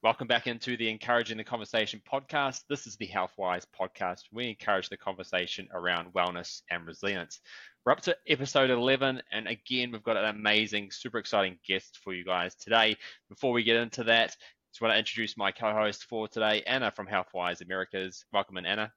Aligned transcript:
Welcome 0.00 0.28
back 0.28 0.46
into 0.46 0.76
the 0.76 0.88
Encouraging 0.90 1.38
the 1.38 1.44
Conversation 1.44 2.00
podcast. 2.08 2.60
This 2.68 2.86
is 2.86 2.96
the 2.96 3.08
Healthwise 3.08 3.64
podcast. 3.78 4.20
We 4.32 4.48
encourage 4.48 4.88
the 4.88 4.96
conversation 4.96 5.66
around 5.74 6.12
wellness 6.12 6.62
and 6.70 6.86
resilience. 6.86 7.40
We're 7.84 7.90
up 7.90 8.02
to 8.02 8.16
episode 8.28 8.70
11, 8.70 9.20
and 9.32 9.48
again, 9.48 9.90
we've 9.90 10.04
got 10.04 10.16
an 10.16 10.26
amazing, 10.26 10.92
super 10.92 11.18
exciting 11.18 11.58
guest 11.66 11.98
for 12.04 12.14
you 12.14 12.24
guys 12.24 12.54
today. 12.54 12.96
Before 13.28 13.50
we 13.52 13.64
get 13.64 13.74
into 13.74 14.04
that, 14.04 14.36
just 14.70 14.80
want 14.80 14.94
to 14.94 14.98
introduce 14.98 15.36
my 15.36 15.50
co-host 15.50 16.04
for 16.04 16.28
today, 16.28 16.62
Anna 16.64 16.92
from 16.92 17.08
Healthwise 17.08 17.60
Americas. 17.60 18.24
Welcome 18.32 18.56
in, 18.58 18.66
Anna. 18.66 18.92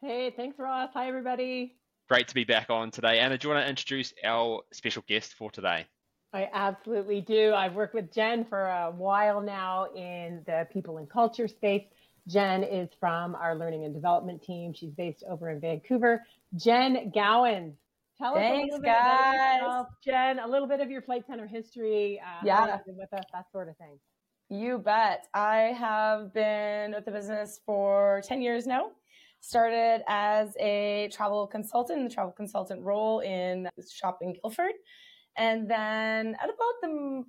Hey, 0.00 0.32
thanks, 0.36 0.60
Ross. 0.60 0.90
Hi, 0.94 1.08
everybody. 1.08 1.74
Great 2.08 2.28
to 2.28 2.34
be 2.34 2.44
back 2.44 2.70
on 2.70 2.92
today. 2.92 3.18
Anna, 3.18 3.36
do 3.36 3.48
you 3.48 3.52
want 3.52 3.66
to 3.66 3.68
introduce 3.68 4.14
our 4.22 4.62
special 4.72 5.02
guest 5.08 5.34
for 5.34 5.50
today? 5.50 5.86
I 6.36 6.50
absolutely 6.52 7.22
do. 7.22 7.54
I've 7.54 7.72
worked 7.72 7.94
with 7.94 8.12
Jenn 8.12 8.44
for 8.44 8.66
a 8.66 8.92
while 8.94 9.40
now 9.40 9.86
in 9.96 10.42
the 10.46 10.68
people 10.70 10.98
and 10.98 11.08
culture 11.08 11.48
space. 11.48 11.84
Jenn 12.28 12.62
is 12.62 12.90
from 13.00 13.34
our 13.34 13.54
learning 13.54 13.86
and 13.86 13.94
development 13.94 14.42
team. 14.42 14.74
She's 14.74 14.90
based 14.90 15.24
over 15.26 15.48
in 15.48 15.60
Vancouver. 15.60 16.22
Jenn 16.54 17.10
Gowans. 17.14 17.72
Tell 18.18 18.34
Thanks, 18.34 18.74
us 18.74 18.78
a 18.78 18.80
little 18.80 18.80
bit 18.80 18.86
guys. 18.86 19.34
about 19.34 19.54
yourself, 19.54 19.86
Jenn, 20.04 20.38
a 20.40 20.46
little 20.46 20.68
bit 20.68 20.80
of 20.80 20.90
your 20.90 21.00
Flight 21.00 21.26
Centre 21.26 21.46
history. 21.46 22.20
Uh, 22.20 22.44
yeah. 22.44 22.78
With 22.86 23.12
us, 23.14 23.24
that 23.32 23.50
sort 23.50 23.70
of 23.70 23.76
thing. 23.78 23.98
You 24.50 24.76
bet. 24.76 25.28
I 25.32 25.74
have 25.78 26.34
been 26.34 26.92
with 26.92 27.06
the 27.06 27.12
business 27.12 27.60
for 27.64 28.20
10 28.26 28.42
years 28.42 28.66
now. 28.66 28.90
Started 29.40 30.02
as 30.06 30.54
a 30.60 31.08
travel 31.12 31.46
consultant, 31.46 32.06
the 32.06 32.14
travel 32.14 32.32
consultant 32.32 32.82
role 32.82 33.20
in 33.20 33.70
shopping 33.90 34.36
Guildford 34.42 34.72
and 35.36 35.70
then 35.70 36.36
at 36.40 36.48
about 36.48 36.74
the 36.82 37.24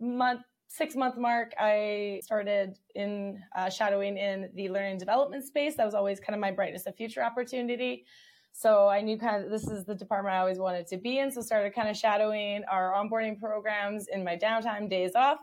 month, 0.00 0.42
six 0.68 0.94
month 0.94 1.16
mark, 1.16 1.52
I 1.58 2.20
started 2.22 2.78
in 2.94 3.42
uh, 3.56 3.70
shadowing 3.70 4.16
in 4.16 4.50
the 4.54 4.68
learning 4.68 4.98
development 4.98 5.44
space. 5.44 5.76
That 5.76 5.86
was 5.86 5.94
always 5.94 6.20
kind 6.20 6.34
of 6.34 6.40
my 6.40 6.50
brightness 6.50 6.86
of 6.86 6.96
future 6.96 7.22
opportunity. 7.22 8.04
So 8.52 8.88
I 8.88 9.00
knew 9.00 9.18
kind 9.18 9.44
of 9.44 9.50
this 9.50 9.68
is 9.68 9.84
the 9.84 9.94
department 9.94 10.34
I 10.34 10.40
always 10.40 10.58
wanted 10.58 10.86
to 10.88 10.96
be 10.96 11.18
in. 11.18 11.30
So 11.30 11.40
started 11.42 11.74
kind 11.74 11.88
of 11.88 11.96
shadowing 11.96 12.64
our 12.70 12.92
onboarding 12.92 13.38
programs 13.38 14.06
in 14.12 14.24
my 14.24 14.36
downtime 14.36 14.90
days 14.90 15.12
off 15.14 15.38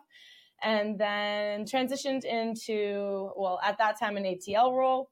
and 0.63 0.99
then 0.99 1.65
transitioned 1.65 2.25
into, 2.25 3.29
well, 3.37 3.59
at 3.63 3.77
that 3.77 3.99
time, 3.99 4.17
an 4.17 4.23
ATL 4.23 4.75
role. 4.75 5.09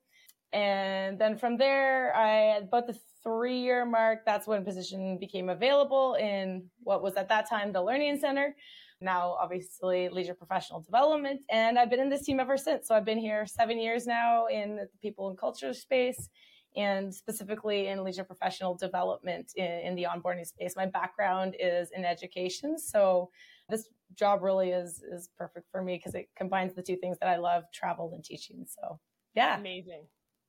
And 0.54 1.18
then 1.18 1.36
from 1.38 1.58
there, 1.58 2.16
I 2.16 2.58
about 2.58 2.86
the 2.88 2.98
three 3.24 3.60
year 3.60 3.86
mark, 3.86 4.20
that's 4.26 4.46
when 4.48 4.64
position 4.64 5.18
became 5.18 5.50
available 5.50 6.16
in 6.16 6.70
what 6.84 7.02
was 7.02 7.16
at 7.16 7.30
that 7.30 7.50
time 7.50 7.72
the 7.72 7.82
Learning 7.82 8.20
Center. 8.20 8.56
Now, 9.02 9.36
obviously, 9.42 10.10
leisure 10.10 10.36
professional 10.36 10.80
development. 10.80 11.42
And 11.50 11.78
I've 11.78 11.90
been 11.90 12.00
in 12.00 12.10
this 12.10 12.24
team 12.24 12.40
ever 12.40 12.56
since. 12.56 12.88
So 12.88 12.96
I've 12.96 13.04
been 13.04 13.18
here 13.18 13.46
seven 13.46 13.80
years 13.80 14.06
now 14.06 14.46
in 14.46 14.76
the 14.78 14.88
people 15.02 15.28
and 15.30 15.38
culture 15.38 15.74
space 15.74 16.30
and 16.76 17.14
specifically 17.14 17.88
in 17.88 18.04
leisure 18.04 18.24
professional 18.24 18.76
development 18.76 19.52
in, 19.56 19.66
in 19.66 19.96
the 19.96 20.04
onboarding 20.04 20.46
space. 20.46 20.76
My 20.76 20.86
background 20.86 21.56
is 21.60 21.90
in 21.96 22.06
education. 22.06 22.78
So 22.78 23.30
this 23.70 23.90
job 24.16 24.44
really 24.44 24.70
is 24.70 25.02
is 25.12 25.30
perfect 25.38 25.68
for 25.72 25.82
me 25.82 25.96
because 25.98 26.14
it 26.14 26.30
combines 26.36 26.76
the 26.76 26.84
two 26.84 26.96
things 26.96 27.18
that 27.20 27.30
I 27.30 27.38
love, 27.38 27.64
travel 27.74 28.12
and 28.14 28.24
teaching. 28.24 28.66
So 28.68 29.00
yeah. 29.36 29.58
Amazing. 29.58 30.04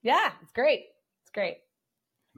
Yeah, 0.04 0.32
it's 0.42 0.52
great. 0.52 0.84
It's 1.22 1.30
great. 1.32 1.56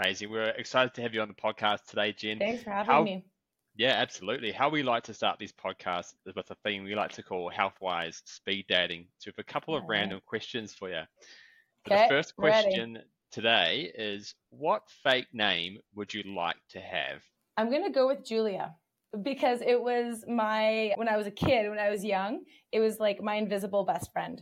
Amazing. 0.00 0.30
We're 0.30 0.50
excited 0.50 0.94
to 0.94 1.02
have 1.02 1.12
you 1.12 1.20
on 1.20 1.26
the 1.26 1.34
podcast 1.34 1.86
today, 1.88 2.12
Jenn. 2.12 2.38
Thanks 2.38 2.62
for 2.62 2.70
having 2.70 2.86
How, 2.86 3.02
me. 3.02 3.26
Yeah, 3.74 3.90
absolutely. 3.90 4.52
How 4.52 4.68
we 4.68 4.84
like 4.84 5.02
to 5.04 5.14
start 5.14 5.40
these 5.40 5.52
podcasts 5.52 6.14
is 6.26 6.34
with 6.36 6.48
a 6.52 6.56
theme 6.64 6.84
we 6.84 6.94
like 6.94 7.10
to 7.12 7.24
call 7.24 7.50
Healthwise 7.50 8.22
Speed 8.24 8.66
Dating. 8.68 9.08
So, 9.18 9.30
we 9.30 9.32
have 9.36 9.44
a 9.48 9.52
couple 9.52 9.76
of 9.76 9.82
random 9.88 10.20
questions 10.24 10.72
for 10.72 10.88
you. 10.88 11.00
Okay, 11.90 12.04
the 12.04 12.08
first 12.08 12.36
question 12.36 12.94
ready. 12.94 13.06
today 13.32 13.92
is 13.96 14.36
What 14.50 14.82
fake 15.02 15.28
name 15.32 15.78
would 15.96 16.14
you 16.14 16.22
like 16.22 16.56
to 16.70 16.80
have? 16.80 17.20
I'm 17.56 17.68
going 17.68 17.84
to 17.84 17.90
go 17.90 18.06
with 18.06 18.24
Julia 18.24 18.76
because 19.22 19.60
it 19.60 19.82
was 19.82 20.24
my, 20.28 20.92
when 20.94 21.08
I 21.08 21.16
was 21.16 21.26
a 21.26 21.32
kid, 21.32 21.68
when 21.68 21.80
I 21.80 21.90
was 21.90 22.04
young, 22.04 22.44
it 22.70 22.78
was 22.78 23.00
like 23.00 23.20
my 23.20 23.34
invisible 23.34 23.84
best 23.84 24.12
friend. 24.12 24.40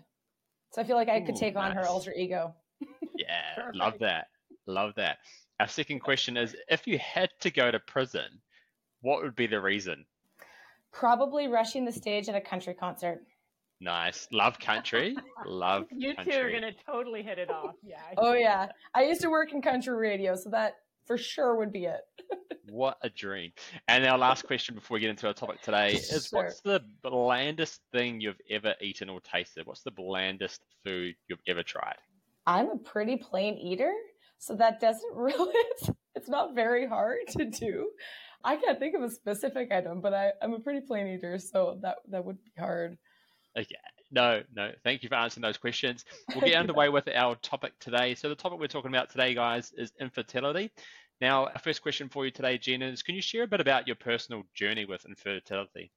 So, 0.74 0.82
I 0.82 0.84
feel 0.84 0.96
like 0.96 1.08
I 1.08 1.22
could 1.22 1.36
Ooh, 1.36 1.40
take 1.40 1.54
nice. 1.54 1.70
on 1.70 1.76
her 1.76 1.86
alter 1.86 2.12
ego. 2.12 2.54
Yeah, 3.16 3.70
love 3.74 3.98
that. 4.00 4.28
Love 4.66 4.92
that. 4.96 5.18
Our 5.60 5.68
second 5.68 6.00
question 6.00 6.36
is 6.36 6.56
if 6.68 6.86
you 6.86 6.98
had 6.98 7.30
to 7.40 7.50
go 7.50 7.70
to 7.70 7.78
prison, 7.78 8.40
what 9.02 9.22
would 9.22 9.36
be 9.36 9.46
the 9.46 9.60
reason? 9.60 10.04
Probably 10.92 11.48
rushing 11.48 11.84
the 11.84 11.92
stage 11.92 12.28
at 12.28 12.34
a 12.34 12.40
country 12.40 12.74
concert. 12.74 13.20
Nice. 13.80 14.28
Love 14.32 14.58
country. 14.58 15.16
Love 15.44 15.86
You 15.92 16.14
country. 16.14 16.32
two 16.32 16.38
are 16.40 16.50
going 16.50 16.62
to 16.62 16.72
totally 16.86 17.22
hit 17.22 17.38
it 17.38 17.50
off. 17.50 17.74
Yeah. 17.82 17.96
oh, 18.16 18.32
yeah. 18.32 18.68
I 18.94 19.04
used 19.04 19.20
to 19.22 19.30
work 19.30 19.52
in 19.52 19.60
country 19.60 19.94
radio, 19.94 20.34
so 20.36 20.50
that 20.50 20.76
for 21.06 21.18
sure 21.18 21.56
would 21.56 21.72
be 21.72 21.84
it. 21.84 22.00
what 22.70 22.96
a 23.02 23.10
dream. 23.10 23.52
And 23.88 24.06
our 24.06 24.16
last 24.16 24.46
question 24.46 24.74
before 24.74 24.94
we 24.94 25.00
get 25.00 25.10
into 25.10 25.26
our 25.26 25.34
topic 25.34 25.60
today 25.60 25.92
is 25.92 26.28
sure. 26.28 26.44
what's 26.44 26.60
the 26.62 26.80
blandest 27.02 27.82
thing 27.92 28.20
you've 28.20 28.40
ever 28.48 28.74
eaten 28.80 29.10
or 29.10 29.20
tasted? 29.20 29.66
What's 29.66 29.82
the 29.82 29.90
blandest 29.90 30.62
food 30.84 31.14
you've 31.28 31.42
ever 31.46 31.62
tried? 31.62 31.96
I'm 32.47 32.71
a 32.71 32.77
pretty 32.77 33.16
plain 33.16 33.59
eater. 33.59 33.93
So 34.38 34.55
that 34.56 34.81
doesn't 34.81 35.10
really, 35.15 35.55
it's, 36.15 36.28
not 36.28 36.55
very 36.55 36.87
hard 36.87 37.19
to 37.31 37.44
do. 37.44 37.91
I 38.43 38.56
can't 38.56 38.78
think 38.78 38.94
of 38.94 39.03
a 39.03 39.10
specific 39.10 39.72
item, 39.72 40.00
but 40.00 40.12
I, 40.12 40.32
I'm 40.43 40.53
a 40.53 40.60
pretty 40.60 40.81
plain 40.81 41.06
eater, 41.06 41.38
so 41.38 41.78
that, 41.82 41.97
that 42.10 42.25
would 42.25 42.43
be 42.43 42.53
hard. 42.59 42.99
Okay. 43.56 43.77
No, 44.10 44.43
no. 44.55 44.71
Thank 44.84 45.03
you 45.03 45.09
for 45.09 45.16
answering 45.16 45.43
those 45.43 45.56
questions. 45.56 46.05
We'll 46.34 46.41
get 46.44 46.56
underway 46.56 46.88
with 46.88 47.09
our 47.09 47.37
topic 47.37 47.72
today. 47.81 48.15
So 48.15 48.28
the 48.28 48.34
topic 48.34 48.59
we're 48.59 48.66
talking 48.66 48.91
about 48.91 49.11
today, 49.11 49.34
guys, 49.34 49.72
is 49.76 49.93
infertility. 50.00 50.71
Now, 51.21 51.47
our 51.47 51.59
first 51.59 51.82
question 51.82 52.09
for 52.09 52.25
you 52.25 52.31
today, 52.31 52.59
Gina, 52.59 52.87
is 52.87 53.03
can 53.03 53.15
you 53.15 53.22
share 53.22 53.44
a 53.44 53.49
bit 53.49 53.61
about 53.61 53.87
your 53.87 53.97
personal 53.97 54.43
journey 54.55 54.84
with 54.84 55.05
infertility? 55.06 55.91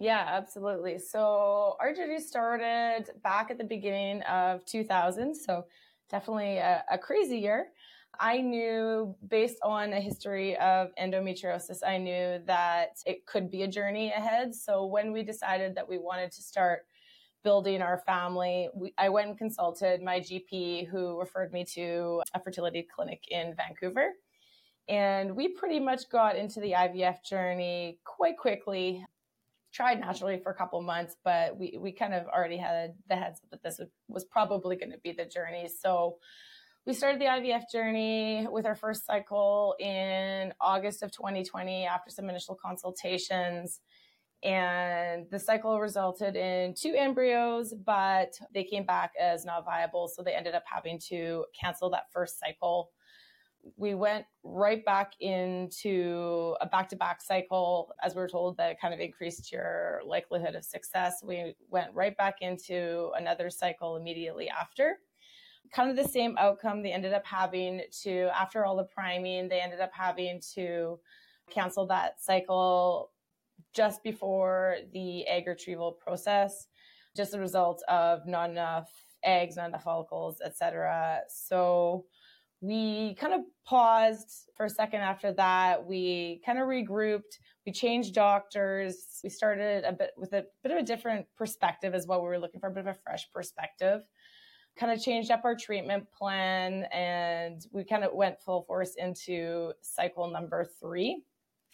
Yeah, 0.00 0.24
absolutely. 0.26 0.98
So 0.98 1.76
our 1.78 1.92
journey 1.92 2.20
started 2.20 3.10
back 3.22 3.50
at 3.50 3.58
the 3.58 3.64
beginning 3.64 4.22
of 4.22 4.64
2000. 4.64 5.34
So 5.34 5.66
definitely 6.08 6.56
a, 6.56 6.82
a 6.90 6.96
crazy 6.96 7.38
year. 7.38 7.66
I 8.18 8.38
knew 8.38 9.14
based 9.28 9.58
on 9.62 9.92
a 9.92 10.00
history 10.00 10.56
of 10.56 10.88
endometriosis, 11.00 11.80
I 11.86 11.98
knew 11.98 12.40
that 12.46 12.96
it 13.04 13.26
could 13.26 13.50
be 13.50 13.62
a 13.62 13.68
journey 13.68 14.10
ahead. 14.10 14.54
So 14.54 14.86
when 14.86 15.12
we 15.12 15.22
decided 15.22 15.74
that 15.74 15.86
we 15.86 15.98
wanted 15.98 16.32
to 16.32 16.42
start 16.42 16.86
building 17.44 17.82
our 17.82 17.98
family, 18.06 18.70
we, 18.74 18.94
I 18.96 19.10
went 19.10 19.28
and 19.28 19.36
consulted 19.38 20.02
my 20.02 20.20
GP 20.20 20.88
who 20.88 21.18
referred 21.18 21.52
me 21.52 21.64
to 21.74 22.22
a 22.32 22.40
fertility 22.40 22.86
clinic 22.94 23.24
in 23.30 23.54
Vancouver. 23.54 24.12
And 24.88 25.36
we 25.36 25.48
pretty 25.48 25.78
much 25.78 26.08
got 26.10 26.36
into 26.36 26.58
the 26.60 26.72
IVF 26.72 27.22
journey 27.22 27.98
quite 28.04 28.38
quickly. 28.38 29.04
Tried 29.72 30.00
naturally 30.00 30.40
for 30.42 30.50
a 30.50 30.54
couple 30.54 30.80
months, 30.82 31.16
but 31.24 31.56
we, 31.56 31.78
we 31.80 31.92
kind 31.92 32.14
of 32.14 32.26
already 32.26 32.56
had 32.56 32.94
the 33.08 33.16
heads 33.16 33.40
that 33.50 33.62
this 33.62 33.80
was 34.08 34.24
probably 34.24 34.76
going 34.76 34.90
to 34.90 34.98
be 34.98 35.12
the 35.12 35.24
journey. 35.24 35.68
So 35.80 36.16
we 36.86 36.94
started 36.94 37.20
the 37.20 37.26
IVF 37.26 37.64
journey 37.70 38.48
with 38.50 38.66
our 38.66 38.74
first 38.74 39.06
cycle 39.06 39.74
in 39.78 40.52
August 40.60 41.02
of 41.02 41.12
2020 41.12 41.84
after 41.84 42.10
some 42.10 42.28
initial 42.28 42.56
consultations. 42.60 43.80
And 44.42 45.26
the 45.30 45.38
cycle 45.38 45.78
resulted 45.78 46.34
in 46.34 46.74
two 46.74 46.94
embryos, 46.96 47.74
but 47.84 48.32
they 48.54 48.64
came 48.64 48.86
back 48.86 49.12
as 49.20 49.44
not 49.44 49.66
viable. 49.66 50.08
So 50.08 50.22
they 50.22 50.32
ended 50.32 50.54
up 50.54 50.64
having 50.64 50.98
to 51.10 51.44
cancel 51.60 51.90
that 51.90 52.04
first 52.12 52.40
cycle. 52.40 52.90
We 53.76 53.94
went 53.94 54.24
right 54.42 54.84
back 54.84 55.12
into 55.20 56.56
a 56.60 56.66
back 56.66 56.88
to 56.90 56.96
back 56.96 57.22
cycle. 57.22 57.92
As 58.02 58.14
we 58.14 58.20
were 58.20 58.28
told, 58.28 58.56
that 58.56 58.80
kind 58.80 58.94
of 58.94 59.00
increased 59.00 59.52
your 59.52 60.00
likelihood 60.06 60.54
of 60.54 60.64
success. 60.64 61.22
We 61.22 61.54
went 61.68 61.94
right 61.94 62.16
back 62.16 62.36
into 62.40 63.10
another 63.16 63.50
cycle 63.50 63.96
immediately 63.96 64.48
after 64.48 64.98
kind 65.72 65.90
of 65.90 65.96
the 65.96 66.10
same 66.10 66.36
outcome. 66.38 66.82
They 66.82 66.92
ended 66.92 67.12
up 67.12 67.26
having 67.26 67.82
to, 68.02 68.28
after 68.34 68.64
all 68.64 68.76
the 68.76 68.84
priming, 68.84 69.48
they 69.48 69.60
ended 69.60 69.80
up 69.80 69.92
having 69.92 70.40
to 70.54 70.98
cancel 71.50 71.86
that 71.88 72.20
cycle 72.20 73.10
just 73.72 74.02
before 74.02 74.76
the 74.92 75.26
egg 75.26 75.46
retrieval 75.46 75.92
process, 75.92 76.66
just 77.16 77.34
a 77.34 77.38
result 77.38 77.82
of 77.88 78.26
not 78.26 78.50
enough 78.50 78.90
eggs, 79.22 79.56
not 79.56 79.68
enough 79.68 79.84
follicles, 79.84 80.40
etc. 80.44 81.20
So 81.28 82.06
we 82.60 83.14
kind 83.14 83.32
of 83.32 83.40
paused 83.64 84.50
for 84.56 84.66
a 84.66 84.70
second 84.70 85.00
after 85.00 85.32
that. 85.32 85.86
We 85.86 86.42
kind 86.44 86.58
of 86.58 86.66
regrouped. 86.66 87.38
We 87.66 87.72
changed 87.72 88.14
doctors. 88.14 89.20
We 89.24 89.30
started 89.30 89.84
a 89.84 89.92
bit 89.92 90.10
with 90.16 90.32
a 90.32 90.44
bit 90.62 90.72
of 90.72 90.78
a 90.78 90.82
different 90.82 91.26
perspective 91.36 91.94
as 91.94 92.06
well. 92.06 92.20
We 92.22 92.28
were 92.28 92.38
looking 92.38 92.60
for 92.60 92.68
a 92.68 92.72
bit 92.72 92.80
of 92.80 92.86
a 92.88 92.98
fresh 93.02 93.30
perspective 93.32 94.02
kind 94.78 94.92
of 94.92 95.02
changed 95.02 95.30
up 95.30 95.44
our 95.44 95.54
treatment 95.54 96.06
plan 96.10 96.84
and 96.84 97.66
we 97.72 97.84
kind 97.84 98.04
of 98.04 98.14
went 98.14 98.40
full 98.40 98.62
force 98.62 98.94
into 98.96 99.72
cycle 99.82 100.30
number 100.30 100.66
three. 100.80 101.22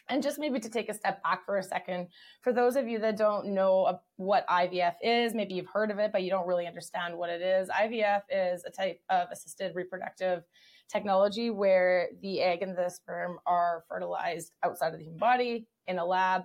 And 0.09 0.23
just 0.23 0.39
maybe 0.39 0.61
to 0.61 0.71
take 0.71 0.89
a 0.89 0.95
step 0.95 1.21
back 1.25 1.45
for 1.45 1.57
a 1.57 1.63
second, 1.63 2.09
for 2.41 2.53
those 2.53 2.77
of 2.77 2.87
you 2.87 3.01
that 3.01 3.17
don't 3.17 3.49
know 3.49 3.99
what 4.17 4.47
IVF 4.47 4.95
is, 5.03 5.35
maybe 5.35 5.55
you've 5.55 5.67
heard 5.67 5.91
of 5.91 5.99
it, 5.99 6.13
but 6.13 6.23
you 6.23 6.31
don't 6.31 6.47
really 6.47 6.67
understand 6.67 7.17
what 7.17 7.29
it 7.29 7.43
is. 7.43 7.69
IVF 7.69 8.23
is 8.31 8.63
a 8.65 8.71
type 8.71 9.01
of 9.11 9.27
assisted 9.33 9.75
reproductive 9.75 10.45
technology 10.89 11.51
where 11.51 12.09
the 12.23 12.41
egg 12.41 12.63
and 12.63 12.77
the 12.77 12.89
sperm 12.89 13.39
are 13.47 13.85
fertilized 13.89 14.53
outside 14.63 14.93
of 14.93 14.99
the 14.99 15.05
human 15.05 15.19
body 15.19 15.67
in 15.87 15.99
a 15.99 16.05
lab. 16.05 16.43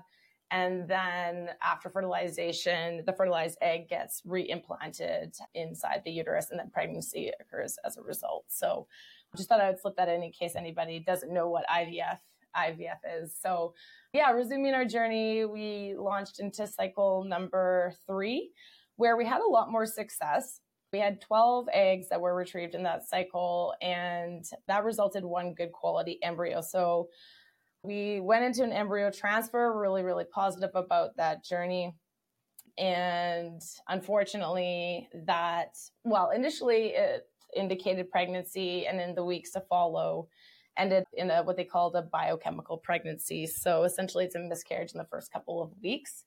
And 0.52 0.88
then 0.88 1.52
after 1.64 1.90
fertilization, 1.90 3.04
the 3.06 3.14
fertilized 3.14 3.58
egg 3.62 3.88
gets 3.88 4.22
reimplanted 4.28 5.38
inside 5.54 6.02
the 6.04 6.12
uterus 6.12 6.50
and 6.52 6.60
then 6.60 6.70
pregnancy 6.72 7.32
occurs 7.40 7.78
as 7.86 7.98
a 7.98 8.02
result. 8.02 8.46
So 8.50 8.88
just 9.38 9.48
thought 9.48 9.62
I 9.62 9.70
would 9.70 9.80
slip 9.80 9.96
that 9.96 10.10
in 10.10 10.24
in 10.24 10.32
case 10.32 10.56
anybody 10.58 11.00
doesn't 11.00 11.34
know 11.34 11.50
what 11.50 11.66
IVF 11.68 12.20
IVF 12.56 13.00
is. 13.22 13.36
So, 13.42 13.74
yeah, 14.14 14.32
resuming 14.32 14.74
our 14.74 14.86
journey, 14.86 15.46
we 15.46 15.96
launched 15.98 16.40
into 16.40 16.68
cycle 16.68 17.24
number 17.24 17.94
three, 18.06 18.52
where 18.98 19.16
we 19.16 19.26
had 19.26 19.42
a 19.42 19.48
lot 19.48 19.72
more 19.72 19.86
success. 19.86 20.60
We 20.94 21.00
had 21.00 21.22
12 21.22 21.70
eggs 21.74 22.10
that 22.10 22.20
were 22.20 22.36
retrieved 22.36 22.76
in 22.76 22.84
that 22.84 23.08
cycle, 23.08 23.74
and 23.82 24.44
that 24.68 24.84
resulted 24.84 25.24
one 25.24 25.54
good 25.54 25.72
quality 25.72 26.20
embryo. 26.22 26.62
So, 26.62 27.10
we 27.84 28.20
went 28.20 28.44
into 28.46 28.64
an 28.64 28.72
embryo 28.72 29.10
transfer, 29.10 29.74
really, 29.80 30.04
really 30.04 30.26
positive 30.26 30.70
about 30.76 31.18
that 31.18 31.44
journey. 31.44 31.96
And 32.78 33.62
unfortunately, 33.88 35.10
that, 35.26 35.78
well, 36.04 36.30
initially 36.30 36.90
it 36.90 37.28
indicated 37.56 38.10
pregnancy, 38.10 38.88
and 38.88 39.02
in 39.02 39.16
the 39.16 39.24
weeks 39.24 39.52
to 39.52 39.62
follow, 39.62 40.28
ended 40.78 41.04
in 41.14 41.32
a, 41.32 41.44
what 41.44 41.58
they 41.58 41.64
called 41.64 41.96
a 41.96 42.02
biochemical 42.02 42.78
pregnancy. 42.78 43.46
So 43.46 43.84
essentially, 43.84 44.26
it's 44.26 44.36
a 44.36 44.40
miscarriage 44.40 44.92
in 44.94 45.00
the 45.00 45.08
first 45.10 45.32
couple 45.32 45.62
of 45.62 45.72
weeks, 45.82 46.24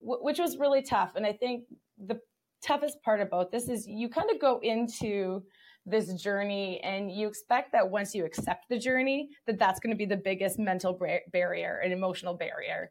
w- 0.00 0.22
which 0.22 0.38
was 0.38 0.58
really 0.58 0.82
tough. 0.82 1.16
And 1.16 1.26
I 1.26 1.32
think 1.32 1.64
the 1.98 2.20
toughest 2.62 3.02
part 3.02 3.20
about 3.20 3.50
this 3.50 3.68
is 3.68 3.86
you 3.86 4.08
kind 4.08 4.30
of 4.30 4.40
go 4.40 4.60
into 4.62 5.42
this 5.86 6.12
journey 6.14 6.80
and 6.82 7.10
you 7.10 7.26
expect 7.26 7.72
that 7.72 7.88
once 7.88 8.14
you 8.14 8.24
accept 8.24 8.68
the 8.68 8.78
journey 8.78 9.30
that 9.46 9.58
that's 9.58 9.80
going 9.80 9.90
to 9.90 9.96
be 9.96 10.04
the 10.04 10.16
biggest 10.16 10.58
mental 10.58 10.92
bar- 10.92 11.22
barrier 11.32 11.80
and 11.82 11.92
emotional 11.92 12.34
barrier. 12.34 12.90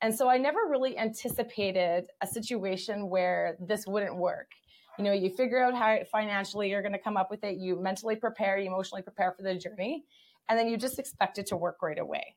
And 0.00 0.14
so 0.14 0.28
i 0.28 0.38
never 0.38 0.60
really 0.68 0.96
anticipated 0.96 2.06
a 2.22 2.26
situation 2.26 3.08
where 3.08 3.56
this 3.60 3.86
wouldn't 3.86 4.16
work. 4.16 4.52
You 4.98 5.04
know 5.04 5.12
you 5.12 5.30
figure 5.30 5.62
out 5.62 5.74
how 5.74 5.98
financially 6.10 6.70
you're 6.70 6.82
going 6.82 6.92
to 6.92 6.98
come 6.98 7.16
up 7.16 7.30
with 7.30 7.44
it 7.44 7.56
you 7.58 7.80
mentally 7.80 8.16
prepare 8.16 8.58
you 8.58 8.66
emotionally 8.66 9.02
prepare 9.02 9.32
for 9.36 9.42
the 9.42 9.54
journey 9.54 10.04
and 10.48 10.58
then 10.58 10.68
you 10.68 10.76
just 10.76 10.98
expect 10.98 11.38
it 11.38 11.46
to 11.46 11.56
work 11.56 11.76
right 11.82 11.98
away 11.98 12.34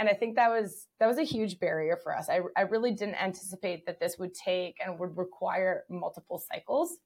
and 0.00 0.08
i 0.08 0.12
think 0.12 0.34
that 0.34 0.50
was 0.50 0.88
that 1.00 1.06
was 1.06 1.18
a 1.18 1.22
huge 1.24 1.58
barrier 1.58 1.96
for 1.96 2.16
us. 2.16 2.28
I, 2.28 2.40
I 2.56 2.62
really 2.62 2.92
didn't 2.92 3.20
anticipate 3.20 3.86
that 3.86 3.98
this 3.98 4.18
would 4.18 4.34
take 4.34 4.76
and 4.84 4.98
would 4.98 5.16
require 5.16 5.84
multiple 5.88 6.38
cycles. 6.38 6.98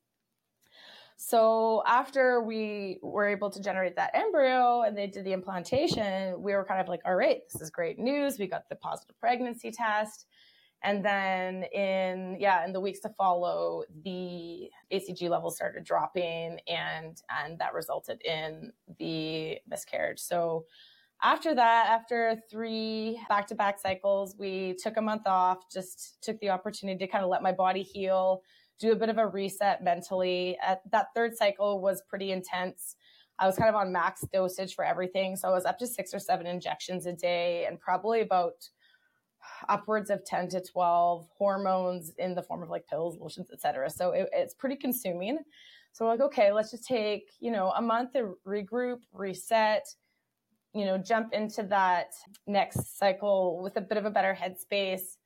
So 1.17 1.85
after 1.87 2.43
we 2.43 2.99
were 3.01 3.29
able 3.29 3.51
to 3.51 3.63
generate 3.63 3.95
that 3.95 4.11
embryo 4.15 4.83
and 4.83 4.99
they 4.99 5.07
did 5.07 5.25
the 5.25 5.33
implantation 5.33 6.43
we 6.43 6.55
were 6.55 6.65
kind 6.65 6.81
of 6.81 6.89
like 6.89 7.01
all 7.07 7.15
right 7.15 7.43
this 7.53 7.63
is 7.63 7.71
great 7.71 7.99
news. 8.01 8.39
We 8.39 8.49
got 8.49 8.69
the 8.69 8.77
positive 8.77 9.19
pregnancy 9.21 9.71
test. 9.71 10.27
And 10.83 11.03
then 11.03 11.63
in 11.73 12.37
yeah 12.41 12.65
in 12.65 12.73
the 12.73 12.81
weeks 12.81 12.99
to 13.01 13.11
follow 13.11 13.85
the 14.03 14.69
hCG 14.93 15.31
levels 15.31 15.55
started 15.55 15.85
dropping 15.85 16.59
and 16.67 17.23
and 17.31 17.59
that 17.61 17.75
resulted 17.75 18.21
in 18.23 18.73
the 18.99 19.59
miscarriage. 19.69 20.19
So 20.19 20.67
after 21.23 21.55
that 21.55 21.87
after 21.89 22.37
three 22.51 23.21
back-to-back 23.29 23.79
cycles 23.81 24.35
we 24.39 24.77
took 24.83 24.97
a 24.97 25.03
month 25.03 25.27
off 25.27 25.59
just 25.73 26.19
took 26.23 26.39
the 26.41 26.51
opportunity 26.51 26.99
to 26.99 27.11
kind 27.11 27.25
of 27.25 27.31
let 27.31 27.43
my 27.43 27.53
body 27.53 27.83
heal 27.83 28.43
do 28.81 28.93
a 28.93 28.97
bit 28.97 29.09
of 29.09 29.19
a 29.19 29.27
reset 29.27 29.83
mentally 29.83 30.59
At, 30.63 30.81
that 30.91 31.07
third 31.15 31.37
cycle 31.37 31.81
was 31.81 32.03
pretty 32.09 32.33
intense 32.33 32.97
I 33.39 33.47
was 33.47 33.57
kind 33.57 33.69
of 33.69 33.75
on 33.75 33.93
max 33.93 34.25
dosage 34.33 34.75
for 34.75 34.85
everything. 34.85 35.37
So 35.37 35.49
I 35.49 35.51
was 35.51 35.65
up 35.65 35.79
to 35.79 35.87
six 35.87 36.15
or 36.15 36.19
seven 36.19 36.47
injections 36.47 37.07
a 37.07 37.13
day 37.13 37.67
and 37.67 37.81
probably 37.81 38.21
about 38.21 38.69
upwards 39.69 40.11
of 40.11 40.25
10 40.25 40.49
to 40.51 40.61
12 40.61 41.29
hormones 41.37 42.13
in 42.19 42.35
the 42.35 42.43
form 42.43 42.63
of 42.63 42.71
like 42.71 42.87
pills, 42.87 43.19
lotions, 43.19 43.51
etc. 43.53 43.91
So 43.91 44.13
it, 44.13 44.29
it's 44.33 44.55
pretty 44.55 44.77
consuming. 44.77 45.39
So 45.93 46.05
we're 46.05 46.13
like, 46.13 46.21
okay, 46.21 46.53
let's 46.53 46.71
just 46.71 46.87
take, 46.87 47.33
you 47.41 47.51
know, 47.51 47.71
a 47.77 47.83
month 47.83 48.13
to 48.13 48.35
regroup, 48.47 49.01
reset, 49.13 49.85
you 50.75 50.85
know, 50.85 50.99
jump 50.99 51.33
into 51.33 51.63
that 51.65 52.15
next 52.47 52.99
cycle 52.99 53.63
with 53.63 53.77
a 53.77 53.81
bit 53.81 53.97
of 53.97 54.05
a 54.05 54.11
better 54.11 54.37
headspace. 54.39 55.17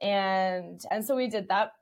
And 0.00 0.80
and 0.90 1.04
so 1.04 1.16
we 1.16 1.28
did 1.28 1.48
that. 1.48 1.72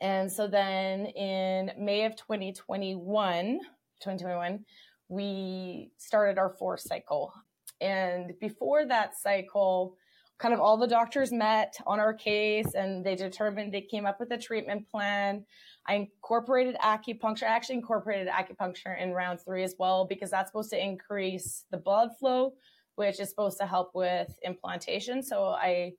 And 0.00 0.30
so 0.30 0.46
then 0.46 1.06
in 1.06 1.72
May 1.78 2.04
of 2.04 2.14
2021, 2.16 3.58
2021, 4.00 4.64
we 5.08 5.90
started 5.96 6.38
our 6.38 6.50
fourth 6.50 6.80
cycle. 6.80 7.32
And 7.80 8.32
before 8.40 8.86
that 8.86 9.16
cycle, 9.16 9.96
kind 10.38 10.54
of 10.54 10.60
all 10.60 10.76
the 10.76 10.86
doctors 10.86 11.32
met 11.32 11.74
on 11.86 11.98
our 11.98 12.14
case 12.14 12.74
and 12.74 13.04
they 13.04 13.16
determined 13.16 13.72
they 13.72 13.80
came 13.80 14.06
up 14.06 14.20
with 14.20 14.30
a 14.32 14.38
treatment 14.38 14.88
plan. 14.88 15.44
I 15.88 15.94
incorporated 15.94 16.76
acupuncture. 16.76 17.44
I 17.44 17.56
actually 17.56 17.76
incorporated 17.76 18.28
acupuncture 18.28 19.00
in 19.00 19.12
round 19.12 19.40
three 19.40 19.64
as 19.64 19.74
well 19.78 20.04
because 20.04 20.30
that's 20.30 20.50
supposed 20.50 20.70
to 20.70 20.82
increase 20.82 21.64
the 21.70 21.78
blood 21.78 22.10
flow, 22.18 22.52
which 22.96 23.18
is 23.18 23.30
supposed 23.30 23.58
to 23.58 23.66
help 23.66 23.92
with 23.94 24.38
implantation. 24.44 25.22
So 25.22 25.46
I 25.46 25.92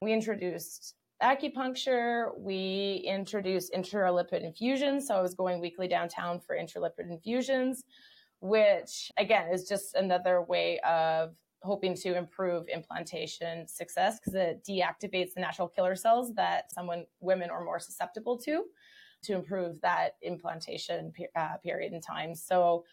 we 0.00 0.12
introduced 0.12 0.94
acupuncture. 1.22 2.30
We 2.38 3.04
introduced 3.06 3.72
intralipid 3.74 4.42
infusions. 4.42 5.06
So 5.06 5.16
I 5.16 5.22
was 5.22 5.34
going 5.34 5.60
weekly 5.60 5.86
downtown 5.86 6.40
for 6.40 6.56
intralipid 6.56 7.10
infusions, 7.10 7.84
which 8.40 9.12
again 9.18 9.52
is 9.52 9.68
just 9.68 9.94
another 9.94 10.40
way 10.42 10.80
of 10.80 11.34
hoping 11.62 11.94
to 11.94 12.16
improve 12.16 12.68
implantation 12.68 13.66
success 13.68 14.18
because 14.18 14.34
it 14.34 14.62
deactivates 14.66 15.34
the 15.34 15.40
natural 15.40 15.68
killer 15.68 15.96
cells 15.96 16.32
that 16.34 16.72
someone 16.72 17.04
women 17.20 17.50
are 17.50 17.64
more 17.64 17.80
susceptible 17.80 18.38
to 18.38 18.64
to 19.26 19.34
improve 19.34 19.80
that 19.82 20.16
implantation 20.22 21.12
uh, 21.36 21.56
period 21.62 21.92
in 21.92 22.00
time. 22.00 22.34
So 22.34 22.84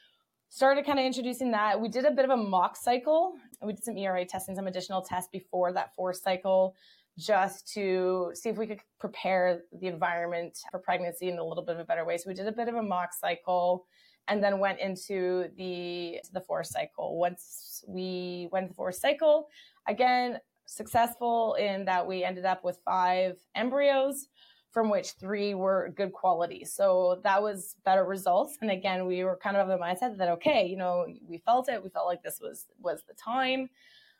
started 0.49 0.85
kind 0.85 0.99
of 0.99 1.05
introducing 1.05 1.51
that. 1.51 1.79
We 1.79 1.89
did 1.89 2.05
a 2.05 2.11
bit 2.11 2.25
of 2.25 2.31
a 2.31 2.37
mock 2.37 2.77
cycle. 2.77 3.33
We 3.61 3.73
did 3.73 3.83
some 3.83 3.97
ERA 3.97 4.23
testing 4.25 4.55
some 4.55 4.67
additional 4.67 5.01
tests 5.01 5.29
before 5.31 5.73
that 5.73 5.95
fourth 5.95 6.17
cycle 6.17 6.75
just 7.17 7.67
to 7.73 8.31
see 8.33 8.49
if 8.49 8.57
we 8.57 8.67
could 8.67 8.79
prepare 8.99 9.61
the 9.79 9.87
environment 9.87 10.59
for 10.71 10.79
pregnancy 10.79 11.29
in 11.29 11.37
a 11.37 11.43
little 11.43 11.63
bit 11.63 11.75
of 11.75 11.81
a 11.81 11.85
better 11.85 12.05
way. 12.05 12.17
So 12.17 12.25
we 12.27 12.33
did 12.33 12.47
a 12.47 12.51
bit 12.51 12.67
of 12.67 12.75
a 12.75 12.83
mock 12.83 13.13
cycle 13.13 13.85
and 14.27 14.43
then 14.43 14.59
went 14.59 14.79
into 14.79 15.49
the 15.57 16.19
the 16.33 16.41
fourth 16.41 16.67
cycle. 16.67 17.17
Once 17.17 17.83
we 17.87 18.47
went 18.51 18.69
the 18.69 18.73
fourth 18.73 18.95
cycle, 18.95 19.47
again 19.87 20.39
successful 20.65 21.55
in 21.55 21.85
that 21.85 22.05
we 22.05 22.23
ended 22.23 22.45
up 22.45 22.63
with 22.63 22.79
five 22.85 23.37
embryos 23.55 24.27
from 24.73 24.89
which 24.89 25.11
three 25.11 25.53
were 25.53 25.93
good 25.95 26.11
quality. 26.11 26.65
So 26.65 27.21
that 27.23 27.41
was 27.41 27.75
better 27.85 28.03
results. 28.03 28.57
And 28.61 28.71
again, 28.71 29.05
we 29.05 29.23
were 29.23 29.37
kind 29.37 29.55
of 29.55 29.69
of 29.69 29.79
the 29.79 29.83
mindset 29.83 30.17
that 30.17 30.29
okay, 30.29 30.65
you 30.65 30.75
know, 30.75 31.05
we 31.27 31.37
felt 31.37 31.69
it. 31.69 31.81
We 31.81 31.89
felt 31.89 32.07
like 32.07 32.23
this 32.23 32.39
was 32.41 32.65
was 32.81 33.03
the 33.07 33.13
time. 33.13 33.69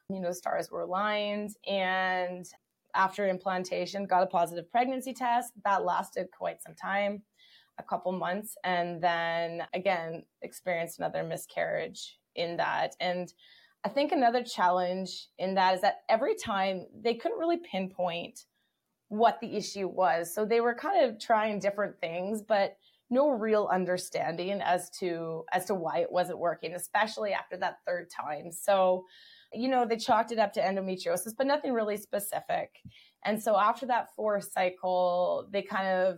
You 0.09 0.21
know, 0.21 0.31
stars 0.31 0.69
were 0.69 0.81
aligned, 0.81 1.55
and 1.67 2.45
after 2.93 3.27
implantation, 3.27 4.05
got 4.05 4.23
a 4.23 4.27
positive 4.27 4.69
pregnancy 4.71 5.13
test. 5.13 5.53
That 5.65 5.83
lasted 5.83 6.27
quite 6.31 6.61
some 6.61 6.75
time 6.75 7.23
a 7.79 7.83
couple 7.83 8.11
months 8.11 8.55
and 8.63 9.01
then 9.01 9.63
again 9.73 10.23
experienced 10.41 10.99
another 10.99 11.23
miscarriage 11.23 12.19
in 12.35 12.57
that 12.57 12.95
and 12.99 13.33
i 13.83 13.89
think 13.89 14.11
another 14.11 14.43
challenge 14.43 15.29
in 15.39 15.55
that 15.55 15.73
is 15.73 15.81
that 15.81 16.01
every 16.09 16.35
time 16.35 16.85
they 17.01 17.15
couldn't 17.15 17.39
really 17.39 17.57
pinpoint 17.69 18.45
what 19.09 19.39
the 19.41 19.55
issue 19.55 19.87
was. 19.87 20.33
So 20.33 20.45
they 20.45 20.61
were 20.61 20.73
kind 20.73 21.05
of 21.05 21.19
trying 21.19 21.59
different 21.59 21.99
things 21.99 22.41
but 22.41 22.77
no 23.09 23.29
real 23.29 23.69
understanding 23.71 24.59
as 24.61 24.89
to 24.89 25.43
as 25.53 25.65
to 25.65 25.75
why 25.75 25.99
it 25.99 26.11
wasn't 26.11 26.39
working 26.39 26.73
especially 26.73 27.31
after 27.33 27.57
that 27.57 27.77
third 27.85 28.09
time. 28.09 28.51
So 28.51 29.05
you 29.53 29.69
know 29.69 29.85
they 29.85 29.97
chalked 29.97 30.31
it 30.31 30.39
up 30.39 30.53
to 30.53 30.61
endometriosis 30.61 31.33
but 31.37 31.47
nothing 31.47 31.73
really 31.73 31.97
specific. 31.97 32.69
And 33.25 33.41
so 33.41 33.57
after 33.57 33.85
that 33.87 34.09
fourth 34.15 34.51
cycle 34.51 35.47
they 35.51 35.61
kind 35.61 35.87
of 35.87 36.17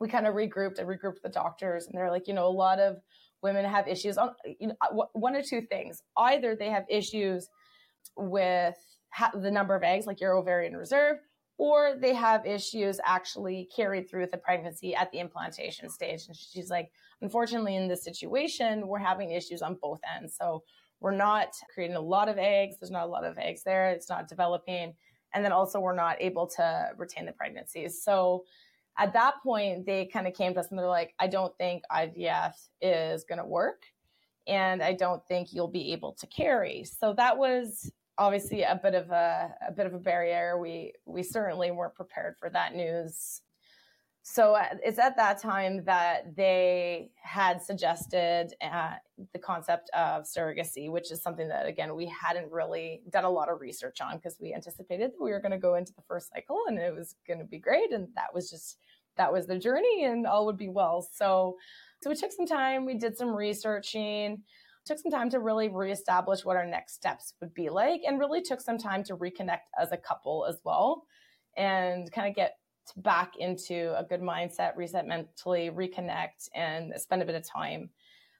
we 0.00 0.08
kind 0.08 0.26
of 0.26 0.34
regrouped 0.34 0.78
and 0.78 0.88
regrouped 0.88 1.22
the 1.22 1.28
doctors 1.28 1.86
and 1.86 1.96
they're 1.96 2.10
like 2.10 2.26
you 2.26 2.34
know 2.34 2.46
a 2.46 2.50
lot 2.50 2.80
of 2.80 2.96
women 3.42 3.64
have 3.64 3.86
issues 3.86 4.18
on 4.18 4.30
you 4.58 4.68
know 4.68 5.08
one 5.12 5.36
or 5.36 5.42
two 5.42 5.62
things. 5.62 6.02
Either 6.16 6.56
they 6.56 6.70
have 6.70 6.84
issues 6.88 7.48
with 8.16 8.76
the 9.34 9.50
number 9.50 9.74
of 9.74 9.82
eggs 9.82 10.06
like 10.06 10.20
your 10.20 10.36
ovarian 10.36 10.76
reserve 10.76 11.18
or 11.58 11.94
they 12.00 12.14
have 12.14 12.44
issues 12.44 13.00
actually 13.04 13.68
carried 13.74 14.08
through 14.08 14.20
with 14.20 14.30
the 14.30 14.36
pregnancy 14.36 14.94
at 14.94 15.10
the 15.12 15.18
implantation 15.18 15.88
stage 15.88 16.26
and 16.26 16.36
she's 16.36 16.70
like 16.70 16.90
unfortunately 17.22 17.76
in 17.76 17.88
this 17.88 18.04
situation 18.04 18.86
we're 18.86 18.98
having 18.98 19.30
issues 19.30 19.62
on 19.62 19.76
both 19.80 20.00
ends 20.16 20.36
so 20.36 20.62
we're 21.00 21.14
not 21.14 21.48
creating 21.72 21.96
a 21.96 22.00
lot 22.00 22.28
of 22.28 22.38
eggs. 22.38 22.76
There's 22.78 22.90
not 22.90 23.04
a 23.04 23.10
lot 23.10 23.24
of 23.24 23.36
eggs 23.38 23.62
there. 23.62 23.90
It's 23.90 24.08
not 24.08 24.28
developing. 24.28 24.94
And 25.34 25.44
then 25.44 25.52
also 25.52 25.80
we're 25.80 25.94
not 25.94 26.16
able 26.20 26.46
to 26.48 26.90
retain 26.96 27.26
the 27.26 27.32
pregnancies. 27.32 28.02
So 28.02 28.44
at 28.98 29.12
that 29.12 29.34
point, 29.42 29.84
they 29.84 30.06
kind 30.06 30.26
of 30.26 30.32
came 30.32 30.54
to 30.54 30.60
us 30.60 30.68
and 30.70 30.78
they're 30.78 30.86
like, 30.86 31.14
I 31.18 31.26
don't 31.26 31.56
think 31.58 31.82
IVF 31.92 32.54
is 32.80 33.24
going 33.24 33.38
to 33.38 33.44
work. 33.44 33.82
And 34.46 34.82
I 34.82 34.94
don't 34.94 35.26
think 35.26 35.52
you'll 35.52 35.68
be 35.68 35.92
able 35.92 36.12
to 36.14 36.26
carry. 36.28 36.84
So 36.84 37.12
that 37.14 37.36
was 37.36 37.90
obviously 38.18 38.62
a 38.62 38.78
bit 38.82 38.94
of 38.94 39.10
a, 39.10 39.54
a 39.68 39.72
bit 39.72 39.86
of 39.86 39.94
a 39.94 39.98
barrier. 39.98 40.58
We, 40.58 40.92
we 41.04 41.22
certainly 41.22 41.70
weren't 41.70 41.94
prepared 41.94 42.36
for 42.38 42.50
that 42.50 42.74
news 42.74 43.42
so 44.28 44.56
uh, 44.56 44.64
it's 44.82 44.98
at 44.98 45.16
that 45.18 45.40
time 45.40 45.84
that 45.84 46.34
they 46.34 47.12
had 47.22 47.62
suggested 47.62 48.54
uh, 48.60 48.94
the 49.32 49.38
concept 49.38 49.88
of 49.94 50.24
surrogacy, 50.24 50.90
which 50.90 51.12
is 51.12 51.22
something 51.22 51.46
that, 51.46 51.66
again, 51.66 51.94
we 51.94 52.06
hadn't 52.06 52.50
really 52.50 53.02
done 53.08 53.22
a 53.22 53.30
lot 53.30 53.48
of 53.48 53.60
research 53.60 54.00
on 54.00 54.16
because 54.16 54.36
we 54.40 54.52
anticipated 54.52 55.12
that 55.12 55.22
we 55.22 55.30
were 55.30 55.38
going 55.38 55.52
to 55.52 55.58
go 55.58 55.76
into 55.76 55.92
the 55.94 56.02
first 56.08 56.30
cycle 56.34 56.64
and 56.66 56.76
it 56.76 56.92
was 56.92 57.14
going 57.24 57.38
to 57.38 57.44
be 57.44 57.60
great. 57.60 57.92
And 57.92 58.08
that 58.16 58.34
was 58.34 58.50
just, 58.50 58.78
that 59.16 59.32
was 59.32 59.46
the 59.46 59.60
journey 59.60 60.06
and 60.06 60.26
all 60.26 60.44
would 60.46 60.58
be 60.58 60.68
well. 60.68 61.08
So, 61.14 61.56
so 62.02 62.10
it 62.10 62.18
took 62.18 62.32
some 62.32 62.46
time. 62.46 62.84
We 62.84 62.98
did 62.98 63.16
some 63.16 63.30
researching, 63.30 64.42
took 64.86 64.98
some 64.98 65.12
time 65.12 65.28
to 65.30 65.40
really 65.40 65.68
reestablish 65.68 66.44
what 66.44 66.56
our 66.56 66.64
next 66.64 66.94
steps 66.94 67.34
would 67.40 67.52
be 67.52 67.68
like, 67.68 68.02
and 68.06 68.18
really 68.18 68.40
took 68.40 68.60
some 68.60 68.78
time 68.78 69.02
to 69.04 69.16
reconnect 69.16 69.68
as 69.80 69.92
a 69.92 69.96
couple 69.96 70.46
as 70.48 70.60
well 70.64 71.04
and 71.56 72.10
kind 72.12 72.28
of 72.28 72.36
get 72.36 72.54
back 72.96 73.32
into 73.38 73.92
a 73.98 74.04
good 74.04 74.20
mindset, 74.20 74.76
reset 74.76 75.06
mentally, 75.06 75.70
reconnect, 75.70 76.48
and 76.54 76.92
spend 76.96 77.20
a 77.20 77.26
bit 77.26 77.34
of 77.34 77.42
time. 77.42 77.90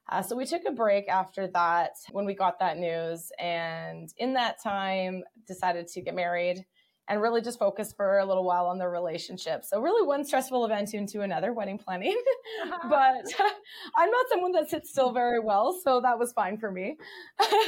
Uh, 0.08 0.22
so 0.22 0.36
we 0.36 0.46
took 0.46 0.62
a 0.66 0.72
break 0.72 1.08
after 1.08 1.48
that 1.48 1.90
when 2.12 2.24
we 2.24 2.34
got 2.34 2.60
that 2.60 2.78
news, 2.78 3.32
and 3.40 4.10
in 4.18 4.34
that 4.34 4.62
time, 4.62 5.24
decided 5.48 5.88
to 5.88 6.00
get 6.00 6.14
married 6.14 6.64
and 7.08 7.22
really 7.22 7.40
just 7.40 7.58
focus 7.58 7.92
for 7.96 8.18
a 8.18 8.24
little 8.24 8.44
while 8.44 8.66
on 8.66 8.78
the 8.78 8.88
relationship. 8.88 9.64
So 9.64 9.80
really 9.80 10.06
one 10.06 10.24
stressful 10.24 10.64
event 10.64 10.94
into 10.94 11.22
another, 11.22 11.52
wedding 11.52 11.78
planning. 11.78 12.20
but 12.88 13.24
I'm 13.96 14.10
not 14.10 14.26
someone 14.28 14.52
that 14.52 14.70
sits 14.70 14.90
still 14.90 15.12
very 15.12 15.40
well, 15.40 15.78
so 15.82 16.00
that 16.00 16.18
was 16.18 16.32
fine 16.32 16.58
for 16.58 16.70
me. 16.70 16.96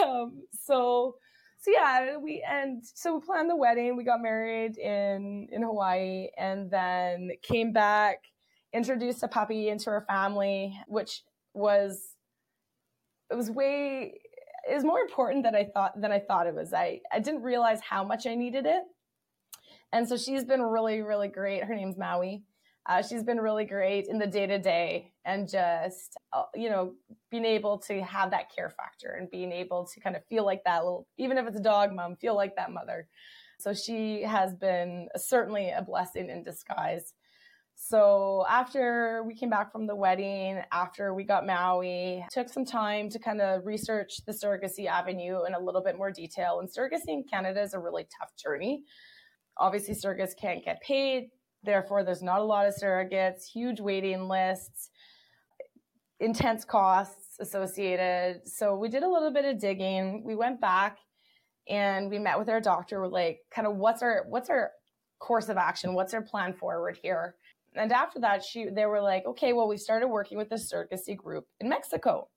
Um, 0.03 0.43
so 0.53 1.17
so 1.61 1.73
yeah, 1.73 2.17
we 2.17 2.45
and 2.49 2.83
so 2.85 3.17
we 3.17 3.21
planned 3.21 3.51
the 3.51 3.57
wedding. 3.57 3.97
We 3.97 4.05
got 4.05 4.23
married 4.23 4.79
in 4.79 5.49
in 5.51 5.63
Hawaii, 5.63 6.29
and 6.39 6.71
then 6.71 7.31
came 7.43 7.73
back, 7.73 8.19
introduced 8.73 9.23
a 9.25 9.29
puppy 9.29 9.69
into 9.69 9.91
our 9.91 10.05
family, 10.09 10.79
which 10.87 11.23
was 11.55 12.15
it 13.31 13.35
was 13.35 13.51
way 13.51 14.21
is 14.71 14.85
more 14.85 15.01
important 15.01 15.43
than 15.43 15.57
I 15.57 15.65
thought 15.65 16.01
than 16.01 16.13
I 16.13 16.21
thought 16.21 16.47
it 16.47 16.55
was. 16.55 16.73
I 16.73 17.01
I 17.13 17.19
didn't 17.19 17.43
realize 17.43 17.81
how 17.81 18.05
much 18.05 18.27
I 18.27 18.37
needed 18.37 18.65
it, 18.65 18.85
and 19.93 20.09
so 20.09 20.17
she's 20.17 20.45
been 20.45 20.63
really 20.63 21.03
really 21.03 21.29
great. 21.29 21.65
Her 21.65 21.75
name's 21.75 21.97
Maui. 21.97 22.43
Uh, 22.89 23.03
she's 23.03 23.23
been 23.23 23.39
really 23.39 23.67
great 23.67 24.07
in 24.09 24.19
the 24.19 24.27
day 24.27 24.47
to 24.47 24.59
day 24.59 25.13
and 25.27 25.47
just, 25.47 26.17
uh, 26.33 26.45
you 26.55 26.71
know, 26.71 26.95
being 27.31 27.45
able 27.45 27.79
to 27.79 28.03
have 28.03 28.31
that 28.31 28.51
care 28.55 28.71
factor 28.71 29.11
and 29.11 29.31
being 29.31 29.53
able 29.53 29.87
to 29.93 30.01
kind 30.01 30.17
of 30.17 30.25
feel 30.25 30.43
like 30.43 30.65
that 30.65 30.83
little, 30.85 31.07
even 31.19 31.37
if 31.37 31.47
it's 31.47 31.61
a 31.61 31.63
dog 31.63 31.95
mom, 31.95 32.17
feel 32.17 32.35
like 32.35 32.57
that 32.57 32.73
mother. 32.73 33.07
So 33.61 33.75
she 33.75 34.23
has 34.23 34.55
been 34.55 35.09
certainly 35.17 35.69
a 35.69 35.83
blessing 35.83 36.31
in 36.31 36.43
disguise. 36.43 37.13
So 37.75 38.47
after 38.49 39.23
we 39.27 39.35
came 39.35 39.51
back 39.51 39.71
from 39.71 39.87
the 39.87 39.95
wedding, 39.95 40.63
after 40.73 41.13
we 41.13 41.25
got 41.25 41.47
Maui, 41.47 42.25
took 42.33 42.49
some 42.49 42.65
time 42.65 43.11
to 43.11 43.19
kind 43.19 43.43
of 43.43 43.67
research 43.67 44.25
the 44.27 44.33
surrogacy 44.33 44.87
avenue 44.87 45.45
in 45.47 45.55
a 45.55 45.61
little 45.61 45.83
bit 45.83 45.99
more 45.99 46.11
detail. 46.11 46.61
And 46.61 46.69
surrogacy 46.71 47.09
in 47.09 47.25
Canada 47.31 47.61
is 47.61 47.75
a 47.75 47.79
really 47.79 48.07
tough 48.19 48.35
journey. 48.37 48.85
Obviously, 49.59 49.95
surrogates 49.95 50.37
can't 50.37 50.65
get 50.65 50.81
paid. 50.81 51.31
Therefore, 51.65 52.05
there's 52.05 52.23
not 52.23 52.41
a 52.41 52.45
lot 52.45 52.67
of 52.67 52.75
surrogates, 52.75 53.47
huge 53.47 53.81
waiting 53.81 54.29
lists, 54.29 54.91
intense 56.21 56.65
costs 56.65 57.37
associated. 57.41 58.43
So 58.45 58.77
we 58.77 58.89
did 58.89 59.03
a 59.03 59.09
little 59.09 59.33
bit 59.33 59.45
of 59.45 59.59
digging. 59.59 60.23
We 60.25 60.37
went 60.37 60.61
back 60.61 60.99
and 61.69 62.11
we 62.11 62.19
met 62.19 62.39
with 62.39 62.49
our 62.49 62.61
doctor. 62.61 63.01
We're 63.01 63.09
like, 63.09 63.41
kind 63.51 63.67
of 63.67 63.77
what's 63.77 64.03
our 64.03 64.25
what's 64.29 64.51
our 64.51 64.71
course 65.19 65.49
of 65.49 65.57
action? 65.57 65.95
What's 65.95 66.15
our 66.15 66.23
plan 66.23 66.55
forward 66.55 66.99
here? 67.03 67.35
And 67.75 67.93
after 67.93 68.21
that, 68.21 68.45
she 68.45 68.69
they 68.71 68.87
were 68.87 69.01
like, 69.01 69.25
okay, 69.27 69.53
well, 69.53 69.69
we 69.69 69.77
started 69.77 70.09
working 70.09 70.39
with 70.39 70.49
the 70.49 70.57
surrogacy 70.57 71.17
group 71.17 71.47
in 71.61 71.69
Mexico. 71.69 72.29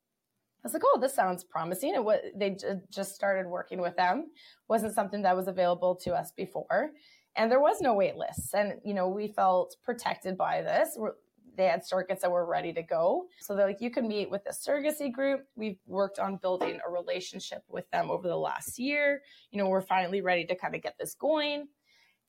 I 0.63 0.67
was 0.67 0.73
like, 0.73 0.83
oh, 0.85 0.99
this 1.01 1.15
sounds 1.15 1.43
promising. 1.43 1.95
And 1.95 2.05
what 2.05 2.21
they 2.35 2.55
just 2.91 3.15
started 3.15 3.49
working 3.49 3.81
with 3.81 3.95
them. 3.95 4.27
Wasn't 4.67 4.93
something 4.93 5.23
that 5.23 5.35
was 5.35 5.47
available 5.47 5.95
to 6.03 6.13
us 6.13 6.31
before. 6.31 6.91
And 7.35 7.49
there 7.49 7.59
was 7.59 7.81
no 7.81 7.93
wait 7.95 8.15
lists. 8.15 8.53
And 8.53 8.73
you 8.85 8.93
know 8.93 9.07
we 9.07 9.27
felt 9.27 9.75
protected 9.83 10.37
by 10.37 10.61
this. 10.61 10.97
They 11.57 11.65
had 11.65 11.81
surrogates 11.81 12.21
that 12.21 12.31
were 12.31 12.45
ready 12.45 12.71
to 12.73 12.83
go. 12.83 13.25
So 13.39 13.55
they're 13.55 13.67
like 13.67 13.81
you 13.81 13.89
can 13.89 14.07
meet 14.07 14.29
with 14.29 14.43
the 14.43 14.51
surrogacy 14.51 15.11
group. 15.11 15.41
We've 15.55 15.79
worked 15.87 16.19
on 16.19 16.37
building 16.37 16.79
a 16.87 16.91
relationship 16.91 17.63
with 17.67 17.89
them 17.91 18.11
over 18.11 18.27
the 18.27 18.37
last 18.37 18.77
year. 18.77 19.21
You 19.51 19.57
know 19.57 19.67
we're 19.67 19.81
finally 19.81 20.21
ready 20.21 20.45
to 20.45 20.55
kind 20.55 20.75
of 20.75 20.83
get 20.83 20.95
this 20.99 21.15
going. 21.15 21.67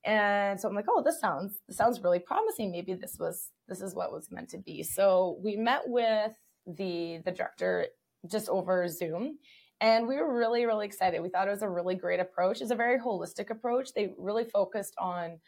And 0.04 0.60
so 0.60 0.68
i'm 0.68 0.74
like 0.74 0.86
oh 0.88 1.00
this 1.00 1.20
sounds 1.20 1.60
this 1.68 1.76
sounds 1.76 2.00
really 2.00 2.18
promising. 2.18 2.72
Maybe 2.72 2.94
this 2.94 3.18
was 3.20 3.50
this 3.68 3.82
is 3.82 3.94
what 3.94 4.10
was 4.10 4.30
meant 4.30 4.48
to 4.50 4.58
be. 4.58 4.82
So 4.82 5.38
we 5.44 5.56
met 5.56 5.82
with 5.86 6.32
the 6.66 7.20
the 7.24 7.32
director 7.32 7.86
just 8.30 8.48
over 8.48 8.88
zoom 8.88 9.38
and 9.82 10.06
we 10.06 10.14
were 10.16 10.32
really, 10.32 10.64
really 10.64 10.86
excited. 10.86 11.20
We 11.20 11.28
thought 11.28 11.48
it 11.48 11.50
was 11.50 11.62
a 11.62 11.68
really 11.68 11.96
great 11.96 12.20
approach. 12.20 12.60
It's 12.60 12.70
a 12.70 12.76
very 12.76 13.00
holistic 13.00 13.50
approach. 13.50 13.92
They 13.92 14.14
really 14.16 14.44
focused 14.44 14.94
on, 14.96 15.40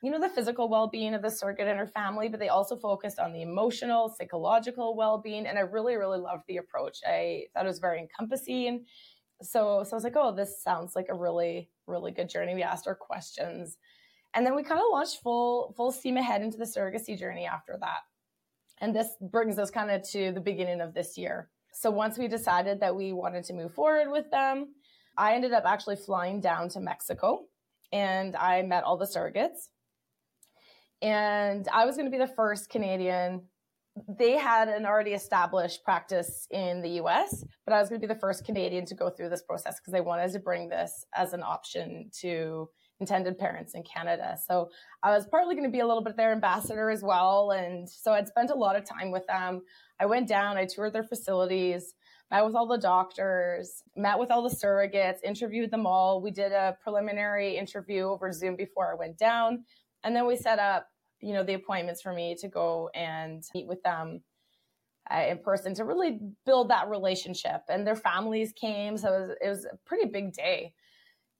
you 0.00 0.12
know, 0.12 0.20
the 0.20 0.28
physical 0.28 0.68
well-being 0.68 1.12
of 1.12 1.22
the 1.22 1.28
surrogate 1.28 1.66
and 1.66 1.76
her 1.76 1.88
family, 1.88 2.28
but 2.28 2.38
they 2.38 2.50
also 2.50 2.76
focused 2.76 3.18
on 3.18 3.32
the 3.32 3.42
emotional, 3.42 4.14
psychological 4.16 4.94
well-being. 4.94 5.44
And 5.44 5.58
I 5.58 5.62
really, 5.62 5.96
really 5.96 6.20
loved 6.20 6.44
the 6.46 6.58
approach. 6.58 6.98
I 7.04 7.46
thought 7.52 7.64
it 7.64 7.68
was 7.68 7.80
very 7.80 7.98
encompassing. 7.98 8.84
So, 9.42 9.82
so 9.82 9.90
I 9.90 9.96
was 9.96 10.04
like, 10.04 10.14
oh, 10.14 10.32
this 10.32 10.62
sounds 10.62 10.94
like 10.94 11.08
a 11.10 11.14
really, 11.14 11.68
really 11.88 12.12
good 12.12 12.28
journey. 12.28 12.54
We 12.54 12.62
asked 12.62 12.86
our 12.86 12.94
questions. 12.94 13.76
And 14.34 14.46
then 14.46 14.54
we 14.54 14.62
kind 14.62 14.80
of 14.80 14.86
launched 14.92 15.20
full, 15.20 15.74
full 15.76 15.90
steam 15.90 16.16
ahead 16.16 16.42
into 16.42 16.58
the 16.58 16.64
surrogacy 16.64 17.18
journey 17.18 17.44
after 17.44 17.76
that. 17.80 18.02
And 18.80 18.94
this 18.94 19.08
brings 19.20 19.58
us 19.58 19.72
kind 19.72 19.90
of 19.90 20.08
to 20.10 20.30
the 20.30 20.40
beginning 20.40 20.80
of 20.80 20.94
this 20.94 21.18
year. 21.18 21.50
So 21.72 21.90
once 21.90 22.18
we 22.18 22.28
decided 22.28 22.80
that 22.80 22.94
we 22.94 23.12
wanted 23.12 23.44
to 23.44 23.54
move 23.54 23.74
forward 23.74 24.10
with 24.10 24.30
them, 24.30 24.74
I 25.16 25.34
ended 25.34 25.52
up 25.52 25.64
actually 25.66 25.96
flying 25.96 26.40
down 26.40 26.68
to 26.70 26.80
Mexico 26.80 27.46
and 27.92 28.36
I 28.36 28.62
met 28.62 28.84
all 28.84 28.96
the 28.96 29.06
surrogates. 29.06 29.68
And 31.02 31.66
I 31.72 31.86
was 31.86 31.96
going 31.96 32.10
to 32.10 32.16
be 32.16 32.22
the 32.22 32.32
first 32.34 32.68
Canadian. 32.68 33.42
They 34.18 34.32
had 34.32 34.68
an 34.68 34.86
already 34.86 35.12
established 35.12 35.82
practice 35.84 36.46
in 36.50 36.82
the 36.82 37.00
US, 37.02 37.44
but 37.64 37.74
I 37.74 37.80
was 37.80 37.88
going 37.88 38.00
to 38.00 38.06
be 38.06 38.12
the 38.12 38.20
first 38.20 38.44
Canadian 38.44 38.84
to 38.86 38.94
go 38.94 39.10
through 39.10 39.30
this 39.30 39.42
process 39.42 39.80
because 39.80 39.92
they 39.92 40.00
wanted 40.00 40.32
to 40.32 40.38
bring 40.38 40.68
this 40.68 41.04
as 41.14 41.32
an 41.32 41.42
option 41.42 42.10
to 42.20 42.68
intended 43.00 43.38
parents 43.38 43.74
in 43.74 43.82
Canada. 43.82 44.38
So 44.46 44.70
I 45.02 45.10
was 45.10 45.26
partly 45.26 45.54
going 45.54 45.66
to 45.66 45.72
be 45.72 45.80
a 45.80 45.86
little 45.86 46.02
bit 46.02 46.16
their 46.16 46.32
ambassador 46.32 46.90
as 46.90 47.02
well. 47.02 47.50
And 47.52 47.88
so 47.88 48.12
I'd 48.12 48.28
spent 48.28 48.50
a 48.50 48.54
lot 48.54 48.76
of 48.76 48.84
time 48.84 49.10
with 49.10 49.26
them. 49.26 49.62
I 49.98 50.06
went 50.06 50.28
down, 50.28 50.56
I 50.56 50.66
toured 50.66 50.92
their 50.92 51.02
facilities, 51.02 51.94
met 52.30 52.44
with 52.44 52.54
all 52.54 52.66
the 52.66 52.78
doctors, 52.78 53.82
met 53.96 54.18
with 54.18 54.30
all 54.30 54.42
the 54.46 54.54
surrogates, 54.54 55.18
interviewed 55.24 55.70
them 55.70 55.86
all. 55.86 56.20
We 56.20 56.30
did 56.30 56.52
a 56.52 56.76
preliminary 56.82 57.56
interview 57.56 58.04
over 58.04 58.30
Zoom 58.32 58.54
before 58.54 58.92
I 58.92 58.94
went 58.94 59.18
down. 59.18 59.64
And 60.04 60.14
then 60.14 60.26
we 60.26 60.36
set 60.36 60.58
up, 60.58 60.86
you 61.20 61.32
know, 61.32 61.42
the 61.42 61.54
appointments 61.54 62.02
for 62.02 62.12
me 62.12 62.36
to 62.40 62.48
go 62.48 62.90
and 62.94 63.42
meet 63.54 63.66
with 63.66 63.82
them 63.82 64.20
uh, 65.10 65.24
in 65.28 65.38
person 65.38 65.74
to 65.74 65.84
really 65.84 66.20
build 66.46 66.70
that 66.70 66.88
relationship. 66.88 67.62
And 67.68 67.86
their 67.86 67.96
families 67.96 68.52
came. 68.52 68.96
So 68.96 69.12
it 69.12 69.20
was, 69.20 69.36
it 69.42 69.48
was 69.48 69.64
a 69.64 69.76
pretty 69.86 70.06
big 70.06 70.32
day 70.32 70.74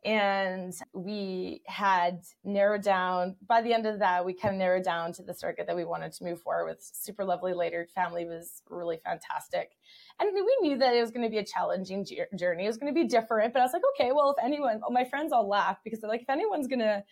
and 0.05 0.73
we 0.95 1.63
had 1.67 2.23
narrowed 2.43 2.83
down 2.83 3.37
by 3.47 3.61
the 3.61 3.73
end 3.73 3.85
of 3.87 3.99
that 3.99 4.25
we 4.25 4.33
kind 4.33 4.55
of 4.55 4.59
narrowed 4.59 4.85
down 4.85 5.13
to 5.13 5.23
the 5.23 5.35
surrogate 5.35 5.67
that 5.67 5.77
we 5.77 5.85
wanted 5.85 6.13
to 6.13 6.25
move 6.25 6.41
forward 6.41 6.67
with. 6.67 6.79
Super 6.81 7.25
lovely 7.25 7.53
later 7.53 7.87
family 7.95 8.25
was 8.25 8.63
really 8.71 8.99
fantastic. 9.05 9.73
And 10.19 10.31
we 10.35 10.57
knew 10.63 10.79
that 10.79 10.95
it 10.95 11.01
was 11.01 11.11
going 11.11 11.25
to 11.25 11.31
be 11.31 11.39
a 11.39 11.45
challenging 11.45 12.07
journey. 12.37 12.65
It 12.65 12.69
was 12.69 12.79
going 12.79 12.93
to 12.93 12.99
be 12.99 13.07
different 13.07 13.53
but 13.53 13.61
i 13.61 13.63
was 13.63 13.73
like 13.73 13.83
okay 13.95 14.13
well 14.13 14.35
if 14.37 14.45
anyone 14.45 14.81
my 14.91 15.05
friends 15.05 15.33
all 15.33 15.49
laugh 15.49 15.79
because 15.85 16.01
they're 16.01 16.11
like 16.11 16.23
if 16.23 16.31
anyone's 16.31 16.67
going 16.67 16.81
to 16.81 17.03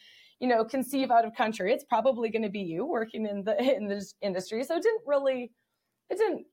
you 0.41 0.49
know 0.49 0.65
conceive 0.65 1.11
out 1.11 1.25
of 1.25 1.35
country 1.35 1.73
it's 1.73 1.85
probably 1.85 2.29
going 2.29 2.43
to 2.43 2.49
be 2.49 2.61
you 2.61 2.85
working 2.87 3.27
in 3.27 3.45
the 3.45 3.77
in 3.77 3.89
this 3.89 4.15
industry. 4.23 4.65
So 4.65 4.77
it 4.77 4.83
didn't 4.83 5.03
really 5.07 5.53
it 6.11 6.19
didn't 6.19 6.47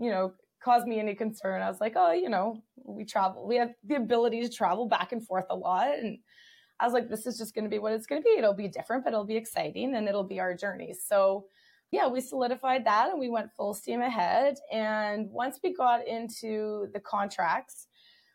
you 0.00 0.10
know 0.10 0.32
cause 0.62 0.84
me 0.84 0.98
any 0.98 1.14
concern. 1.14 1.62
I 1.62 1.68
was 1.68 1.80
like, 1.80 1.94
oh, 1.96 2.12
you 2.12 2.28
know, 2.28 2.62
we 2.88 3.04
travel, 3.04 3.46
we 3.46 3.56
have 3.56 3.70
the 3.84 3.96
ability 3.96 4.40
to 4.42 4.48
travel 4.48 4.86
back 4.86 5.12
and 5.12 5.26
forth 5.26 5.46
a 5.50 5.56
lot. 5.56 5.88
And 5.88 6.18
I 6.80 6.84
was 6.84 6.92
like, 6.94 7.08
this 7.08 7.26
is 7.26 7.38
just 7.38 7.54
going 7.54 7.64
to 7.64 7.70
be 7.70 7.78
what 7.78 7.92
it's 7.92 8.06
going 8.06 8.22
to 8.22 8.24
be. 8.24 8.38
It'll 8.38 8.54
be 8.54 8.68
different, 8.68 9.04
but 9.04 9.12
it'll 9.12 9.24
be 9.24 9.36
exciting 9.36 9.94
and 9.94 10.08
it'll 10.08 10.24
be 10.24 10.40
our 10.40 10.54
journey. 10.54 10.94
So, 10.94 11.46
yeah, 11.90 12.06
we 12.06 12.20
solidified 12.20 12.84
that 12.86 13.10
and 13.10 13.18
we 13.18 13.30
went 13.30 13.52
full 13.56 13.74
steam 13.74 14.02
ahead. 14.02 14.56
And 14.72 15.30
once 15.30 15.58
we 15.62 15.74
got 15.74 16.06
into 16.06 16.86
the 16.92 17.00
contracts, 17.00 17.88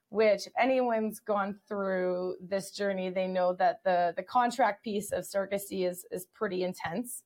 which 0.09 0.45
if 0.45 0.53
anyone's 0.59 1.19
gone 1.19 1.59
through 1.67 2.35
this 2.39 2.71
journey, 2.71 3.09
they 3.09 3.27
know 3.27 3.53
that 3.53 3.77
the, 3.83 4.13
the 4.15 4.23
contract 4.23 4.83
piece 4.83 5.11
of 5.11 5.23
surrogacy 5.23 5.89
is, 5.89 6.05
is 6.11 6.27
pretty 6.35 6.63
intense. 6.63 7.23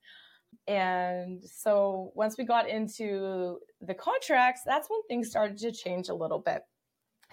And 0.67 1.43
so 1.43 2.11
once 2.15 2.37
we 2.37 2.45
got 2.45 2.69
into 2.69 3.59
the 3.81 3.93
contracts, 3.93 4.61
that's 4.65 4.89
when 4.89 5.01
things 5.07 5.29
started 5.29 5.57
to 5.59 5.71
change 5.71 6.09
a 6.09 6.13
little 6.13 6.39
bit. 6.39 6.61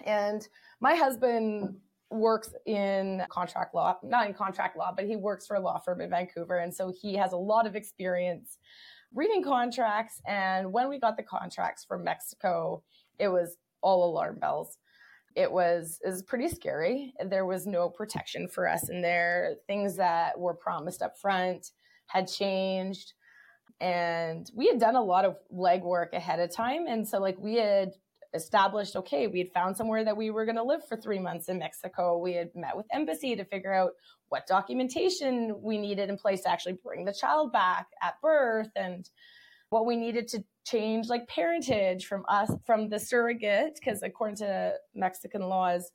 And 0.03 0.47
my 0.79 0.95
husband 0.95 1.77
works 2.11 2.53
in 2.65 3.23
contract 3.29 3.73
law, 3.73 3.97
not 4.03 4.27
in 4.27 4.33
contract 4.33 4.77
law, 4.77 4.93
but 4.95 5.05
he 5.05 5.15
works 5.15 5.47
for 5.47 5.55
a 5.55 5.59
law 5.59 5.79
firm 5.79 6.01
in 6.01 6.09
Vancouver. 6.09 6.57
And 6.57 6.73
so 6.73 6.91
he 7.01 7.15
has 7.15 7.33
a 7.33 7.37
lot 7.37 7.65
of 7.65 7.75
experience 7.75 8.57
reading 9.13 9.43
contracts. 9.43 10.21
And 10.27 10.71
when 10.71 10.89
we 10.89 10.99
got 10.99 11.17
the 11.17 11.23
contracts 11.23 11.83
from 11.85 12.03
Mexico, 12.03 12.83
it 13.19 13.29
was 13.29 13.57
all 13.81 14.09
alarm 14.11 14.39
bells. 14.39 14.77
It 15.35 15.51
was 15.51 15.99
is 16.03 16.23
pretty 16.23 16.47
scary. 16.47 17.13
There 17.25 17.45
was 17.45 17.67
no 17.67 17.89
protection 17.89 18.47
for 18.47 18.69
us 18.69 18.89
in 18.89 19.01
there. 19.01 19.55
Things 19.67 19.97
that 19.97 20.39
were 20.39 20.53
promised 20.53 21.01
up 21.01 21.17
front 21.17 21.71
had 22.07 22.27
changed. 22.27 23.13
And 23.81 24.49
we 24.55 24.67
had 24.67 24.79
done 24.79 24.95
a 24.95 25.03
lot 25.03 25.25
of 25.25 25.37
legwork 25.53 26.13
ahead 26.13 26.39
of 26.39 26.55
time. 26.55 26.87
And 26.87 27.05
so 27.05 27.19
like 27.19 27.37
we 27.37 27.55
had 27.55 27.91
established 28.35 28.95
okay 28.95 29.27
we 29.27 29.39
had 29.39 29.51
found 29.51 29.75
somewhere 29.75 30.03
that 30.03 30.15
we 30.15 30.29
were 30.29 30.45
going 30.45 30.55
to 30.55 30.63
live 30.63 30.85
for 30.87 30.97
three 30.97 31.19
months 31.19 31.49
in 31.49 31.57
mexico. 31.57 32.17
We 32.17 32.33
had 32.33 32.55
met 32.55 32.75
with 32.75 32.85
embassy 32.91 33.35
to 33.35 33.45
figure 33.45 33.73
out 33.73 33.91
what 34.29 34.47
documentation 34.47 35.55
we 35.61 35.77
needed 35.77 36.09
in 36.09 36.17
place 36.17 36.41
to 36.41 36.49
actually 36.49 36.79
bring 36.83 37.05
the 37.05 37.13
child 37.13 37.51
back 37.51 37.87
at 38.01 38.21
birth 38.21 38.69
and 38.75 39.09
what 39.69 39.85
we 39.85 39.95
needed 39.95 40.27
to 40.29 40.43
change 40.65 41.07
like 41.07 41.27
parentage 41.27 42.05
from 42.05 42.23
us 42.27 42.51
from 42.65 42.89
the 42.89 42.99
surrogate 42.99 43.79
because 43.79 44.03
according 44.03 44.35
to 44.35 44.73
mexican 44.93 45.41
laws 45.41 45.91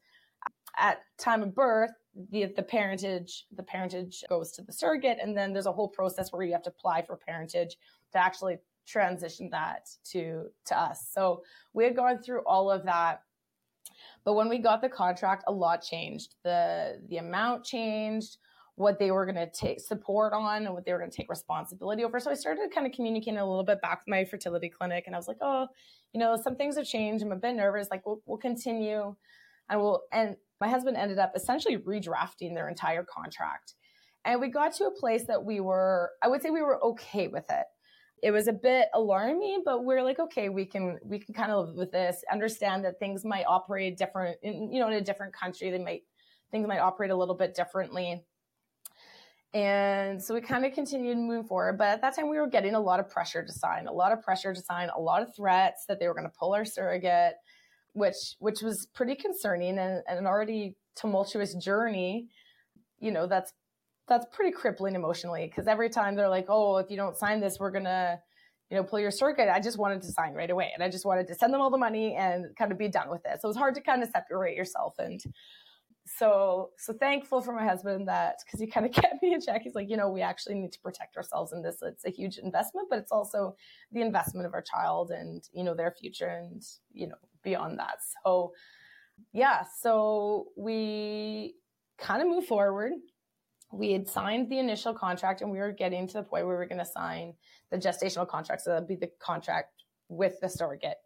at 0.79 1.01
time 1.19 1.43
of 1.43 1.55
birth 1.55 1.91
the 2.31 2.47
the 2.57 2.63
parentage 2.63 3.47
the 3.57 3.63
parentage 3.63 4.25
goes 4.29 4.53
to 4.53 4.63
the 4.63 4.73
surrogate 4.73 5.19
and 5.21 5.37
then 5.37 5.53
there's 5.53 5.67
a 5.67 5.73
whole 5.73 5.89
process 5.89 6.33
where 6.33 6.43
you 6.43 6.53
have 6.53 6.63
to 6.63 6.71
apply 6.71 7.03
for 7.03 7.17
parentage 7.17 7.77
to 8.13 8.19
actually 8.19 8.59
transition 8.91 9.49
that 9.51 9.89
to 10.13 10.47
to 10.67 10.79
us. 10.79 11.09
So 11.13 11.43
we 11.73 11.85
had 11.85 11.97
gone 11.97 12.23
through 12.23 12.43
all 12.47 12.71
of 12.71 12.85
that. 12.85 13.23
But 14.25 14.35
when 14.35 14.49
we 14.49 14.59
got 14.59 14.83
the 14.83 14.89
contract, 14.89 15.45
a 15.47 15.53
lot 15.53 15.83
changed. 15.83 16.37
The 16.45 17.01
the 17.09 17.19
amount 17.19 17.65
changed, 17.65 18.39
what 18.75 18.99
they 18.99 19.11
were 19.11 19.27
going 19.27 19.37
to 19.37 19.51
take 19.51 19.81
support 19.81 20.33
on 20.33 20.65
and 20.65 20.75
what 20.75 20.85
they 20.85 20.93
were 20.93 20.99
going 20.99 21.11
to 21.11 21.17
take 21.17 21.31
responsibility 21.31 22.05
over. 22.05 22.19
So 22.19 22.31
I 22.31 22.35
started 22.35 22.71
kind 22.75 22.87
of 22.87 22.93
communicating 22.93 23.39
a 23.39 23.47
little 23.49 23.65
bit 23.65 23.81
back 23.83 24.01
with 24.01 24.09
my 24.09 24.25
fertility 24.25 24.69
clinic 24.69 25.05
and 25.07 25.15
I 25.15 25.19
was 25.19 25.29
like, 25.29 25.39
"Oh, 25.41 25.67
you 26.13 26.21
know, 26.21 26.37
some 26.37 26.57
things 26.57 26.77
have 26.77 26.87
changed. 26.87 27.25
I'm 27.25 27.33
a 27.33 27.37
bit 27.37 27.55
nervous. 27.55 27.89
Like 27.91 28.05
we'll 28.07 28.21
we'll 28.27 28.39
continue 28.39 29.15
and 29.69 29.81
we'll 29.81 30.03
and 30.13 30.37
my 30.61 30.69
husband 30.69 30.97
ended 30.97 31.19
up 31.19 31.33
essentially 31.35 31.79
redrafting 31.79 32.55
their 32.55 32.69
entire 32.69 33.05
contract. 33.05 33.75
And 34.25 34.41
we 34.41 34.49
got 34.49 34.75
to 34.75 34.85
a 34.85 34.91
place 34.91 35.25
that 35.27 35.43
we 35.43 35.61
were 35.61 36.11
I 36.23 36.29
would 36.29 36.43
say 36.43 36.51
we 36.51 36.63
were 36.63 36.83
okay 36.85 37.29
with 37.29 37.51
it 37.51 37.67
it 38.23 38.31
was 38.33 38.49
a 38.49 38.53
bit 38.53 38.89
alarming, 38.95 39.63
but 39.65 39.85
we're 39.85 40.03
like, 40.03 40.19
okay, 40.19 40.49
we 40.49 40.67
can 40.67 40.99
we 41.03 41.19
can 41.19 41.35
kind 41.35 41.51
of 41.51 41.69
live 41.69 41.77
with 41.77 41.93
this. 41.93 42.23
Understand 42.31 42.85
that 42.85 42.99
things 42.99 43.25
might 43.25 43.45
operate 43.47 43.97
different, 43.97 44.39
in, 44.43 44.73
you 44.73 44.81
know, 44.81 44.89
in 44.89 44.95
a 44.95 45.01
different 45.01 45.33
country, 45.33 45.71
they 45.71 45.79
might 45.79 46.03
things 46.51 46.67
might 46.67 46.81
operate 46.81 47.11
a 47.11 47.17
little 47.17 47.35
bit 47.35 47.55
differently. 47.55 48.25
And 49.53 50.23
so 50.23 50.35
we 50.35 50.41
kind 50.41 50.65
of 50.65 50.73
continued 50.75 51.15
to 51.15 51.21
move 51.21 51.49
forward. 51.49 51.77
But 51.77 51.89
at 51.89 52.03
that 52.03 52.15
time, 52.15 52.29
we 52.29 52.39
were 52.39 52.47
getting 52.47 52.75
a 52.75 52.81
lot 52.81 53.01
of 53.01 53.09
pressure 53.09 53.45
to 53.45 53.53
sign, 53.53 53.89
a 53.89 53.93
lot 53.93 54.13
of 54.13 54.23
pressure 54.23 54.55
to 54.55 54.61
sign, 54.61 54.91
a 54.95 55.01
lot 55.01 55.23
of 55.23 55.35
threats 55.35 55.87
that 55.87 55.99
they 55.99 56.07
were 56.07 56.15
going 56.15 56.29
to 56.29 56.39
pull 56.39 56.55
our 56.55 56.65
surrogate, 56.65 57.35
which 57.95 58.37
which 58.39 58.61
was 58.63 58.87
pretty 58.95 59.15
concerning 59.15 59.79
and, 59.79 60.03
and 60.07 60.19
an 60.19 60.27
already 60.27 60.77
tumultuous 60.95 61.55
journey. 61.55 62.29
You 62.99 63.13
know, 63.13 63.27
that's 63.27 63.53
that's 64.11 64.27
pretty 64.33 64.51
crippling 64.51 64.97
emotionally 64.97 65.47
because 65.47 65.69
every 65.69 65.89
time 65.89 66.17
they're 66.17 66.29
like, 66.29 66.47
oh, 66.49 66.77
if 66.79 66.91
you 66.91 66.97
don't 66.97 67.17
sign 67.17 67.41
this, 67.41 67.59
we're 67.61 67.71
gonna, 67.71 68.19
you 68.69 68.77
know, 68.77 68.83
pull 68.83 68.99
your 68.99 69.13
surrogate. 69.13 69.49
I 69.49 69.61
just 69.61 69.79
wanted 69.79 70.03
to 70.03 70.09
sign 70.09 70.35
right 70.35 70.51
away, 70.51 70.73
and 70.75 70.83
I 70.83 70.91
just 70.91 71.07
wanted 71.07 71.29
to 71.29 71.35
send 71.35 71.55
them 71.55 71.61
all 71.61 71.71
the 71.71 71.79
money 71.79 72.17
and 72.17 72.47
kind 72.59 72.73
of 72.73 72.77
be 72.79 72.89
done 72.89 73.09
with 73.09 73.23
it. 73.25 73.41
So 73.41 73.49
it's 73.49 73.57
hard 73.57 73.77
to 73.77 73.81
kind 73.81 74.03
of 74.03 74.11
separate 74.11 74.57
yourself 74.57 74.97
and. 74.99 75.23
So, 76.19 76.71
so 76.77 76.93
thankful 76.95 77.41
for 77.41 77.53
my 77.53 77.65
husband 77.65 78.09
that 78.09 78.37
because 78.45 78.59
he 78.59 78.67
kind 78.67 78.85
of 78.85 78.91
kept 79.01 79.23
me 79.23 79.33
in 79.33 79.41
check. 79.41 79.63
He's 79.63 79.77
like, 79.77 79.89
you 79.89 79.97
know, 79.97 80.09
we 80.09 80.23
actually 80.23 80.57
need 80.57 80.73
to 80.73 80.81
protect 80.81 81.17
ourselves 81.17 81.53
in 81.53 81.63
this. 81.63 81.77
It's 81.83 82.05
a 82.05 82.11
huge 82.11 82.39
investment, 82.39 82.89
but 82.91 82.99
it's 82.99 83.13
also 83.13 83.55
the 83.93 84.01
investment 84.01 84.45
of 84.45 84.55
our 84.55 84.63
child 84.63 85.13
and 85.13 85.47
you 85.53 85.63
know 85.63 85.75
their 85.75 85.93
future 85.93 86.27
and 86.27 86.65
you 86.93 87.07
know 87.07 87.15
beyond 87.45 87.79
that. 87.79 87.99
So, 88.25 88.55
yeah, 89.33 89.63
so 89.81 90.47
we 90.57 91.55
kind 91.99 92.23
of 92.23 92.29
move 92.29 92.47
forward 92.47 92.93
we 93.73 93.93
had 93.93 94.09
signed 94.09 94.51
the 94.51 94.59
initial 94.59 94.93
contract 94.93 95.43
and 95.43 95.51
we 95.51 95.59
were 95.59 95.73
getting 95.73 96.07
to 96.09 96.15
the 96.15 96.23
point 96.23 96.47
where 96.47 96.55
we 96.55 96.59
were 96.59 96.67
going 96.67 96.79
to 96.79 96.85
sign 96.85 97.35
the 97.71 97.79
gestational 97.79 98.27
contract. 98.27 98.63
So 98.63 98.71
that'd 98.71 98.89
be 98.89 98.97
the 98.97 99.11
contract 99.21 99.85
with 100.09 100.41
the 100.41 100.49
surrogate. 100.49 100.97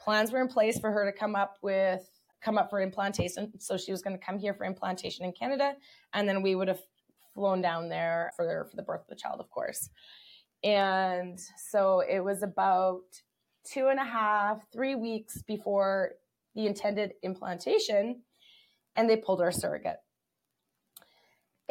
Plans 0.00 0.30
were 0.30 0.40
in 0.40 0.48
place 0.48 0.78
for 0.78 0.90
her 0.92 1.10
to 1.10 1.16
come 1.16 1.34
up 1.34 1.56
with 1.62 2.08
come 2.42 2.58
up 2.58 2.70
for 2.70 2.80
implantation. 2.80 3.52
So 3.58 3.76
she 3.76 3.92
was 3.92 4.02
going 4.02 4.18
to 4.18 4.24
come 4.24 4.38
here 4.38 4.52
for 4.54 4.64
implantation 4.64 5.24
in 5.24 5.32
Canada, 5.32 5.74
and 6.12 6.28
then 6.28 6.42
we 6.42 6.54
would 6.54 6.68
have 6.68 6.80
flown 7.34 7.62
down 7.62 7.88
there 7.88 8.32
for 8.36 8.66
for 8.68 8.76
the 8.76 8.82
birth 8.82 9.02
of 9.02 9.08
the 9.08 9.16
child, 9.16 9.40
of 9.40 9.48
course. 9.50 9.88
And 10.64 11.38
so 11.70 12.00
it 12.00 12.20
was 12.20 12.42
about 12.42 13.02
two 13.64 13.88
and 13.88 13.98
a 13.98 14.04
half, 14.04 14.60
three 14.72 14.94
weeks 14.94 15.42
before 15.42 16.12
the 16.54 16.66
intended 16.66 17.12
implantation, 17.22 18.22
and 18.96 19.08
they 19.08 19.16
pulled 19.16 19.40
our 19.40 19.52
surrogate. 19.52 19.98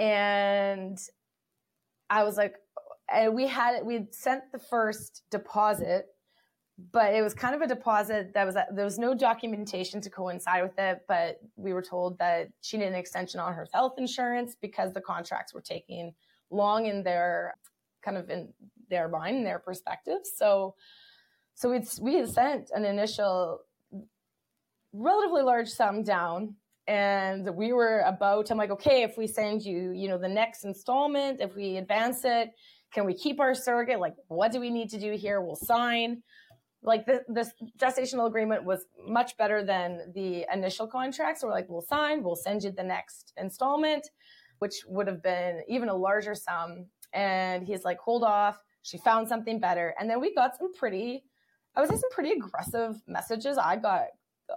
And 0.01 0.97
I 2.09 2.23
was 2.23 2.35
like, 2.35 2.55
and 3.07 3.35
we 3.35 3.45
had 3.47 3.85
we 3.85 3.93
had 3.93 4.15
sent 4.15 4.51
the 4.51 4.57
first 4.57 5.21
deposit, 5.29 6.07
but 6.91 7.13
it 7.13 7.21
was 7.21 7.35
kind 7.35 7.53
of 7.53 7.61
a 7.61 7.67
deposit 7.67 8.33
that 8.33 8.45
was 8.45 8.55
there 8.55 8.83
was 8.83 8.97
no 8.97 9.13
documentation 9.13 10.01
to 10.01 10.09
coincide 10.09 10.63
with 10.63 10.79
it. 10.79 11.01
But 11.07 11.39
we 11.55 11.71
were 11.71 11.83
told 11.83 12.17
that 12.17 12.49
she 12.61 12.77
needed 12.77 12.93
an 12.93 12.99
extension 12.99 13.39
on 13.39 13.53
her 13.53 13.67
health 13.71 13.93
insurance 13.99 14.55
because 14.59 14.91
the 14.91 15.01
contracts 15.01 15.53
were 15.53 15.61
taking 15.61 16.13
long 16.49 16.87
in 16.87 17.03
their 17.03 17.53
kind 18.01 18.17
of 18.17 18.31
in 18.31 18.51
their 18.89 19.07
mind, 19.07 19.37
in 19.37 19.43
their 19.43 19.59
perspective. 19.59 20.21
So, 20.35 20.73
so 21.53 21.69
we 21.69 21.81
we 22.01 22.15
had 22.15 22.27
sent 22.27 22.71
an 22.73 22.85
initial 22.85 23.59
relatively 24.93 25.43
large 25.43 25.69
sum 25.69 26.01
down 26.01 26.55
and 26.87 27.47
we 27.55 27.73
were 27.73 27.99
about 28.07 28.49
i'm 28.49 28.57
like 28.57 28.71
okay 28.71 29.03
if 29.03 29.17
we 29.17 29.27
send 29.27 29.61
you 29.61 29.91
you 29.91 30.07
know 30.07 30.17
the 30.17 30.27
next 30.27 30.65
installment 30.65 31.39
if 31.39 31.55
we 31.55 31.77
advance 31.77 32.21
it 32.25 32.49
can 32.93 33.05
we 33.05 33.13
keep 33.13 33.39
our 33.39 33.55
surrogate? 33.55 33.99
Like 33.99 34.15
what 34.27 34.51
do 34.51 34.59
we 34.59 34.69
need 34.69 34.89
to 34.89 34.99
do 34.99 35.13
here? 35.13 35.41
We'll 35.41 35.55
sign. 35.55 36.23
Like 36.83 37.05
the, 37.05 37.21
this 37.27 37.51
gestational 37.77 38.27
agreement 38.27 38.65
was 38.65 38.85
much 39.07 39.37
better 39.37 39.63
than 39.63 40.11
the 40.13 40.45
initial 40.51 40.87
contract. 40.87 41.39
So 41.39 41.47
we're 41.47 41.53
like 41.53 41.69
we'll 41.69 41.81
sign 41.81 42.23
we'll 42.23 42.35
send 42.35 42.63
you 42.63 42.71
the 42.71 42.83
next 42.83 43.33
installment 43.37 44.09
which 44.59 44.83
would 44.85 45.07
have 45.07 45.23
been 45.23 45.61
even 45.67 45.89
a 45.89 45.95
larger 45.95 46.35
sum. 46.35 46.85
And 47.13 47.65
he's 47.65 47.83
like 47.83 47.99
hold 47.99 48.23
off. 48.23 48.59
She 48.83 48.97
found 48.97 49.27
something 49.27 49.59
better. 49.59 49.95
And 49.99 50.09
then 50.09 50.19
we 50.19 50.33
got 50.35 50.57
some 50.57 50.73
pretty 50.73 51.23
i 51.75 51.79
would 51.79 51.89
say 51.89 51.95
some 51.95 52.11
pretty 52.11 52.31
aggressive 52.31 53.01
messages. 53.07 53.57
I 53.57 53.77
got 53.77 54.07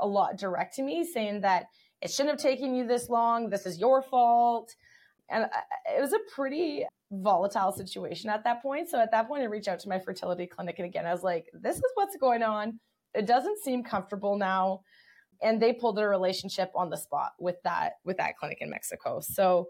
a 0.01 0.07
lot 0.07 0.37
direct 0.37 0.75
to 0.75 0.83
me 0.83 1.05
saying 1.05 1.43
that 1.43 1.67
it 2.05 2.11
shouldn't 2.11 2.39
have 2.39 2.51
taken 2.51 2.75
you 2.75 2.87
this 2.87 3.09
long. 3.09 3.49
This 3.49 3.65
is 3.65 3.79
your 3.79 4.03
fault. 4.03 4.77
And 5.31 5.45
uh, 5.45 5.49
it 5.97 6.01
was 6.03 6.13
a 6.13 6.19
pretty 6.35 6.85
volatile 7.11 7.73
situation 7.73 8.29
at 8.29 8.45
that 8.45 8.63
point. 8.63 8.91
So 8.91 9.01
at 9.01 9.11
that 9.13 9.27
point, 9.27 9.43
I 9.43 9.47
reached 9.47 9.69
out 9.69 9.81
to 9.81 9.89
my 9.89 9.99
fertility 9.99 10.47
clinic. 10.47 10.79
And 10.79 10.87
again, 10.87 11.07
I 11.07 11.13
was 11.13 11.23
like, 11.23 11.47
this 11.55 11.77
is 11.77 11.83
what's 11.95 12.17
going 12.19 12.43
on. 12.43 12.79
It 13.15 13.27
doesn't 13.27 13.59
seem 13.61 13.83
comfortable 13.83 14.37
now. 14.37 14.83
And 15.43 15.61
they 15.61 15.73
pulled 15.73 15.97
their 15.97 16.11
relationship 16.11 16.71
on 16.75 16.91
the 16.91 16.97
spot 16.99 17.33
with 17.41 17.57
that, 17.65 17.95
with 18.05 18.19
that 18.19 18.37
clinic 18.37 18.59
in 18.61 18.69
Mexico. 18.69 19.21
So, 19.21 19.69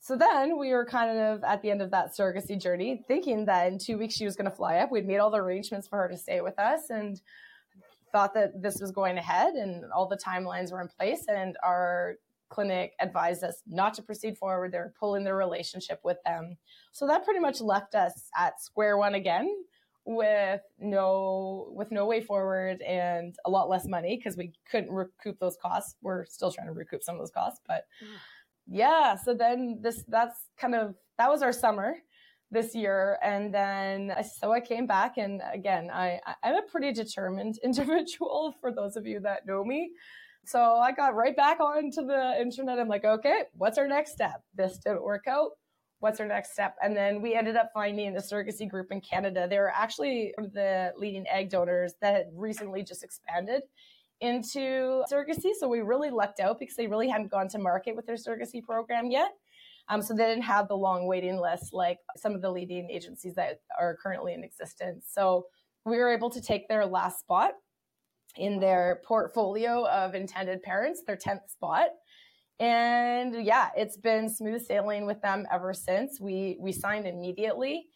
so 0.00 0.16
then 0.16 0.58
we 0.58 0.72
were 0.72 0.84
kind 0.84 1.16
of 1.16 1.44
at 1.44 1.62
the 1.62 1.70
end 1.70 1.82
of 1.82 1.92
that 1.92 2.16
surrogacy 2.18 2.60
journey, 2.60 3.04
thinking 3.06 3.44
that 3.44 3.68
in 3.68 3.78
two 3.78 3.96
weeks 3.96 4.14
she 4.14 4.24
was 4.24 4.34
going 4.34 4.50
to 4.50 4.56
fly 4.56 4.78
up. 4.78 4.90
We'd 4.90 5.06
made 5.06 5.18
all 5.18 5.30
the 5.30 5.38
arrangements 5.38 5.86
for 5.86 5.98
her 5.98 6.08
to 6.08 6.16
stay 6.16 6.40
with 6.40 6.58
us. 6.58 6.90
And 6.90 7.20
thought 8.14 8.32
that 8.34 8.62
this 8.62 8.78
was 8.80 8.92
going 8.92 9.18
ahead 9.18 9.54
and 9.54 9.84
all 9.92 10.06
the 10.06 10.16
timelines 10.16 10.70
were 10.70 10.80
in 10.80 10.86
place 10.86 11.24
and 11.28 11.56
our 11.64 12.14
clinic 12.48 12.92
advised 13.00 13.42
us 13.42 13.60
not 13.66 13.92
to 13.94 14.02
proceed 14.02 14.38
forward. 14.38 14.70
They're 14.70 14.94
pulling 15.00 15.24
their 15.24 15.36
relationship 15.36 15.98
with 16.04 16.18
them. 16.24 16.56
So 16.92 17.08
that 17.08 17.24
pretty 17.24 17.40
much 17.40 17.60
left 17.60 17.96
us 17.96 18.30
at 18.36 18.60
square 18.60 18.96
one 18.96 19.16
again 19.16 19.50
with 20.04 20.60
no 20.78 21.72
with 21.74 21.90
no 21.90 22.06
way 22.06 22.20
forward 22.20 22.82
and 22.82 23.34
a 23.46 23.50
lot 23.50 23.68
less 23.68 23.88
money 23.88 24.16
because 24.16 24.36
we 24.36 24.52
couldn't 24.70 24.92
recoup 24.92 25.40
those 25.40 25.56
costs. 25.60 25.96
We're 26.00 26.24
still 26.26 26.52
trying 26.52 26.68
to 26.68 26.72
recoup 26.72 27.02
some 27.02 27.16
of 27.16 27.20
those 27.20 27.32
costs 27.32 27.60
but 27.66 27.84
mm. 28.04 28.14
yeah 28.68 29.16
so 29.16 29.32
then 29.32 29.78
this 29.80 30.04
that's 30.08 30.50
kind 30.58 30.74
of 30.74 30.94
that 31.16 31.30
was 31.30 31.40
our 31.40 31.54
summer 31.54 31.96
this 32.50 32.74
year. 32.74 33.18
And 33.22 33.52
then 33.52 34.14
so 34.38 34.52
I 34.52 34.60
came 34.60 34.86
back 34.86 35.18
and 35.18 35.42
again, 35.52 35.90
I, 35.92 36.20
I'm 36.42 36.56
a 36.56 36.62
pretty 36.62 36.92
determined 36.92 37.58
individual 37.64 38.54
for 38.60 38.72
those 38.72 38.96
of 38.96 39.06
you 39.06 39.20
that 39.20 39.46
know 39.46 39.64
me. 39.64 39.92
So 40.46 40.60
I 40.76 40.92
got 40.92 41.14
right 41.14 41.34
back 41.34 41.60
onto 41.60 42.06
the 42.06 42.40
internet. 42.40 42.78
I'm 42.78 42.88
like, 42.88 43.04
okay, 43.04 43.44
what's 43.54 43.78
our 43.78 43.88
next 43.88 44.12
step? 44.12 44.42
This 44.54 44.78
didn't 44.78 45.02
work 45.02 45.26
out. 45.26 45.52
What's 46.00 46.20
our 46.20 46.26
next 46.26 46.52
step? 46.52 46.74
And 46.82 46.94
then 46.94 47.22
we 47.22 47.34
ended 47.34 47.56
up 47.56 47.70
finding 47.72 48.14
a 48.16 48.20
surrogacy 48.20 48.68
group 48.68 48.92
in 48.92 49.00
Canada. 49.00 49.46
They 49.48 49.58
were 49.58 49.72
actually 49.74 50.34
the 50.36 50.92
leading 50.98 51.26
egg 51.28 51.48
donors 51.48 51.94
that 52.02 52.14
had 52.14 52.26
recently 52.34 52.82
just 52.82 53.02
expanded 53.02 53.62
into 54.20 55.02
surrogacy. 55.10 55.52
So 55.58 55.66
we 55.66 55.80
really 55.80 56.10
lucked 56.10 56.40
out 56.40 56.58
because 56.58 56.76
they 56.76 56.86
really 56.86 57.08
hadn't 57.08 57.30
gone 57.30 57.48
to 57.48 57.58
market 57.58 57.96
with 57.96 58.06
their 58.06 58.16
surrogacy 58.16 58.62
program 58.62 59.10
yet. 59.10 59.30
Um, 59.88 60.00
so 60.00 60.14
they 60.14 60.24
didn't 60.24 60.44
have 60.44 60.68
the 60.68 60.76
long 60.76 61.06
waiting 61.06 61.38
list 61.38 61.72
like 61.72 61.98
some 62.16 62.34
of 62.34 62.42
the 62.42 62.50
leading 62.50 62.88
agencies 62.90 63.34
that 63.34 63.58
are 63.78 63.98
currently 64.02 64.32
in 64.32 64.42
existence. 64.42 65.06
So 65.12 65.46
we 65.84 65.98
were 65.98 66.12
able 66.12 66.30
to 66.30 66.40
take 66.40 66.68
their 66.68 66.86
last 66.86 67.20
spot 67.20 67.52
in 68.36 68.58
their 68.58 69.02
portfolio 69.06 69.86
of 69.86 70.14
intended 70.14 70.62
parents, 70.62 71.02
their 71.06 71.16
10th 71.16 71.50
spot. 71.50 71.88
And 72.60 73.44
yeah, 73.44 73.70
it's 73.76 73.96
been 73.96 74.28
smooth 74.28 74.64
sailing 74.64 75.06
with 75.06 75.20
them 75.22 75.46
ever 75.52 75.74
since. 75.74 76.20
We 76.20 76.56
we 76.60 76.72
signed 76.72 77.06
immediately 77.06 77.86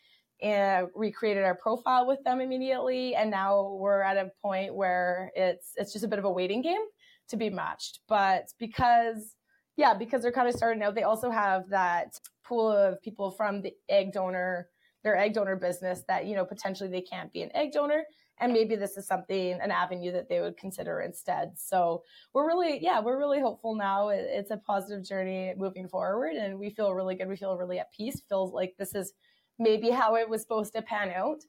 and 0.43 0.89
we 0.97 1.11
created 1.11 1.45
our 1.45 1.55
profile 1.55 2.07
with 2.07 2.23
them 2.25 2.41
immediately 2.41 3.15
and 3.15 3.31
now 3.31 3.77
we're 3.81 4.03
at 4.03 4.17
a 4.17 4.31
point 4.43 4.75
where 4.75 5.31
it's 5.35 5.73
it's 5.77 5.93
just 5.93 6.05
a 6.05 6.09
bit 6.09 6.19
of 6.19 6.25
a 6.25 6.31
waiting 6.31 6.61
game 6.63 6.83
to 7.29 7.37
be 7.37 7.51
matched. 7.51 8.01
But 8.09 8.47
because 8.59 9.35
yeah, 9.79 9.95
because 9.95 10.23
they're 10.23 10.33
kind 10.33 10.49
of 10.49 10.55
starting 10.55 10.83
out, 10.83 10.95
they 10.97 11.05
also 11.05 11.31
have 11.31 11.69
that 11.71 12.21
pool 12.45 12.71
of 12.71 13.01
people 13.01 13.31
from 13.31 13.63
the 13.63 13.73
egg 13.89 14.13
donor, 14.13 14.69
their 15.05 15.17
egg 15.17 15.35
donor 15.35 15.55
business 15.55 16.03
that, 16.09 16.27
you 16.27 16.35
know, 16.35 16.45
potentially 16.45 16.91
they 16.91 17.01
can't 17.01 17.33
be 17.33 17.43
an 17.43 17.55
egg 17.55 17.73
donor 17.73 18.03
and 18.41 18.53
maybe 18.53 18.77
this 18.77 18.97
is 18.97 19.07
something 19.07 19.59
an 19.61 19.71
avenue 19.71 20.13
that 20.13 20.29
they 20.29 20.41
would 20.41 20.57
consider 20.57 21.01
instead. 21.01 21.53
So 21.57 22.03
we're 22.35 22.47
really 22.47 22.79
yeah 22.83 23.01
we're 23.01 23.19
really 23.19 23.41
hopeful 23.41 23.75
now. 23.75 24.09
It's 24.11 24.51
a 24.51 24.57
positive 24.57 25.05
journey 25.05 25.55
moving 25.57 25.89
forward 25.89 26.35
and 26.35 26.59
we 26.59 26.71
feel 26.71 26.95
really 26.95 27.15
good. 27.15 27.29
We 27.29 27.37
feel 27.37 27.57
really 27.57 27.79
at 27.79 27.93
peace. 27.93 28.21
Feels 28.29 28.53
like 28.53 28.75
this 28.79 28.95
is 28.95 29.13
maybe 29.59 29.91
how 29.91 30.17
it 30.17 30.29
was 30.29 30.43
supposed 30.43 30.75
to 30.75 30.83
pan 30.83 31.11
out. 31.11 31.43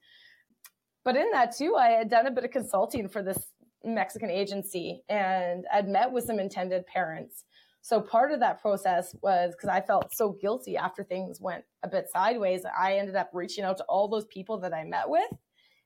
But 1.03 1.15
in 1.15 1.31
that 1.31 1.55
too 1.55 1.75
i 1.75 1.89
had 1.89 2.09
done 2.09 2.27
a 2.27 2.31
bit 2.31 2.43
of 2.43 2.51
consulting 2.51 3.07
for 3.07 3.23
this 3.23 3.53
mexican 3.83 4.29
agency 4.29 5.01
and 5.07 5.65
i'd 5.73 5.87
met 5.87 6.11
with 6.11 6.25
some 6.25 6.37
intended 6.37 6.85
parents 6.85 7.45
so 7.81 8.01
part 8.01 8.31
of 8.31 8.39
that 8.41 8.61
process 8.61 9.15
was 9.21 9.53
because 9.55 9.69
I 9.69 9.81
felt 9.81 10.13
so 10.13 10.37
guilty 10.41 10.77
after 10.77 11.03
things 11.03 11.39
went 11.39 11.63
a 11.83 11.87
bit 11.87 12.07
sideways. 12.11 12.63
I 12.77 12.95
ended 12.97 13.15
up 13.15 13.29
reaching 13.33 13.63
out 13.63 13.77
to 13.77 13.85
all 13.85 14.07
those 14.07 14.25
people 14.25 14.57
that 14.59 14.73
I 14.73 14.83
met 14.83 15.09
with 15.09 15.31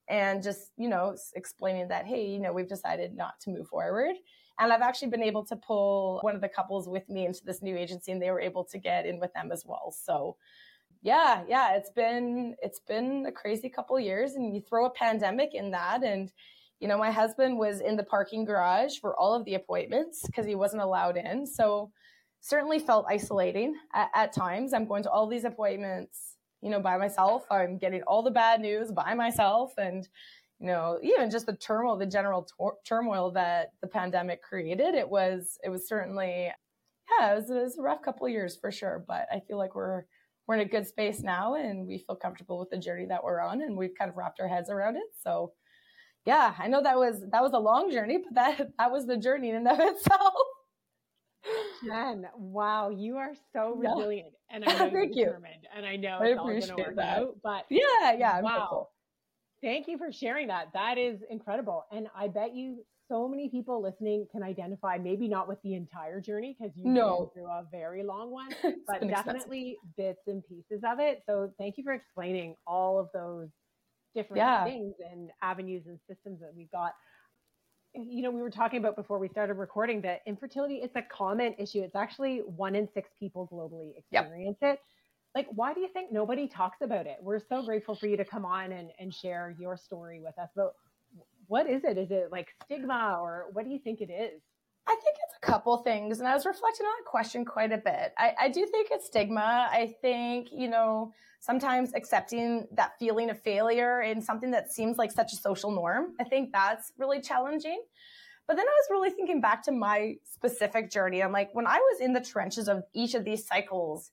and 0.09 0.43
just, 0.43 0.71
you 0.77 0.89
know, 0.89 1.15
explaining 1.35 1.87
that, 1.89 2.05
hey, 2.05 2.25
you 2.25 2.39
know, 2.39 2.51
we've 2.51 2.67
decided 2.67 3.15
not 3.15 3.39
to 3.41 3.51
move 3.51 3.67
forward. 3.67 4.15
And 4.59 4.71
I've 4.71 4.81
actually 4.81 5.09
been 5.09 5.23
able 5.23 5.45
to 5.45 5.55
pull 5.55 6.19
one 6.21 6.35
of 6.35 6.41
the 6.41 6.49
couples 6.49 6.87
with 6.87 7.07
me 7.09 7.25
into 7.25 7.41
this 7.45 7.61
new 7.61 7.77
agency 7.77 8.11
and 8.11 8.21
they 8.21 8.31
were 8.31 8.41
able 8.41 8.63
to 8.65 8.77
get 8.77 9.05
in 9.05 9.19
with 9.19 9.33
them 9.33 9.51
as 9.51 9.63
well. 9.65 9.95
So 9.97 10.35
yeah, 11.01 11.43
yeah, 11.47 11.75
it's 11.75 11.89
been 11.89 12.55
it's 12.61 12.79
been 12.79 13.25
a 13.27 13.31
crazy 13.31 13.69
couple 13.69 13.99
years 13.99 14.33
and 14.33 14.55
you 14.55 14.61
throw 14.61 14.85
a 14.85 14.89
pandemic 14.89 15.53
in 15.53 15.71
that 15.71 16.03
and 16.03 16.31
you 16.83 16.89
know, 16.89 16.97
my 16.97 17.11
husband 17.11 17.57
was 17.57 17.79
in 17.79 17.95
the 17.95 18.03
parking 18.03 18.45
garage 18.45 18.97
for 18.99 19.15
all 19.19 19.33
of 19.33 19.45
the 19.45 19.55
appointments 19.55 20.21
because 20.27 20.45
he 20.45 20.53
wasn't 20.53 20.81
allowed 20.81 21.17
in. 21.17 21.47
So 21.47 21.91
certainly 22.41 22.77
felt 22.77 23.05
isolating 23.09 23.73
at, 23.95 24.09
at 24.13 24.33
times. 24.33 24.73
I'm 24.73 24.85
going 24.85 25.01
to 25.03 25.09
all 25.09 25.25
these 25.27 25.45
appointments 25.45 26.33
you 26.63 26.69
know, 26.69 26.79
by 26.79 26.97
myself. 26.97 27.45
I'm 27.51 27.77
getting 27.77 28.01
all 28.03 28.23
the 28.23 28.31
bad 28.31 28.61
news 28.61 28.89
by 28.89 29.13
myself. 29.13 29.73
And, 29.77 30.07
you 30.59 30.67
know, 30.67 30.97
even 31.03 31.29
just 31.29 31.45
the 31.45 31.57
turmoil, 31.57 31.97
the 31.97 32.05
general 32.05 32.47
tor- 32.57 32.77
turmoil 32.87 33.31
that 33.31 33.73
the 33.81 33.87
pandemic 33.87 34.41
created, 34.41 34.95
it 34.95 35.07
was, 35.07 35.57
it 35.63 35.69
was 35.69 35.89
certainly, 35.89 36.49
yeah, 37.19 37.33
it 37.33 37.35
was, 37.35 37.49
it 37.49 37.61
was 37.61 37.77
a 37.77 37.81
rough 37.81 38.01
couple 38.01 38.25
of 38.25 38.31
years 38.31 38.55
for 38.55 38.71
sure. 38.71 39.03
But 39.05 39.27
I 39.29 39.41
feel 39.41 39.57
like 39.57 39.75
we're, 39.75 40.03
we're 40.47 40.55
in 40.55 40.61
a 40.61 40.69
good 40.69 40.87
space 40.87 41.19
now 41.19 41.55
and 41.55 41.85
we 41.85 41.97
feel 41.97 42.15
comfortable 42.15 42.57
with 42.57 42.69
the 42.69 42.77
journey 42.77 43.07
that 43.07 43.23
we're 43.23 43.41
on 43.41 43.61
and 43.61 43.75
we've 43.75 43.97
kind 43.99 44.09
of 44.09 44.15
wrapped 44.15 44.39
our 44.39 44.47
heads 44.47 44.69
around 44.69 44.95
it. 44.95 45.03
So, 45.21 45.51
yeah, 46.25 46.53
I 46.57 46.67
know 46.67 46.81
that 46.81 46.97
was 46.97 47.21
that 47.31 47.41
was 47.41 47.51
a 47.53 47.59
long 47.59 47.91
journey, 47.91 48.17
but 48.17 48.33
that 48.35 48.69
that 48.77 48.91
was 48.91 49.05
the 49.05 49.17
journey 49.17 49.49
in 49.49 49.55
and 49.55 49.67
of 49.67 49.79
itself. 49.79 50.33
Jenn, 51.85 52.25
wow, 52.37 52.89
you 52.89 53.17
are 53.17 53.33
so 53.51 53.75
resilient, 53.75 54.31
yeah. 54.49 54.55
and 54.55 54.65
I 54.67 54.71
know 54.71 54.91
Thank 54.91 55.15
you're 55.15 55.25
determined, 55.25 55.67
and 55.75 55.85
I 55.85 55.97
know 55.97 56.19
I 56.21 56.27
it's 56.27 56.39
all 56.39 56.47
going 56.47 56.61
to 56.61 56.75
work 56.75 56.95
that. 56.95 57.19
out. 57.19 57.35
But 57.43 57.65
yeah, 57.69 58.13
yeah, 58.17 58.31
I'm 58.37 58.43
wow. 58.43 58.59
Hopeful. 58.59 58.89
Thank 59.61 59.87
you 59.87 59.97
for 59.97 60.11
sharing 60.11 60.47
that. 60.47 60.67
That 60.73 60.97
is 60.97 61.19
incredible, 61.29 61.85
and 61.91 62.07
I 62.15 62.29
bet 62.29 62.55
you 62.55 62.85
so 63.09 63.27
many 63.27 63.49
people 63.49 63.81
listening 63.81 64.25
can 64.31 64.43
identify. 64.43 64.97
Maybe 64.97 65.27
not 65.27 65.49
with 65.49 65.61
the 65.61 65.73
entire 65.73 66.21
journey 66.21 66.55
because 66.57 66.73
you 66.77 66.89
know 66.89 67.31
through 67.33 67.47
a 67.47 67.65
very 67.69 68.03
long 68.03 68.31
one, 68.31 68.49
but 68.87 69.05
definitely 69.05 69.77
expensive. 69.83 69.95
bits 69.97 70.21
and 70.27 70.43
pieces 70.47 70.83
of 70.89 70.99
it. 70.99 71.23
So 71.25 71.51
thank 71.59 71.77
you 71.77 71.83
for 71.83 71.91
explaining 71.91 72.55
all 72.65 72.97
of 72.97 73.09
those 73.13 73.49
different 74.13 74.37
yeah. 74.37 74.63
things 74.63 74.95
and 75.11 75.31
avenues 75.41 75.83
and 75.87 75.99
systems 76.07 76.39
that 76.39 76.53
we've 76.55 76.71
got 76.71 76.93
you 77.95 78.23
know, 78.23 78.31
we 78.31 78.41
were 78.41 78.49
talking 78.49 78.79
about 78.79 78.95
before 78.95 79.19
we 79.19 79.27
started 79.27 79.53
recording 79.53 80.01
that 80.01 80.21
infertility 80.25 80.77
is 80.77 80.89
a 80.95 81.01
common 81.03 81.53
issue. 81.59 81.81
It's 81.81 81.95
actually 81.95 82.39
one 82.39 82.75
in 82.75 82.87
six 82.91 83.09
people 83.19 83.47
globally 83.51 83.97
experience 83.97 84.57
yep. 84.61 84.75
it. 84.75 84.79
Like, 85.35 85.47
why 85.51 85.73
do 85.73 85.79
you 85.79 85.89
think 85.89 86.11
nobody 86.11 86.47
talks 86.47 86.77
about 86.81 87.07
it? 87.07 87.17
We're 87.21 87.39
so 87.39 87.63
grateful 87.63 87.95
for 87.95 88.07
you 88.07 88.17
to 88.17 88.25
come 88.25 88.45
on 88.45 88.71
and, 88.71 88.89
and 88.99 89.13
share 89.13 89.55
your 89.59 89.77
story 89.77 90.19
with 90.19 90.37
us. 90.37 90.49
But 90.55 90.73
what 91.47 91.67
is 91.67 91.83
it? 91.83 91.97
Is 91.97 92.11
it 92.11 92.29
like 92.31 92.49
stigma 92.63 93.17
or 93.21 93.45
what 93.53 93.65
do 93.65 93.71
you 93.71 93.79
think 93.79 94.01
it 94.01 94.11
is? 94.11 94.41
I 94.85 94.95
think 94.95 95.15
it's 95.25 95.35
a 95.41 95.45
couple 95.45 95.77
things. 95.77 96.19
And 96.19 96.27
I 96.27 96.33
was 96.33 96.45
reflecting 96.45 96.85
on 96.85 96.91
that 96.99 97.09
question 97.09 97.45
quite 97.45 97.71
a 97.71 97.77
bit. 97.77 98.13
I, 98.17 98.33
I 98.41 98.49
do 98.49 98.65
think 98.65 98.89
it's 98.91 99.05
stigma. 99.05 99.69
I 99.71 99.95
think, 100.01 100.49
you 100.51 100.69
know, 100.69 101.13
sometimes 101.43 101.93
accepting 101.93 102.65
that 102.71 102.97
feeling 102.97 103.29
of 103.29 103.37
failure 103.41 104.01
in 104.01 104.21
something 104.21 104.51
that 104.51 104.71
seems 104.71 104.97
like 104.97 105.11
such 105.11 105.33
a 105.33 105.35
social 105.35 105.71
norm, 105.71 106.13
I 106.17 106.23
think 106.23 106.53
that's 106.53 106.93
really 106.97 107.19
challenging. 107.19 107.83
But 108.47 108.55
then 108.55 108.65
I 108.65 108.71
was 108.71 108.87
really 108.89 109.09
thinking 109.09 109.41
back 109.41 109.61
to 109.63 109.73
my 109.73 110.15
specific 110.23 110.89
journey. 110.89 111.21
I'm 111.21 111.33
like, 111.33 111.49
when 111.51 111.67
I 111.67 111.79
was 111.79 111.99
in 111.99 112.13
the 112.13 112.21
trenches 112.21 112.69
of 112.69 112.83
each 112.93 113.13
of 113.13 113.25
these 113.25 113.45
cycles, 113.45 114.09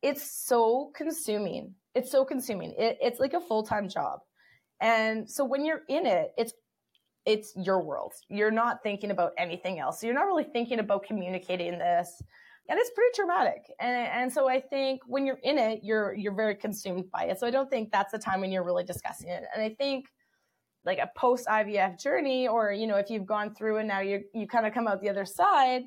it's 0.00 0.22
so 0.22 0.90
consuming. 0.96 1.74
It's 1.94 2.10
so 2.10 2.24
consuming. 2.24 2.74
It, 2.78 2.96
it's 3.02 3.20
like 3.20 3.34
a 3.34 3.40
full 3.40 3.62
time 3.62 3.86
job. 3.86 4.20
And 4.80 5.30
so 5.30 5.44
when 5.44 5.66
you're 5.66 5.82
in 5.86 6.06
it, 6.06 6.32
it's 6.38 6.54
it's 7.26 7.52
your 7.56 7.82
world. 7.82 8.14
You're 8.30 8.50
not 8.50 8.82
thinking 8.82 9.10
about 9.10 9.32
anything 9.36 9.78
else. 9.78 10.00
So 10.00 10.06
you're 10.06 10.14
not 10.14 10.26
really 10.26 10.44
thinking 10.44 10.78
about 10.78 11.04
communicating 11.04 11.78
this. 11.78 12.22
And 12.68 12.78
it's 12.78 12.90
pretty 12.90 13.10
traumatic. 13.14 13.70
And, 13.78 14.08
and 14.08 14.32
so 14.32 14.48
I 14.48 14.60
think 14.60 15.02
when 15.06 15.26
you're 15.26 15.40
in 15.42 15.58
it, 15.58 15.80
you're, 15.82 16.14
you're 16.14 16.34
very 16.34 16.54
consumed 16.54 17.10
by 17.10 17.24
it. 17.24 17.38
So 17.38 17.46
I 17.46 17.50
don't 17.50 17.68
think 17.68 17.92
that's 17.92 18.12
the 18.12 18.18
time 18.18 18.40
when 18.40 18.50
you're 18.50 18.64
really 18.64 18.84
discussing 18.84 19.28
it. 19.28 19.44
And 19.54 19.62
I 19.62 19.74
think 19.74 20.06
like 20.84 20.98
a 20.98 21.10
post 21.16 21.46
IVF 21.46 22.00
journey, 22.00 22.48
or, 22.48 22.72
you 22.72 22.86
know, 22.86 22.96
if 22.96 23.10
you've 23.10 23.26
gone 23.26 23.54
through 23.54 23.78
and 23.78 23.88
now 23.88 24.00
you, 24.00 24.22
you 24.34 24.46
kind 24.46 24.66
of 24.66 24.72
come 24.72 24.88
out 24.88 25.00
the 25.00 25.10
other 25.10 25.26
side, 25.26 25.82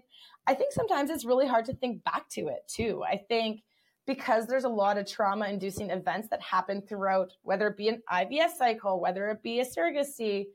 I 0.45 0.53
think 0.53 0.71
sometimes 0.71 1.09
it's 1.09 1.25
really 1.25 1.47
hard 1.47 1.65
to 1.65 1.73
think 1.73 2.03
back 2.03 2.29
to 2.29 2.47
it 2.47 2.61
too. 2.67 3.03
I 3.03 3.17
think 3.27 3.61
because 4.05 4.45
there's 4.47 4.63
a 4.63 4.69
lot 4.69 4.97
of 4.97 5.05
trauma 5.05 5.47
inducing 5.47 5.89
events 5.89 6.29
that 6.29 6.41
happen 6.41 6.81
throughout, 6.81 7.31
whether 7.41 7.67
it 7.67 7.77
be 7.77 7.89
an 7.89 8.01
IVF 8.11 8.51
cycle, 8.57 9.01
whether 9.01 9.27
it 9.29 9.43
be 9.43 9.59
a 9.59 9.65
surrogacy, 9.65 10.45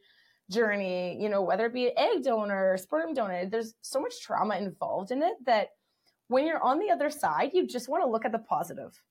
journey, 0.51 1.17
you 1.21 1.29
know, 1.29 1.43
whether 1.43 1.67
it 1.67 1.75
be 1.75 1.87
an 1.87 1.93
egg 1.97 2.23
donor 2.23 2.73
or 2.73 2.77
sperm 2.77 3.15
donor, 3.15 3.47
there's 3.47 3.75
so 3.83 4.01
much 4.01 4.21
trauma 4.21 4.57
involved 4.57 5.11
in 5.11 5.23
it 5.23 5.35
that 5.47 5.69
when 6.29 6.47
you're 6.47 6.63
on 6.63 6.79
the 6.79 6.91
other 6.91 7.11
side, 7.11 7.51
you 7.53 7.67
just 7.67 7.89
want 7.89 8.03
to 8.03 8.09
look 8.09 8.25
at 8.25 8.33
the 8.33 8.39
positive. 8.39 9.03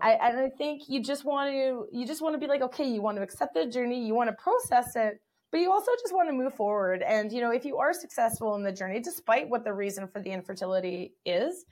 I, 0.00 0.12
and 0.12 0.38
I 0.38 0.50
think 0.50 0.82
you 0.88 1.02
just 1.02 1.24
want 1.24 1.50
to, 1.52 1.86
you 1.90 2.06
just 2.06 2.20
want 2.20 2.34
to 2.34 2.38
be 2.38 2.46
like, 2.46 2.60
okay, 2.60 2.86
you 2.86 3.00
want 3.00 3.16
to 3.16 3.22
accept 3.22 3.54
the 3.54 3.66
journey, 3.66 4.06
you 4.06 4.14
want 4.14 4.28
to 4.28 4.36
process 4.36 4.94
it, 4.94 5.20
but 5.50 5.58
you 5.58 5.72
also 5.72 5.90
just 6.02 6.14
want 6.14 6.28
to 6.28 6.34
move 6.34 6.54
forward. 6.54 7.02
And, 7.02 7.32
you 7.32 7.40
know, 7.40 7.50
if 7.50 7.64
you 7.64 7.78
are 7.78 7.94
successful 7.94 8.54
in 8.56 8.62
the 8.62 8.72
journey, 8.72 9.00
despite 9.00 9.48
what 9.48 9.64
the 9.64 9.72
reason 9.72 10.06
for 10.06 10.20
the 10.20 10.30
infertility 10.30 11.14
is, 11.24 11.64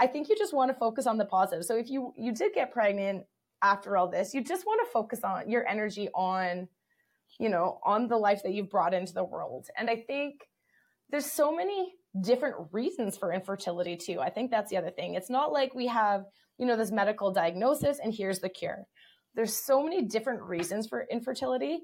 I 0.00 0.08
think 0.08 0.28
you 0.28 0.36
just 0.36 0.52
want 0.52 0.72
to 0.72 0.74
focus 0.74 1.06
on 1.06 1.18
the 1.18 1.24
positive. 1.24 1.64
So 1.64 1.76
if 1.76 1.88
you, 1.88 2.12
you 2.16 2.32
did 2.32 2.52
get 2.52 2.72
pregnant 2.72 3.24
after 3.62 3.96
all 3.96 4.08
this, 4.08 4.34
you 4.34 4.42
just 4.42 4.66
want 4.66 4.80
to 4.84 4.90
focus 4.90 5.20
on 5.22 5.48
your 5.48 5.66
energy 5.68 6.08
on 6.14 6.66
you 7.38 7.48
know, 7.48 7.78
on 7.84 8.08
the 8.08 8.16
life 8.16 8.42
that 8.42 8.52
you've 8.52 8.70
brought 8.70 8.94
into 8.94 9.12
the 9.12 9.24
world. 9.24 9.68
And 9.76 9.88
I 9.88 9.96
think 9.96 10.48
there's 11.10 11.26
so 11.26 11.54
many 11.54 11.94
different 12.20 12.56
reasons 12.72 13.16
for 13.16 13.32
infertility 13.32 13.96
too. 13.96 14.20
I 14.20 14.30
think 14.30 14.50
that's 14.50 14.70
the 14.70 14.76
other 14.76 14.90
thing. 14.90 15.14
It's 15.14 15.30
not 15.30 15.52
like 15.52 15.74
we 15.74 15.86
have, 15.86 16.24
you 16.58 16.66
know, 16.66 16.76
this 16.76 16.92
medical 16.92 17.32
diagnosis 17.32 17.98
and 18.02 18.12
here's 18.14 18.40
the 18.40 18.48
cure. 18.48 18.84
There's 19.34 19.64
so 19.64 19.82
many 19.82 20.02
different 20.02 20.42
reasons 20.42 20.86
for 20.86 21.06
infertility 21.10 21.80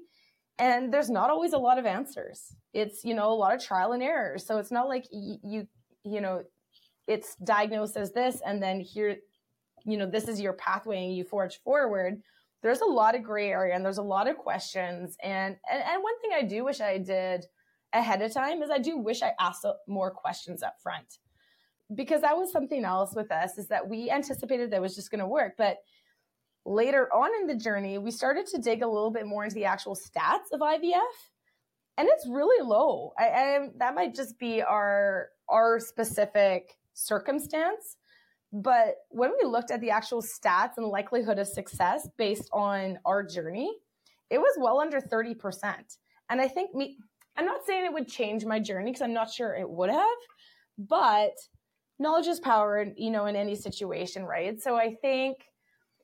and 0.59 0.93
there's 0.93 1.09
not 1.09 1.29
always 1.29 1.53
a 1.53 1.57
lot 1.57 1.79
of 1.79 1.85
answers. 1.85 2.55
It's, 2.73 3.03
you 3.03 3.15
know, 3.15 3.31
a 3.31 3.33
lot 3.33 3.55
of 3.55 3.63
trial 3.63 3.93
and 3.93 4.03
error. 4.03 4.37
So 4.37 4.57
it's 4.57 4.71
not 4.71 4.87
like 4.87 5.05
you, 5.11 5.37
you, 5.43 5.67
you 6.03 6.21
know, 6.21 6.43
it's 7.07 7.35
diagnosed 7.43 7.97
as 7.97 8.11
this 8.11 8.41
and 8.45 8.61
then 8.61 8.79
here, 8.79 9.17
you 9.85 9.97
know, 9.97 10.05
this 10.05 10.27
is 10.27 10.39
your 10.39 10.53
pathway 10.53 11.05
and 11.05 11.15
you 11.15 11.23
forge 11.23 11.59
forward 11.63 12.21
there's 12.61 12.81
a 12.81 12.85
lot 12.85 13.15
of 13.15 13.23
gray 13.23 13.49
area 13.49 13.75
and 13.75 13.85
there's 13.85 13.97
a 13.97 14.03
lot 14.03 14.27
of 14.27 14.37
questions. 14.37 15.15
And, 15.23 15.55
and, 15.71 15.83
and 15.83 16.03
one 16.03 16.19
thing 16.21 16.31
I 16.33 16.43
do 16.43 16.65
wish 16.65 16.81
I 16.81 16.97
did 16.97 17.45
ahead 17.93 18.21
of 18.21 18.33
time 18.33 18.61
is 18.61 18.69
I 18.69 18.77
do 18.77 18.97
wish 18.97 19.21
I 19.21 19.33
asked 19.39 19.65
more 19.87 20.11
questions 20.11 20.63
up 20.63 20.75
front. 20.81 21.19
Because 21.95 22.21
that 22.21 22.37
was 22.37 22.51
something 22.51 22.85
else 22.85 23.15
with 23.15 23.31
us 23.31 23.57
is 23.57 23.67
that 23.69 23.87
we 23.87 24.11
anticipated 24.11 24.69
that 24.71 24.81
was 24.81 24.95
just 24.95 25.09
going 25.09 25.21
to 25.21 25.27
work, 25.27 25.53
but 25.57 25.77
later 26.65 27.11
on 27.13 27.31
in 27.41 27.47
the 27.47 27.55
journey, 27.55 27.97
we 27.97 28.11
started 28.11 28.45
to 28.47 28.59
dig 28.59 28.83
a 28.83 28.87
little 28.87 29.11
bit 29.11 29.25
more 29.25 29.43
into 29.43 29.55
the 29.55 29.65
actual 29.65 29.95
stats 29.95 30.53
of 30.53 30.61
IVF, 30.61 31.01
and 31.97 32.07
it's 32.07 32.27
really 32.29 32.65
low. 32.65 33.11
I, 33.17 33.25
I 33.25 33.69
that 33.77 33.95
might 33.95 34.15
just 34.15 34.39
be 34.39 34.61
our 34.61 35.29
our 35.49 35.79
specific 35.79 36.77
circumstance, 36.93 37.97
but 38.53 38.95
when 39.09 39.31
we 39.41 39.47
looked 39.47 39.71
at 39.71 39.81
the 39.81 39.89
actual 39.89 40.21
stats 40.21 40.77
and 40.77 40.85
likelihood 40.85 41.39
of 41.39 41.47
success 41.47 42.07
based 42.17 42.49
on 42.53 42.99
our 43.05 43.23
journey, 43.23 43.73
it 44.29 44.37
was 44.37 44.55
well 44.59 44.79
under 44.79 45.01
thirty 45.01 45.33
percent. 45.33 45.97
And 46.29 46.39
I 46.39 46.47
think 46.47 46.75
me, 46.75 46.97
I'm 47.39 47.45
not 47.45 47.65
saying 47.65 47.85
it 47.85 47.93
would 47.93 48.09
change 48.09 48.43
my 48.43 48.59
journey 48.59 48.91
because 48.91 49.01
I'm 49.01 49.13
not 49.13 49.31
sure 49.31 49.55
it 49.55 49.69
would 49.69 49.89
have, 49.89 50.17
but 50.77 51.31
knowledge 51.97 52.27
is 52.27 52.41
power, 52.41 52.85
you 52.97 53.09
know, 53.09 53.27
in 53.27 53.37
any 53.37 53.55
situation, 53.55 54.25
right? 54.25 54.61
So 54.61 54.75
I 54.75 54.95
think 54.95 55.37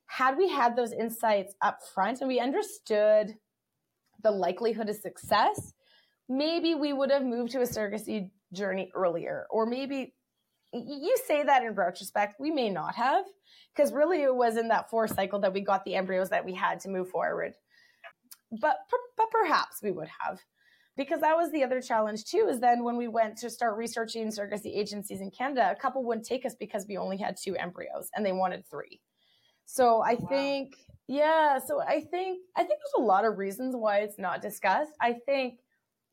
had 0.06 0.38
we 0.38 0.48
had 0.48 0.78
those 0.78 0.94
insights 0.94 1.54
up 1.62 1.80
front 1.94 2.22
and 2.22 2.30
we 2.30 2.40
understood 2.40 3.36
the 4.24 4.32
likelihood 4.32 4.88
of 4.88 4.96
success, 4.96 5.74
maybe 6.30 6.74
we 6.74 6.94
would 6.94 7.12
have 7.12 7.26
moved 7.26 7.52
to 7.52 7.60
a 7.60 7.66
surrogacy 7.66 8.30
journey 8.54 8.90
earlier. 8.96 9.46
Or 9.50 9.66
maybe 9.66 10.14
you 10.72 11.18
say 11.28 11.44
that 11.44 11.64
in 11.64 11.76
retrospect, 11.76 12.40
we 12.40 12.50
may 12.50 12.70
not 12.70 12.96
have, 12.96 13.26
because 13.76 13.92
really 13.92 14.24
it 14.24 14.34
was 14.34 14.56
in 14.56 14.70
that 14.70 14.90
fourth 14.90 15.14
cycle 15.14 15.40
that 15.40 15.52
we 15.52 15.60
got 15.60 15.84
the 15.84 15.96
embryos 15.96 16.30
that 16.30 16.46
we 16.46 16.54
had 16.54 16.80
to 16.80 16.90
move 16.90 17.10
forward. 17.10 17.56
But, 18.62 18.78
but 19.18 19.30
perhaps 19.32 19.82
we 19.84 19.92
would 19.92 20.08
have. 20.22 20.40
Because 20.98 21.20
that 21.22 21.36
was 21.36 21.52
the 21.52 21.64
other 21.64 21.82
challenge 21.82 22.24
too, 22.24 22.48
is 22.50 22.60
then 22.60 22.84
when 22.84 22.96
we 22.96 23.08
went 23.08 23.38
to 23.40 23.50
start 23.50 23.76
researching 23.76 24.28
surrogacy 24.28 24.78
agencies 24.78 25.20
in 25.20 25.30
Canada, 25.30 25.70
a 25.70 25.76
couple 25.76 26.04
wouldn't 26.06 26.26
take 26.26 26.46
us 26.46 26.56
because 26.56 26.86
we 26.88 26.98
only 26.98 27.18
had 27.18 27.36
two 27.36 27.56
embryos 27.58 28.10
and 28.16 28.26
they 28.26 28.32
wanted 28.32 28.66
three. 28.70 29.02
So 29.66 30.02
I 30.02 30.14
wow. 30.14 30.28
think, 30.30 30.76
yeah, 31.08 31.60
so 31.60 31.82
I 31.82 32.00
think, 32.00 32.40
I 32.56 32.62
think 32.62 32.80
there's 32.80 33.04
a 33.04 33.06
lot 33.06 33.26
of 33.26 33.38
reasons 33.38 33.76
why 33.76 34.00
it's 34.00 34.18
not 34.18 34.42
discussed. 34.42 34.94
I 35.02 35.18
think 35.26 35.60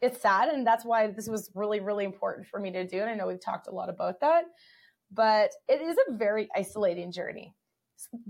it's 0.01 0.21
sad. 0.21 0.49
And 0.49 0.67
that's 0.67 0.85
why 0.85 1.07
this 1.07 1.29
was 1.29 1.51
really, 1.55 1.79
really 1.79 2.05
important 2.05 2.49
for 2.49 2.59
me 2.59 2.73
to 2.73 2.85
do. 2.85 3.01
And 3.03 3.11
I 3.11 3.15
know 3.15 3.29
we've 3.29 3.41
talked 3.41 3.69
a 3.69 3.75
lot 3.75 3.89
about 3.89 4.21
that, 4.21 4.47
but 5.13 5.53
it 5.69 5.81
is 5.81 5.97
a 6.09 6.17
very 6.17 6.49
isolating 6.57 7.13
journey. 7.13 7.55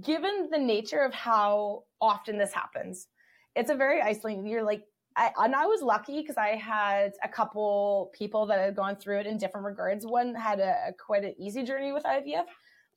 Given 0.02 0.50
the 0.50 0.58
nature 0.58 1.00
of 1.00 1.14
how 1.14 1.84
often 1.98 2.36
this 2.36 2.52
happens, 2.52 3.08
it's 3.56 3.70
a 3.70 3.74
very 3.74 4.02
isolating, 4.02 4.46
you're 4.46 4.62
like, 4.62 4.82
I, 5.16 5.30
and 5.38 5.54
I 5.54 5.66
was 5.66 5.82
lucky 5.82 6.20
because 6.20 6.36
I 6.36 6.56
had 6.56 7.12
a 7.22 7.28
couple 7.28 8.10
people 8.14 8.46
that 8.46 8.58
had 8.58 8.76
gone 8.76 8.96
through 8.96 9.20
it 9.20 9.26
in 9.26 9.38
different 9.38 9.66
regards. 9.66 10.06
One 10.06 10.34
had 10.34 10.60
a, 10.60 10.88
a 10.88 10.92
quite 10.92 11.24
an 11.24 11.34
easy 11.38 11.62
journey 11.62 11.92
with 11.92 12.04
IVF. 12.04 12.44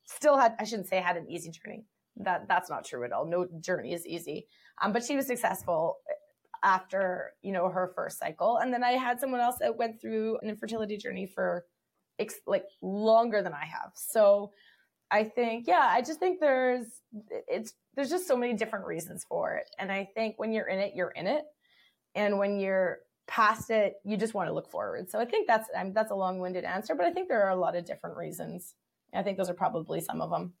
Still 0.04 0.38
had, 0.38 0.54
I 0.58 0.64
shouldn't 0.64 0.88
say 0.88 1.00
had 1.00 1.16
an 1.16 1.28
easy 1.30 1.50
journey 1.50 1.84
that 2.18 2.48
that's 2.48 2.70
not 2.70 2.84
true 2.84 3.04
at 3.04 3.12
all. 3.12 3.26
No 3.26 3.46
journey 3.60 3.92
is 3.92 4.06
easy. 4.06 4.46
Um, 4.82 4.92
but 4.92 5.04
she 5.04 5.16
was 5.16 5.26
successful 5.26 5.98
after 6.62 7.32
you 7.42 7.52
know 7.52 7.68
her 7.68 7.92
first 7.94 8.18
cycle, 8.18 8.58
and 8.58 8.72
then 8.72 8.82
I 8.82 8.92
had 8.92 9.20
someone 9.20 9.40
else 9.40 9.56
that 9.60 9.76
went 9.76 10.00
through 10.00 10.38
an 10.42 10.48
infertility 10.48 10.96
journey 10.96 11.26
for 11.26 11.64
ex- 12.18 12.40
like 12.46 12.64
longer 12.82 13.42
than 13.42 13.52
I 13.52 13.64
have. 13.64 13.92
So 13.94 14.52
I 15.10 15.24
think, 15.24 15.66
yeah, 15.66 15.88
I 15.90 16.02
just 16.02 16.18
think 16.18 16.40
there's 16.40 17.02
it's 17.30 17.74
there's 17.94 18.10
just 18.10 18.26
so 18.26 18.36
many 18.36 18.54
different 18.54 18.86
reasons 18.86 19.24
for 19.28 19.54
it, 19.56 19.70
and 19.78 19.92
I 19.92 20.08
think 20.14 20.34
when 20.38 20.52
you're 20.52 20.68
in 20.68 20.78
it, 20.78 20.92
you're 20.94 21.12
in 21.12 21.26
it, 21.26 21.44
and 22.16 22.38
when 22.38 22.58
you're 22.58 22.98
past 23.28 23.70
it, 23.70 23.94
you 24.04 24.16
just 24.16 24.34
want 24.34 24.48
to 24.48 24.52
look 24.52 24.70
forward. 24.70 25.08
So 25.10 25.20
I 25.20 25.24
think 25.24 25.46
that's 25.46 25.68
I 25.76 25.88
that's 25.90 26.10
a 26.10 26.16
long-winded 26.16 26.64
answer, 26.64 26.96
but 26.96 27.06
I 27.06 27.12
think 27.12 27.28
there 27.28 27.44
are 27.44 27.50
a 27.50 27.56
lot 27.56 27.76
of 27.76 27.84
different 27.84 28.16
reasons. 28.16 28.74
I 29.14 29.22
think 29.22 29.38
those 29.38 29.48
are 29.48 29.54
probably 29.54 30.00
some 30.00 30.20
of 30.20 30.30
them. 30.30 30.52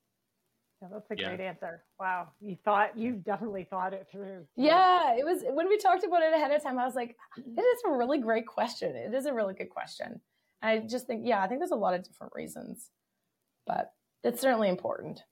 Yeah, 0.82 0.88
that's 0.92 1.10
a 1.10 1.16
yeah. 1.16 1.28
great 1.28 1.40
answer. 1.40 1.84
Wow. 1.98 2.28
You 2.40 2.56
thought, 2.64 2.98
you 2.98 3.12
definitely 3.12 3.64
thought 3.64 3.94
it 3.94 4.06
through. 4.12 4.46
Yeah, 4.56 5.14
it 5.14 5.24
was, 5.24 5.42
when 5.48 5.68
we 5.68 5.78
talked 5.78 6.04
about 6.04 6.22
it 6.22 6.34
ahead 6.34 6.50
of 6.50 6.62
time, 6.62 6.78
I 6.78 6.84
was 6.84 6.94
like, 6.94 7.16
it 7.38 7.60
is 7.60 7.82
a 7.86 7.90
really 7.90 8.18
great 8.18 8.46
question. 8.46 8.94
It 8.94 9.14
is 9.14 9.24
a 9.24 9.32
really 9.32 9.54
good 9.54 9.70
question. 9.70 10.20
I 10.60 10.80
just 10.80 11.06
think, 11.06 11.22
yeah, 11.24 11.42
I 11.42 11.48
think 11.48 11.60
there's 11.60 11.70
a 11.70 11.76
lot 11.76 11.94
of 11.94 12.04
different 12.04 12.34
reasons, 12.34 12.90
but 13.66 13.92
it's 14.22 14.40
certainly 14.40 14.68
important. 14.68 15.22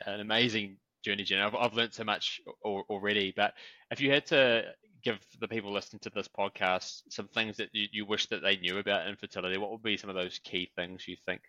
Yeah, 0.00 0.14
an 0.14 0.20
amazing 0.20 0.78
journey, 1.04 1.22
Jenn. 1.22 1.40
I've, 1.40 1.54
I've 1.54 1.74
learned 1.74 1.94
so 1.94 2.04
much 2.04 2.40
already, 2.64 3.32
but 3.36 3.54
if 3.92 4.00
you 4.00 4.10
had 4.10 4.26
to 4.26 4.64
give 5.02 5.18
the 5.40 5.48
people 5.48 5.72
listening 5.72 6.00
to 6.00 6.10
this 6.10 6.28
podcast 6.28 7.02
some 7.08 7.28
things 7.28 7.56
that 7.56 7.68
you, 7.72 7.88
you 7.92 8.06
wish 8.06 8.26
that 8.26 8.42
they 8.42 8.56
knew 8.56 8.78
about 8.78 9.08
infertility, 9.08 9.58
what 9.58 9.70
would 9.70 9.82
be 9.82 9.96
some 9.96 10.10
of 10.10 10.16
those 10.16 10.38
key 10.38 10.70
things 10.76 11.06
you 11.06 11.16
think 11.26 11.40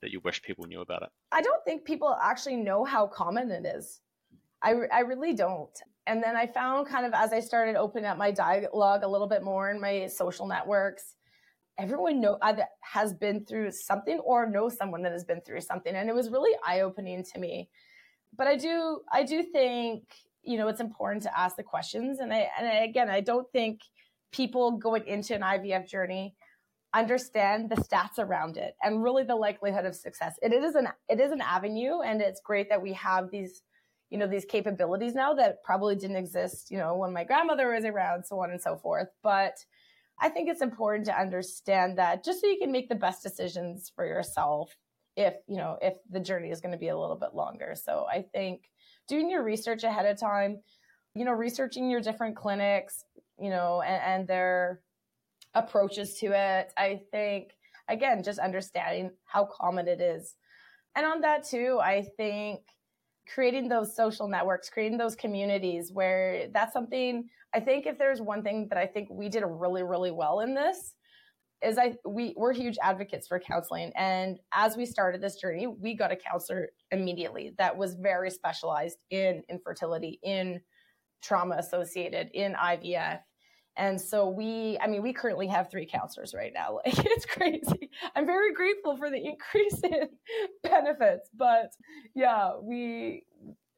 that 0.00 0.10
you 0.10 0.20
wish 0.24 0.42
people 0.42 0.66
knew 0.66 0.80
about 0.80 1.02
it? 1.02 1.08
I 1.32 1.42
don't 1.42 1.64
think 1.64 1.84
people 1.84 2.16
actually 2.22 2.56
know 2.56 2.84
how 2.84 3.06
common 3.06 3.50
it 3.50 3.66
is. 3.66 4.00
I, 4.62 4.74
I 4.92 5.00
really 5.00 5.34
don't. 5.34 5.76
And 6.06 6.22
then 6.22 6.36
I 6.36 6.46
found 6.46 6.88
kind 6.88 7.04
of 7.04 7.12
as 7.14 7.32
I 7.32 7.40
started 7.40 7.76
opening 7.76 8.06
up 8.06 8.16
my 8.16 8.30
dialogue 8.30 9.02
a 9.02 9.08
little 9.08 9.28
bit 9.28 9.42
more 9.42 9.70
in 9.70 9.80
my 9.80 10.06
social 10.06 10.46
networks, 10.46 11.14
everyone 11.76 12.20
know 12.20 12.38
either 12.42 12.64
has 12.80 13.12
been 13.12 13.44
through 13.44 13.70
something 13.70 14.18
or 14.20 14.48
knows 14.48 14.76
someone 14.76 15.02
that 15.02 15.12
has 15.12 15.24
been 15.24 15.40
through 15.42 15.60
something. 15.60 15.94
And 15.94 16.08
it 16.08 16.14
was 16.14 16.30
really 16.30 16.56
eye 16.66 16.80
opening 16.80 17.24
to 17.32 17.38
me. 17.38 17.68
But 18.36 18.46
I 18.46 18.56
do, 18.56 19.00
I 19.12 19.22
do 19.22 19.42
think, 19.42 20.04
you 20.48 20.56
know, 20.56 20.68
it's 20.68 20.80
important 20.80 21.22
to 21.24 21.38
ask 21.38 21.56
the 21.56 21.62
questions. 21.62 22.20
And 22.20 22.32
I, 22.32 22.48
and 22.58 22.66
I, 22.66 22.84
again, 22.84 23.10
I 23.10 23.20
don't 23.20 23.46
think 23.52 23.80
people 24.32 24.72
going 24.72 25.06
into 25.06 25.34
an 25.34 25.42
IVF 25.42 25.86
journey 25.86 26.34
understand 26.94 27.68
the 27.68 27.76
stats 27.76 28.18
around 28.18 28.56
it 28.56 28.74
and 28.82 29.02
really 29.02 29.22
the 29.22 29.36
likelihood 29.36 29.84
of 29.84 29.94
success. 29.94 30.36
It 30.40 30.54
is 30.54 30.74
an 30.74 30.88
it 31.08 31.20
is 31.20 31.32
an 31.32 31.42
avenue 31.42 32.00
and 32.00 32.22
it's 32.22 32.40
great 32.40 32.70
that 32.70 32.80
we 32.80 32.94
have 32.94 33.30
these 33.30 33.62
you 34.08 34.16
know 34.16 34.26
these 34.26 34.46
capabilities 34.46 35.14
now 35.14 35.34
that 35.34 35.62
probably 35.62 35.96
didn't 35.96 36.16
exist, 36.16 36.70
you 36.70 36.78
know, 36.78 36.96
when 36.96 37.12
my 37.12 37.24
grandmother 37.24 37.70
was 37.70 37.84
around 37.84 38.24
so 38.24 38.42
on 38.42 38.50
and 38.50 38.60
so 38.60 38.76
forth, 38.76 39.08
but 39.22 39.52
I 40.18 40.30
think 40.30 40.48
it's 40.48 40.62
important 40.62 41.04
to 41.06 41.20
understand 41.20 41.98
that 41.98 42.24
just 42.24 42.40
so 42.40 42.46
you 42.46 42.58
can 42.58 42.72
make 42.72 42.88
the 42.88 42.94
best 42.94 43.22
decisions 43.22 43.92
for 43.94 44.06
yourself 44.06 44.74
if, 45.16 45.34
you 45.46 45.56
know, 45.56 45.78
if 45.82 45.94
the 46.10 46.20
journey 46.20 46.50
is 46.50 46.60
going 46.60 46.72
to 46.72 46.78
be 46.78 46.88
a 46.88 46.98
little 46.98 47.16
bit 47.16 47.34
longer. 47.34 47.74
So 47.76 48.06
I 48.10 48.22
think 48.22 48.62
doing 49.08 49.30
your 49.30 49.42
research 49.42 49.84
ahead 49.84 50.06
of 50.06 50.18
time, 50.18 50.60
you 51.14 51.24
know, 51.24 51.32
researching 51.32 51.90
your 51.90 52.00
different 52.00 52.36
clinics, 52.36 53.04
you 53.40 53.50
know, 53.50 53.82
and, 53.82 54.02
and 54.02 54.28
their 54.28 54.80
approaches 55.54 56.18
to 56.18 56.26
it. 56.26 56.72
I 56.76 57.00
think, 57.10 57.52
again, 57.88 58.22
just 58.22 58.38
understanding 58.38 59.10
how 59.24 59.46
common 59.46 59.88
it 59.88 60.00
is. 60.00 60.36
And 60.94 61.06
on 61.06 61.20
that 61.22 61.44
too, 61.44 61.80
I 61.82 62.06
think 62.16 62.60
creating 63.32 63.68
those 63.68 63.94
social 63.94 64.28
networks, 64.28 64.70
creating 64.70 64.98
those 64.98 65.14
communities 65.14 65.92
where 65.92 66.48
that's 66.52 66.72
something 66.72 67.28
I 67.54 67.60
think 67.60 67.86
if 67.86 67.98
there's 67.98 68.20
one 68.20 68.42
thing 68.42 68.68
that 68.68 68.78
I 68.78 68.86
think 68.86 69.08
we 69.10 69.28
did 69.28 69.42
really, 69.46 69.82
really 69.82 70.10
well 70.10 70.40
in 70.40 70.54
this 70.54 70.94
is 71.62 71.78
I 71.78 71.96
we 72.06 72.34
we're 72.36 72.52
huge 72.52 72.78
advocates 72.82 73.26
for 73.26 73.38
counseling. 73.40 73.92
And 73.96 74.38
as 74.52 74.76
we 74.76 74.86
started 74.86 75.20
this 75.20 75.36
journey, 75.36 75.66
we 75.66 75.94
got 75.94 76.12
a 76.12 76.16
counselor 76.16 76.68
immediately 76.90 77.54
that 77.58 77.76
was 77.76 77.94
very 77.94 78.30
specialized 78.30 78.98
in 79.10 79.42
infertility, 79.48 80.20
in 80.22 80.60
trauma 81.20 81.56
associated, 81.56 82.30
in 82.32 82.54
IVF, 82.54 83.20
and 83.78 84.00
so 84.00 84.28
we, 84.28 84.76
I 84.80 84.88
mean, 84.88 85.02
we 85.02 85.12
currently 85.12 85.46
have 85.46 85.70
three 85.70 85.86
counselors 85.86 86.34
right 86.34 86.52
now. 86.52 86.80
Like 86.84 87.06
it's 87.06 87.24
crazy. 87.24 87.90
I'm 88.14 88.26
very 88.26 88.52
grateful 88.52 88.96
for 88.96 89.08
the 89.08 89.24
increase 89.24 89.80
in 89.84 90.08
benefits, 90.62 91.30
but 91.34 91.70
yeah, 92.14 92.52
we, 92.60 93.24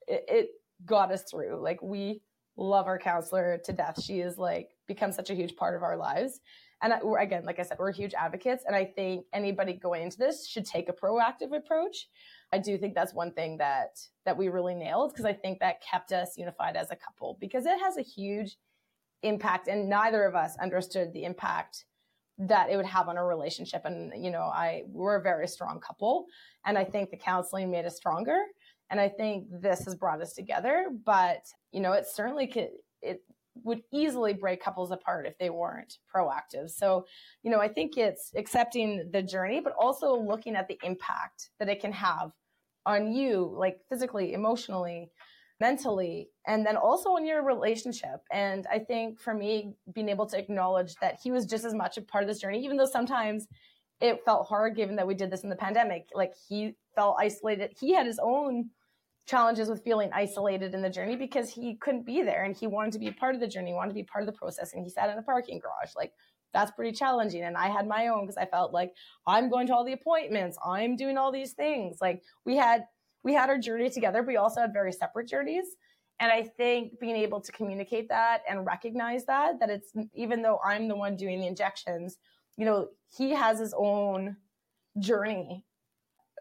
it, 0.09 0.25
it 0.29 0.49
got 0.87 1.13
us 1.13 1.25
through. 1.31 1.63
Like 1.63 1.83
we 1.83 2.23
love 2.57 2.87
our 2.87 2.99
counselor 2.99 3.61
to 3.65 3.73
death. 3.73 4.03
She 4.03 4.21
is 4.21 4.39
like 4.39 4.71
become 4.89 5.13
such 5.13 5.29
a 5.29 5.35
huge 5.35 5.55
part 5.57 5.77
of 5.77 5.83
our 5.83 5.97
lives. 5.97 6.41
And 6.83 6.93
I, 6.93 7.01
again, 7.21 7.45
like 7.45 7.59
I 7.59 7.63
said, 7.63 7.79
we're 7.79 7.93
huge 7.93 8.15
advocates. 8.15 8.65
And 8.67 8.75
I 8.75 8.85
think 8.85 9.27
anybody 9.33 9.75
going 9.75 10.03
into 10.03 10.19
this 10.19 10.47
should 10.47 10.65
take 10.65 10.89
a 10.89 10.93
proactive 10.93 11.55
approach. 11.55 12.09
I 12.53 12.59
do 12.59 12.79
think 12.79 12.95
that's 12.95 13.15
one 13.15 13.33
thing 13.33 13.59
that, 13.59 13.99
that 14.25 14.37
we 14.37 14.49
really 14.49 14.75
nailed 14.75 15.13
because 15.13 15.25
I 15.25 15.33
think 15.33 15.61
that 15.61 15.83
kept 15.83 16.13
us 16.13 16.39
unified 16.39 16.77
as 16.77 16.91
a 16.91 16.97
couple 16.97 17.37
because 17.41 17.67
it 17.67 17.79
has 17.81 17.97
a 17.97 18.03
huge 18.03 18.57
impact 19.23 19.69
and 19.69 19.89
neither 19.89 20.25
of 20.25 20.35
us 20.35 20.57
understood 20.59 21.13
the 21.13 21.25
impact 21.25 21.85
that 22.39 22.71
it 22.71 22.77
would 22.77 22.87
have 22.87 23.09
on 23.09 23.19
a 23.19 23.25
relationship 23.25 23.83
and 23.85 24.13
you 24.17 24.31
know 24.31 24.45
i 24.45 24.83
we're 24.89 25.17
a 25.17 25.23
very 25.23 25.47
strong 25.47 25.79
couple 25.79 26.25
and 26.65 26.79
i 26.79 26.85
think 26.85 27.11
the 27.11 27.17
counseling 27.17 27.71
made 27.71 27.85
us 27.85 27.97
stronger 27.97 28.39
and 28.89 28.99
i 28.99 29.07
think 29.07 29.47
this 29.51 29.85
has 29.85 29.95
brought 29.95 30.23
us 30.23 30.33
together 30.33 30.87
but 31.05 31.45
you 31.71 31.81
know 31.81 31.93
it 31.93 32.07
certainly 32.07 32.47
could 32.47 32.71
it 33.03 33.23
would 33.63 33.83
easily 33.93 34.33
break 34.33 34.63
couples 34.63 34.91
apart 34.91 35.27
if 35.27 35.37
they 35.39 35.51
weren't 35.51 35.99
proactive 36.15 36.71
so 36.71 37.05
you 37.43 37.51
know 37.51 37.61
i 37.61 37.69
think 37.69 37.97
it's 37.97 38.33
accepting 38.37 39.11
the 39.13 39.23
journey 39.23 39.61
but 39.61 39.75
also 39.79 40.15
looking 40.15 40.55
at 40.55 40.69
the 40.69 40.79
impact 40.83 41.51
that 41.59 41.69
it 41.69 41.81
can 41.81 41.93
have 41.93 42.33
on 42.87 43.13
you 43.13 43.53
like 43.59 43.79
physically 43.89 44.33
emotionally 44.33 45.11
mentally 45.61 46.31
and 46.47 46.67
then 46.67 46.77
also 46.77 47.17
in 47.17 47.27
your 47.27 47.45
relationship. 47.45 48.23
And 48.33 48.67
I 48.73 48.79
think 48.79 49.21
for 49.21 49.35
me, 49.35 49.75
being 49.95 50.09
able 50.09 50.27
to 50.27 50.39
acknowledge 50.39 50.95
that 50.97 51.19
he 51.23 51.31
was 51.31 51.47
just 51.47 51.65
as 51.65 51.75
much 51.75 51.99
a 51.99 52.03
part 52.03 52.25
of 52.25 52.29
this 52.29 52.41
journey, 52.41 52.65
even 52.65 52.77
though 52.77 52.87
sometimes 52.87 53.47
it 54.01 54.25
felt 54.25 54.49
hard 54.49 54.75
given 54.75 54.97
that 54.97 55.07
we 55.07 55.15
did 55.15 55.31
this 55.31 55.45
in 55.45 55.51
the 55.51 55.57
pandemic. 55.57 56.09
Like 56.15 56.33
he 56.49 56.75
felt 56.97 57.17
isolated. 57.21 57.75
He 57.79 57.93
had 57.93 58.07
his 58.07 58.19
own 58.19 58.71
challenges 59.27 59.69
with 59.69 59.85
feeling 59.85 60.11
isolated 60.13 60.75
in 60.75 60.83
the 60.83 60.91
journey 60.91 61.17
because 61.17 61.51
he 61.51 61.77
couldn't 61.77 62.05
be 62.05 62.23
there 62.23 62.45
and 62.45 62.57
he 62.57 62.67
wanted 62.67 62.93
to 62.93 62.99
be 62.99 63.09
a 63.09 63.13
part 63.13 63.35
of 63.35 63.41
the 63.41 63.47
journey, 63.47 63.73
wanted 63.73 63.91
to 63.91 63.95
be 63.95 64.03
part 64.03 64.23
of 64.23 64.27
the 64.27 64.39
process. 64.39 64.73
And 64.73 64.83
he 64.83 64.91
sat 64.91 65.11
in 65.11 65.19
a 65.19 65.23
parking 65.23 65.61
garage. 65.61 65.93
Like 65.97 66.13
that's 66.53 66.73
pretty 66.73 66.93
challenging. 66.93 67.43
And 67.43 67.57
I 67.57 67.69
had 67.69 67.87
my 67.87 68.09
own 68.09 68.23
because 68.23 68.37
I 68.37 68.47
felt 68.47 68.73
like 68.73 68.93
I'm 69.27 69.49
going 69.51 69.67
to 69.69 69.75
all 69.75 69.85
the 69.85 69.93
appointments. 69.93 70.59
I'm 70.65 70.97
doing 70.97 71.17
all 71.17 71.31
these 71.31 71.53
things. 71.53 71.99
Like 72.01 72.23
we 72.45 72.57
had, 72.57 72.85
we 73.23 73.35
had 73.35 73.51
our 73.51 73.59
journey 73.59 73.91
together, 73.91 74.23
but 74.23 74.29
we 74.29 74.37
also 74.37 74.61
had 74.63 74.73
very 74.73 74.93
separate 74.93 75.29
journeys. 75.29 75.65
And 76.19 76.31
I 76.31 76.43
think 76.43 76.99
being 77.01 77.17
able 77.17 77.41
to 77.41 77.53
communicate 77.53 78.09
that 78.09 78.43
and 78.49 78.67
recognize 78.67 79.25
that, 79.27 79.61
that 79.61 79.71
it's 79.71 79.93
even 80.15 80.43
though 80.43 80.59
I'm 80.65 80.89
the 80.89 80.97
one 80.97 81.17
doing 81.17 81.41
the 81.41 81.47
injections, 81.47 82.19
you 82.57 82.67
know, 82.67 82.89
he 83.17 83.31
has 83.31 83.59
his 83.59 83.75
own 83.77 84.37
journey, 84.99 85.65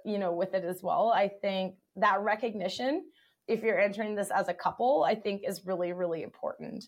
you 0.04 0.18
know, 0.18 0.34
with 0.34 0.54
it 0.54 0.66
as 0.66 0.84
well. 0.84 1.14
I 1.16 1.30
think 1.30 1.76
that 2.00 2.22
recognition, 2.22 3.06
if 3.48 3.64
you're 3.64 3.80
entering 3.80 4.16
this 4.16 4.32
as 4.32 4.48
a 4.48 4.54
couple, 4.54 5.04
I 5.08 5.16
think 5.16 5.42
is 5.48 5.66
really, 5.66 5.94
really 5.94 6.24
important. 6.24 6.86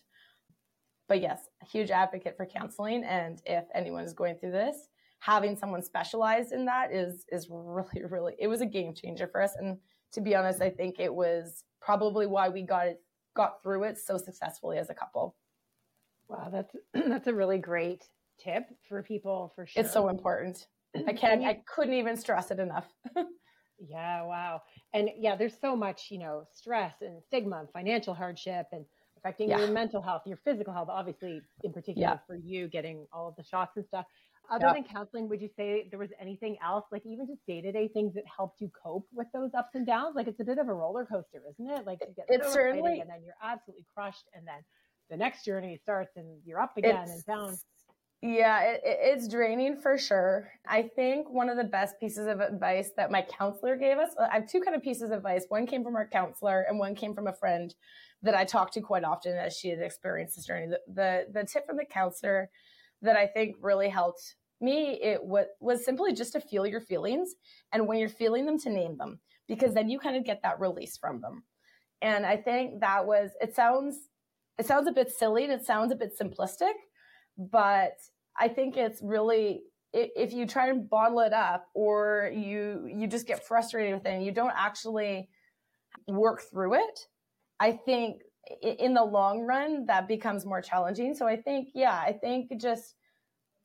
But 1.08 1.20
yes, 1.20 1.40
a 1.62 1.66
huge 1.66 1.90
advocate 1.90 2.36
for 2.36 2.46
counseling. 2.46 3.04
And 3.04 3.42
if 3.44 3.64
anyone 3.74 4.04
is 4.04 4.12
going 4.12 4.36
through 4.36 4.52
this, 4.52 4.88
having 5.18 5.56
someone 5.56 5.82
specialized 5.82 6.52
in 6.52 6.64
that 6.66 6.92
is 6.92 7.24
is 7.30 7.48
really, 7.50 8.04
really 8.08 8.34
it 8.38 8.48
was 8.48 8.60
a 8.60 8.66
game 8.66 8.94
changer 8.94 9.28
for 9.28 9.42
us. 9.42 9.54
And 9.58 9.78
to 10.12 10.20
be 10.20 10.34
honest, 10.34 10.62
I 10.62 10.70
think 10.70 10.98
it 10.98 11.12
was 11.12 11.64
probably 11.80 12.26
why 12.26 12.48
we 12.48 12.62
got 12.62 12.86
it 12.86 13.02
got 13.34 13.62
through 13.62 13.84
it 13.84 13.98
so 13.98 14.16
successfully 14.16 14.78
as 14.78 14.90
a 14.90 14.94
couple. 14.94 15.36
Wow, 16.28 16.50
that's 16.52 16.74
that's 17.08 17.26
a 17.26 17.34
really 17.34 17.58
great 17.58 18.04
tip 18.38 18.64
for 18.88 19.02
people 19.02 19.52
for 19.54 19.66
sure. 19.66 19.82
It's 19.82 19.92
so 19.92 20.08
important. 20.08 20.66
I 21.06 21.12
can't 21.12 21.44
I 21.44 21.62
couldn't 21.66 21.94
even 21.94 22.16
stress 22.16 22.50
it 22.50 22.58
enough. 22.58 22.86
yeah, 23.88 24.22
wow. 24.22 24.62
And 24.94 25.10
yeah, 25.18 25.36
there's 25.36 25.58
so 25.60 25.76
much, 25.76 26.08
you 26.10 26.18
know, 26.18 26.46
stress 26.52 26.94
and 27.00 27.22
stigma 27.26 27.58
and 27.58 27.68
financial 27.70 28.14
hardship 28.14 28.66
and 28.72 28.84
affecting 29.16 29.50
yeah. 29.50 29.58
your 29.58 29.68
mental 29.68 30.02
health, 30.02 30.22
your 30.26 30.38
physical 30.44 30.72
health, 30.72 30.88
obviously 30.90 31.40
in 31.62 31.72
particular 31.72 32.08
yeah. 32.08 32.18
for 32.26 32.36
you 32.36 32.68
getting 32.68 33.06
all 33.12 33.28
of 33.28 33.36
the 33.36 33.44
shots 33.44 33.76
and 33.76 33.84
stuff. 33.86 34.06
Other 34.50 34.66
yeah. 34.66 34.72
than 34.74 34.84
counseling, 34.84 35.28
would 35.28 35.40
you 35.40 35.48
say 35.56 35.86
there 35.88 35.98
was 35.98 36.10
anything 36.20 36.56
else, 36.62 36.84
like 36.90 37.06
even 37.06 37.26
just 37.26 37.40
day 37.46 37.60
to 37.62 37.72
day 37.72 37.88
things 37.88 38.12
that 38.14 38.24
helped 38.36 38.60
you 38.60 38.70
cope 38.70 39.06
with 39.12 39.28
those 39.32 39.54
ups 39.56 39.74
and 39.74 39.86
downs? 39.86 40.16
Like 40.16 40.26
it's 40.26 40.40
a 40.40 40.44
bit 40.44 40.58
of 40.58 40.68
a 40.68 40.74
roller 40.74 41.06
coaster, 41.06 41.40
isn't 41.48 41.70
it? 41.70 41.86
Like 41.86 42.00
you 42.00 42.12
get 42.14 42.26
it's 42.28 42.48
so 42.48 42.52
certainly, 42.52 43.00
and 43.00 43.08
then 43.08 43.22
you're 43.24 43.36
absolutely 43.42 43.86
crushed, 43.94 44.24
and 44.34 44.46
then 44.46 44.56
the 45.10 45.16
next 45.16 45.44
journey 45.44 45.78
starts 45.80 46.16
and 46.16 46.40
you're 46.44 46.60
up 46.60 46.76
again 46.76 47.08
and 47.08 47.24
down. 47.24 47.56
Yeah, 48.24 48.62
it, 48.62 48.80
it's 48.84 49.26
draining 49.26 49.76
for 49.80 49.98
sure. 49.98 50.48
I 50.64 50.82
think 50.82 51.28
one 51.28 51.48
of 51.48 51.56
the 51.56 51.64
best 51.64 51.98
pieces 51.98 52.28
of 52.28 52.38
advice 52.38 52.90
that 52.96 53.10
my 53.10 53.22
counselor 53.22 53.76
gave 53.76 53.98
us, 53.98 54.10
uh, 54.16 54.28
I 54.30 54.36
have 54.36 54.48
two 54.48 54.60
kind 54.60 54.76
of 54.76 54.82
pieces 54.82 55.02
of 55.02 55.10
advice. 55.10 55.44
One 55.48 55.66
came 55.66 55.82
from 55.82 55.96
our 55.96 56.06
counselor 56.06 56.64
and 56.68 56.78
one 56.78 56.94
came 56.94 57.14
from 57.14 57.26
a 57.26 57.32
friend 57.32 57.74
that 58.22 58.36
I 58.36 58.44
talked 58.44 58.74
to 58.74 58.80
quite 58.80 59.02
often 59.02 59.36
as 59.36 59.56
she 59.56 59.70
had 59.70 59.80
experienced 59.80 60.36
this 60.36 60.46
journey. 60.46 60.68
The, 60.68 60.78
the, 60.86 61.40
the 61.40 61.44
tip 61.44 61.66
from 61.66 61.76
the 61.76 61.84
counselor 61.84 62.48
that 63.02 63.16
I 63.16 63.26
think 63.26 63.56
really 63.60 63.88
helped 63.88 64.36
me, 64.60 65.00
it 65.02 65.24
was, 65.24 65.46
was 65.58 65.84
simply 65.84 66.12
just 66.12 66.34
to 66.34 66.40
feel 66.40 66.64
your 66.64 66.80
feelings. 66.80 67.34
And 67.72 67.88
when 67.88 67.98
you're 67.98 68.08
feeling 68.08 68.46
them, 68.46 68.60
to 68.60 68.70
name 68.70 68.98
them, 68.98 69.18
because 69.48 69.74
then 69.74 69.90
you 69.90 69.98
kind 69.98 70.16
of 70.16 70.24
get 70.24 70.42
that 70.44 70.60
release 70.60 70.96
from 70.96 71.20
them. 71.20 71.42
And 72.00 72.24
I 72.24 72.36
think 72.36 72.82
that 72.82 73.04
was, 73.04 73.30
it 73.40 73.56
sounds, 73.56 73.96
it 74.58 74.66
sounds 74.66 74.86
a 74.86 74.92
bit 74.92 75.10
silly 75.10 75.42
and 75.42 75.52
it 75.52 75.66
sounds 75.66 75.90
a 75.90 75.96
bit 75.96 76.16
simplistic, 76.16 76.74
but 77.36 77.94
I 78.38 78.48
think 78.48 78.76
it's 78.76 79.00
really 79.02 79.62
if 79.92 80.32
you 80.32 80.46
try 80.46 80.68
and 80.68 80.88
bottle 80.88 81.20
it 81.20 81.32
up 81.32 81.66
or 81.74 82.30
you 82.34 82.88
you 82.92 83.06
just 83.06 83.26
get 83.26 83.46
frustrated 83.46 83.94
with 83.94 84.06
it 84.06 84.10
and 84.10 84.24
you 84.24 84.32
don't 84.32 84.54
actually 84.56 85.28
work 86.08 86.42
through 86.50 86.74
it, 86.74 87.06
I 87.60 87.72
think 87.72 88.22
in 88.62 88.94
the 88.94 89.04
long 89.04 89.40
run 89.42 89.86
that 89.86 90.08
becomes 90.08 90.46
more 90.46 90.62
challenging. 90.62 91.14
So 91.14 91.26
I 91.26 91.36
think 91.36 91.68
yeah, 91.74 91.94
I 91.94 92.12
think 92.12 92.50
just 92.60 92.94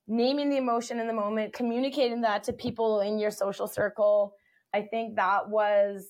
naming 0.06 0.50
the 0.50 0.56
emotion 0.56 1.00
in 1.00 1.06
the 1.06 1.12
moment, 1.12 1.52
communicating 1.52 2.20
that 2.22 2.44
to 2.44 2.52
people 2.52 3.00
in 3.00 3.18
your 3.18 3.30
social 3.30 3.66
circle, 3.66 4.34
I 4.74 4.82
think 4.82 5.16
that 5.16 5.48
was 5.48 6.06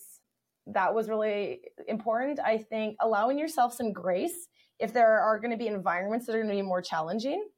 that 0.66 0.92
was 0.92 1.08
really 1.08 1.60
important. 1.86 2.40
I 2.44 2.58
think 2.58 2.96
allowing 3.00 3.38
yourself 3.38 3.72
some 3.72 3.92
grace 3.92 4.48
if 4.78 4.92
there 4.92 5.20
are 5.20 5.38
going 5.38 5.50
to 5.50 5.56
be 5.56 5.66
environments 5.66 6.26
that 6.26 6.34
are 6.34 6.42
going 6.42 6.54
to 6.54 6.54
be 6.54 6.62
more 6.62 6.82
challenging 6.82 7.48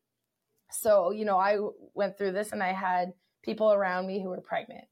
so, 0.72 1.11
you 1.11 1.24
know, 1.24 1.38
I 1.38 1.59
went 1.94 2.16
through 2.16 2.33
this 2.33 2.52
and 2.52 2.62
I 2.62 2.72
had 2.72 3.12
people 3.42 3.72
around 3.72 4.06
me 4.06 4.22
who 4.22 4.28
were 4.28 4.40
pregnant. 4.40 4.85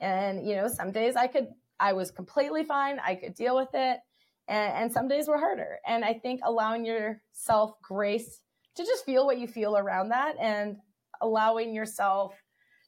And, 0.00 0.46
you 0.46 0.56
know, 0.56 0.68
some 0.68 0.92
days 0.92 1.16
I 1.16 1.26
could, 1.26 1.48
I 1.80 1.92
was 1.92 2.10
completely 2.10 2.64
fine. 2.64 2.98
I 3.04 3.14
could 3.14 3.34
deal 3.34 3.56
with 3.56 3.70
it. 3.74 3.98
And, 4.46 4.72
and 4.74 4.92
some 4.92 5.08
days 5.08 5.28
were 5.28 5.38
harder. 5.38 5.78
And 5.86 6.04
I 6.04 6.14
think 6.14 6.40
allowing 6.44 6.84
yourself 6.84 7.72
grace 7.82 8.42
to 8.76 8.84
just 8.84 9.04
feel 9.04 9.26
what 9.26 9.38
you 9.38 9.48
feel 9.48 9.76
around 9.76 10.10
that 10.10 10.36
and 10.40 10.76
allowing 11.20 11.74
yourself 11.74 12.34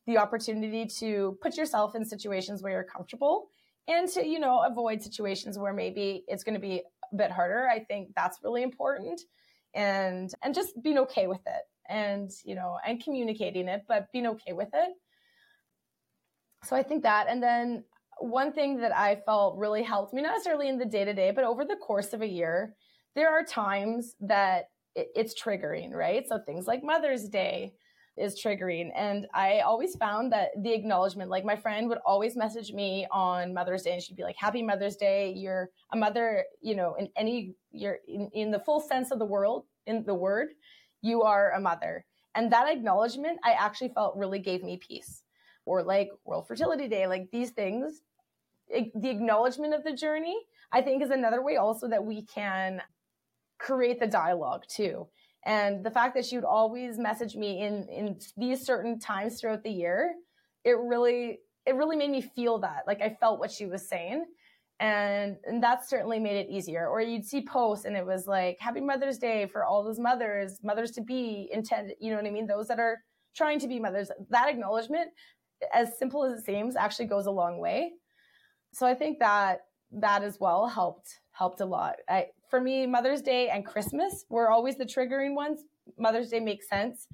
the 0.07 0.18
opportunity 0.18 0.87
to 0.87 1.37
put 1.42 1.57
yourself 1.57 1.94
in 1.94 2.05
situations 2.05 2.62
where 2.62 2.72
you're 2.72 2.85
comfortable 2.85 3.48
and 3.88 4.09
to, 4.09 4.24
you 4.24 4.38
know, 4.38 4.62
avoid 4.62 5.03
situations 5.03 5.59
where 5.59 5.72
maybe 5.72 6.24
it's 6.29 6.44
going 6.44 6.55
to 6.55 6.61
be 6.61 6.83
a 7.12 7.16
bit 7.16 7.31
harder. 7.31 7.68
I 7.68 7.81
think 7.81 8.11
that's 8.16 8.38
really 8.42 8.62
important 8.62 9.20
and, 9.74 10.33
and 10.42 10.55
just 10.55 10.81
being 10.83 10.98
okay 10.98 11.26
with 11.26 11.40
it 11.46 11.62
and 11.90 12.31
you 12.44 12.55
know 12.55 12.79
and 12.87 13.03
communicating 13.03 13.68
it 13.68 13.83
but 13.88 14.07
being 14.12 14.26
okay 14.26 14.53
with 14.53 14.68
it. 14.72 14.90
So 16.64 16.76
i 16.76 16.83
think 16.83 17.03
that 17.03 17.26
and 17.29 17.42
then 17.42 17.85
one 18.18 18.53
thing 18.53 18.76
that 18.79 18.94
i 18.96 19.18
felt 19.26 19.57
really 19.59 19.83
helped 19.83 20.12
me 20.12 20.22
not 20.22 20.33
necessarily 20.33 20.68
in 20.68 20.79
the 20.79 20.85
day 20.85 21.05
to 21.05 21.14
day 21.14 21.31
but 21.31 21.44
over 21.44 21.64
the 21.64 21.76
course 21.76 22.12
of 22.12 22.22
a 22.22 22.26
year 22.26 22.74
there 23.14 23.31
are 23.31 23.44
times 23.44 24.14
that 24.20 24.66
it's 24.94 25.40
triggering 25.40 25.92
right? 25.92 26.24
So 26.29 26.38
things 26.38 26.66
like 26.66 26.83
mother's 26.83 27.29
day 27.29 27.72
is 28.16 28.40
triggering 28.44 28.90
and 28.94 29.26
i 29.35 29.61
always 29.61 29.94
found 29.96 30.33
that 30.33 30.48
the 30.62 30.72
acknowledgement 30.72 31.31
like 31.31 31.44
my 31.44 31.57
friend 31.57 31.88
would 31.88 31.98
always 32.05 32.37
message 32.37 32.72
me 32.72 33.07
on 33.11 33.55
mother's 33.55 33.83
day 33.83 33.92
and 33.92 34.03
she'd 34.03 34.16
be 34.16 34.24
like 34.24 34.37
happy 34.37 34.62
mother's 34.62 34.96
day. 34.96 35.33
You're 35.35 35.70
a 35.92 35.96
mother 35.96 36.44
you 36.61 36.74
know 36.74 36.96
in 36.98 37.09
any 37.16 37.55
you're 37.72 37.98
in, 38.07 38.29
in 38.35 38.50
the 38.50 38.59
full 38.61 38.81
sense 38.81 39.11
of 39.11 39.18
the 39.18 39.24
world 39.24 39.64
in 39.87 40.05
the 40.05 40.14
word 40.14 40.48
you 41.02 41.22
are 41.22 41.52
a 41.52 41.60
mother. 41.60 42.04
And 42.34 42.52
that 42.52 42.70
acknowledgement, 42.70 43.38
I 43.44 43.52
actually 43.52 43.90
felt 43.90 44.16
really 44.16 44.38
gave 44.38 44.62
me 44.62 44.78
peace. 44.78 45.24
Or 45.66 45.82
like 45.82 46.10
World 46.24 46.46
Fertility 46.46 46.88
Day, 46.88 47.06
like 47.06 47.30
these 47.30 47.50
things, 47.50 48.02
the 48.68 49.10
acknowledgement 49.10 49.74
of 49.74 49.84
the 49.84 49.92
journey, 49.92 50.36
I 50.72 50.82
think 50.82 51.02
is 51.02 51.10
another 51.10 51.42
way 51.42 51.56
also 51.56 51.88
that 51.88 52.04
we 52.04 52.22
can 52.22 52.82
create 53.58 54.00
the 54.00 54.06
dialogue 54.06 54.64
too. 54.68 55.08
And 55.44 55.84
the 55.84 55.90
fact 55.90 56.14
that 56.14 56.24
she 56.24 56.36
would 56.36 56.44
always 56.44 56.98
message 56.98 57.34
me 57.34 57.62
in, 57.62 57.86
in 57.88 58.18
these 58.36 58.64
certain 58.64 58.98
times 58.98 59.40
throughout 59.40 59.62
the 59.62 59.70
year, 59.70 60.14
it 60.64 60.76
really, 60.78 61.40
it 61.66 61.74
really 61.74 61.96
made 61.96 62.10
me 62.10 62.20
feel 62.20 62.58
that. 62.58 62.82
Like 62.86 63.00
I 63.00 63.16
felt 63.20 63.38
what 63.38 63.50
she 63.50 63.66
was 63.66 63.88
saying 63.88 64.26
and, 64.80 65.36
and 65.44 65.62
that 65.62 65.86
certainly 65.86 66.18
made 66.18 66.38
it 66.38 66.48
easier. 66.50 66.88
Or 66.88 67.02
you'd 67.02 67.26
see 67.26 67.44
posts 67.44 67.84
and 67.84 67.94
it 67.94 68.04
was 68.04 68.26
like, 68.26 68.56
Happy 68.58 68.80
Mother's 68.80 69.18
Day 69.18 69.46
for 69.46 69.64
all 69.64 69.84
those 69.84 69.98
mothers, 69.98 70.58
mothers 70.64 70.90
to 70.92 71.02
be 71.02 71.50
intended, 71.52 71.96
you 72.00 72.10
know 72.10 72.16
what 72.16 72.26
I 72.26 72.30
mean? 72.30 72.46
Those 72.46 72.68
that 72.68 72.80
are 72.80 72.96
trying 73.36 73.60
to 73.60 73.68
be 73.68 73.78
mothers. 73.78 74.10
That 74.30 74.48
acknowledgement, 74.48 75.10
as 75.74 75.98
simple 75.98 76.24
as 76.24 76.40
it 76.40 76.44
seems, 76.46 76.76
actually 76.76 77.06
goes 77.06 77.26
a 77.26 77.30
long 77.30 77.60
way. 77.60 77.92
So 78.72 78.86
I 78.86 78.94
think 78.94 79.18
that 79.18 79.60
that 79.92 80.22
as 80.22 80.38
well 80.40 80.66
helped 80.66 81.20
helped 81.32 81.60
a 81.60 81.66
lot. 81.66 81.96
I, 82.08 82.26
for 82.48 82.60
me, 82.60 82.86
Mother's 82.86 83.22
Day 83.22 83.48
and 83.48 83.64
Christmas 83.66 84.24
were 84.28 84.50
always 84.50 84.76
the 84.76 84.84
triggering 84.84 85.34
ones. 85.34 85.60
Mother's 85.98 86.28
Day 86.30 86.40
makes 86.40 86.68
sense 86.68 87.06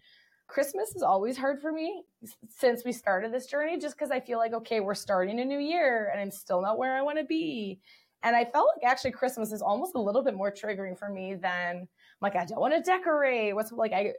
Christmas 0.49 0.95
is 0.95 1.03
always 1.03 1.37
hard 1.37 1.61
for 1.61 1.73
me 1.73 2.05
since 2.49 2.85
we 2.85 2.93
started 2.93 3.33
this 3.33 3.47
journey, 3.47 3.79
just 3.79 3.97
because 3.97 4.11
I 4.11 4.21
feel 4.21 4.39
like, 4.39 4.53
okay, 4.53 4.81
we're 4.81 4.95
starting 4.95 5.41
a 5.41 5.45
new 5.45 5.59
year 5.59 6.11
and 6.13 6.21
I'm 6.21 6.31
still 6.31 6.63
not 6.63 6.79
where 6.79 6.97
I 6.97 7.03
want 7.03 7.19
to 7.19 7.25
be. 7.25 7.81
And 8.23 8.35
I 8.35 8.45
felt 8.45 8.69
like 8.77 8.91
actually 8.91 9.13
Christmas 9.13 9.53
is 9.53 9.63
almost 9.63 9.95
a 9.95 10.01
little 10.01 10.23
bit 10.23 10.35
more 10.35 10.53
triggering 10.53 10.99
for 10.99 11.09
me 11.09 11.35
than 11.35 11.89
like, 12.21 12.37
I 12.37 12.45
don't 12.45 12.61
want 12.61 12.75
to 12.75 12.81
decorate. 12.81 13.55
What's 13.55 13.73
like, 13.73 13.93
I, 13.93 14.15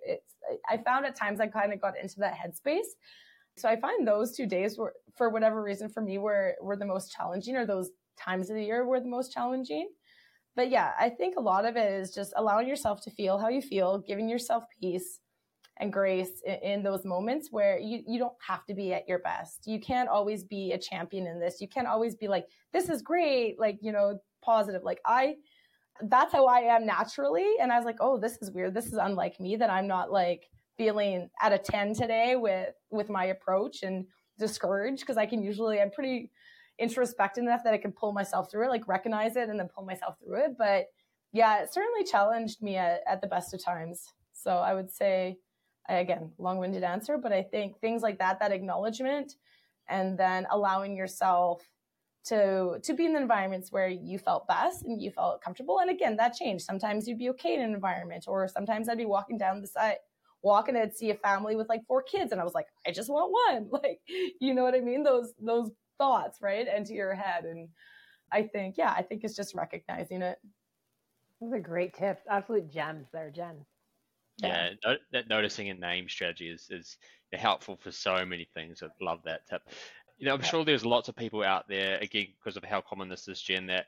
I 0.69 0.77
found 0.77 1.05
at 1.05 1.15
times 1.15 1.39
I 1.39 1.47
kind 1.47 1.73
of 1.73 1.81
got 1.81 1.97
into 2.01 2.19
that 2.19 2.35
headspace. 2.35 2.95
So 3.57 3.67
I 3.67 3.79
find 3.79 4.07
those 4.07 4.35
two 4.35 4.45
days 4.45 4.77
were, 4.77 4.93
for 5.15 5.29
whatever 5.29 5.63
reason 5.63 5.89
for 5.89 6.01
me, 6.01 6.19
were, 6.19 6.55
were 6.61 6.77
the 6.77 6.85
most 6.85 7.11
challenging 7.11 7.55
or 7.55 7.65
those 7.65 7.89
times 8.19 8.49
of 8.49 8.55
the 8.55 8.63
year 8.63 8.85
were 8.85 8.99
the 8.99 9.07
most 9.07 9.33
challenging. 9.33 9.89
But 10.55 10.69
yeah, 10.69 10.91
I 10.99 11.09
think 11.09 11.35
a 11.37 11.41
lot 11.41 11.65
of 11.65 11.75
it 11.75 11.91
is 11.91 12.13
just 12.13 12.33
allowing 12.35 12.67
yourself 12.67 13.01
to 13.03 13.11
feel 13.11 13.37
how 13.37 13.47
you 13.47 13.61
feel, 13.61 13.99
giving 13.99 14.29
yourself 14.29 14.63
peace 14.79 15.19
and 15.79 15.93
grace 15.93 16.41
in, 16.45 16.55
in, 16.55 16.83
those 16.83 17.05
moments 17.05 17.49
where 17.51 17.79
you, 17.79 18.01
you 18.07 18.19
don't 18.19 18.33
have 18.45 18.65
to 18.65 18.73
be 18.73 18.93
at 18.93 19.07
your 19.07 19.19
best. 19.19 19.63
You 19.65 19.79
can't 19.79 20.09
always 20.09 20.43
be 20.43 20.71
a 20.71 20.77
champion 20.77 21.27
in 21.27 21.39
this. 21.39 21.61
You 21.61 21.67
can't 21.67 21.87
always 21.87 22.15
be 22.15 22.27
like, 22.27 22.45
this 22.73 22.89
is 22.89 23.01
great. 23.01 23.59
Like, 23.59 23.77
you 23.81 23.91
know, 23.91 24.19
positive. 24.43 24.83
Like 24.83 24.99
I, 25.05 25.35
that's 26.01 26.33
how 26.33 26.45
I 26.45 26.59
am 26.59 26.85
naturally. 26.85 27.55
And 27.61 27.71
I 27.71 27.77
was 27.77 27.85
like, 27.85 27.97
oh, 27.99 28.19
this 28.19 28.37
is 28.41 28.51
weird. 28.51 28.73
This 28.73 28.87
is 28.87 28.93
unlike 28.93 29.39
me 29.39 29.55
that 29.57 29.69
I'm 29.69 29.87
not 29.87 30.11
like 30.11 30.49
feeling 30.77 31.29
at 31.41 31.53
a 31.53 31.57
10 31.57 31.93
today 31.93 32.35
with, 32.35 32.73
with 32.91 33.09
my 33.09 33.25
approach 33.25 33.83
and 33.83 34.05
discouraged 34.39 35.01
because 35.01 35.17
I 35.17 35.25
can 35.25 35.41
usually, 35.41 35.81
I'm 35.81 35.91
pretty 35.91 36.31
introspective 36.79 37.43
enough 37.43 37.63
that 37.63 37.73
I 37.73 37.77
can 37.77 37.91
pull 37.91 38.13
myself 38.13 38.51
through 38.51 38.65
it, 38.65 38.69
like 38.69 38.87
recognize 38.87 39.35
it 39.35 39.49
and 39.49 39.59
then 39.59 39.69
pull 39.73 39.85
myself 39.85 40.15
through 40.23 40.43
it. 40.45 40.51
But 40.57 40.85
yeah, 41.33 41.63
it 41.63 41.73
certainly 41.73 42.03
challenged 42.03 42.61
me 42.61 42.77
at, 42.77 43.01
at 43.07 43.21
the 43.21 43.27
best 43.27 43.53
of 43.53 43.63
times. 43.63 44.03
So 44.33 44.51
I 44.51 44.73
would 44.73 44.91
say, 44.91 45.37
again, 45.89 46.31
long 46.37 46.57
winded 46.57 46.83
answer, 46.83 47.17
but 47.17 47.31
I 47.31 47.43
think 47.43 47.79
things 47.79 48.01
like 48.01 48.19
that, 48.19 48.39
that 48.39 48.51
acknowledgement, 48.51 49.35
and 49.89 50.17
then 50.17 50.47
allowing 50.51 50.95
yourself 50.95 51.63
to 52.25 52.77
to 52.83 52.93
be 52.93 53.05
in 53.05 53.13
the 53.13 53.21
environments 53.21 53.71
where 53.71 53.87
you 53.87 54.19
felt 54.19 54.47
best 54.47 54.83
and 54.83 55.01
you 55.01 55.11
felt 55.11 55.41
comfortable. 55.41 55.79
And 55.79 55.89
again, 55.89 56.17
that 56.17 56.33
changed. 56.33 56.65
Sometimes 56.65 57.07
you'd 57.07 57.19
be 57.19 57.29
okay 57.29 57.55
in 57.55 57.61
an 57.61 57.73
environment, 57.73 58.25
or 58.27 58.47
sometimes 58.47 58.89
I'd 58.89 58.97
be 58.97 59.05
walking 59.05 59.37
down 59.37 59.61
the 59.61 59.67
side, 59.67 59.97
walking 60.41 60.75
and 60.75 60.83
I'd 60.83 60.95
see 60.95 61.11
a 61.11 61.15
family 61.15 61.55
with 61.55 61.69
like 61.69 61.85
four 61.87 62.03
kids, 62.03 62.31
and 62.31 62.41
I 62.41 62.43
was 62.43 62.53
like, 62.53 62.67
I 62.85 62.91
just 62.91 63.09
want 63.09 63.31
one. 63.31 63.69
Like, 63.83 63.99
you 64.41 64.53
know 64.53 64.63
what 64.63 64.75
I 64.75 64.81
mean? 64.81 65.03
Those 65.03 65.33
those 65.39 65.71
thoughts, 65.97 66.39
right, 66.41 66.67
into 66.67 66.93
your 66.93 67.15
head. 67.15 67.45
And 67.45 67.69
I 68.31 68.43
think, 68.43 68.75
yeah, 68.77 68.93
I 68.95 69.01
think 69.01 69.23
it's 69.23 69.35
just 69.35 69.55
recognizing 69.55 70.21
it. 70.21 70.37
Those 71.39 71.53
are 71.53 71.59
great 71.59 71.93
tips. 71.93 72.23
Absolute 72.29 72.71
gems 72.71 73.07
there, 73.13 73.31
Jenn. 73.31 73.65
Yeah, 74.37 74.69
yeah 74.85 74.95
no, 75.13 75.21
noticing 75.29 75.69
a 75.69 75.73
name 75.73 76.07
strategy 76.09 76.49
is, 76.49 76.67
is 76.69 76.97
helpful 77.33 77.77
for 77.77 77.91
so 77.91 78.25
many 78.25 78.47
things. 78.53 78.83
I 78.83 78.87
love 79.03 79.19
that 79.25 79.47
tip. 79.49 79.61
You 80.17 80.27
know, 80.27 80.33
I'm 80.33 80.41
yeah. 80.41 80.47
sure 80.47 80.65
there's 80.65 80.85
lots 80.85 81.09
of 81.09 81.15
people 81.15 81.43
out 81.43 81.67
there, 81.67 81.97
again, 81.99 82.27
because 82.37 82.57
of 82.57 82.63
how 82.63 82.81
common 82.81 83.09
this 83.09 83.27
is, 83.27 83.41
Jenn, 83.41 83.67
that 83.67 83.85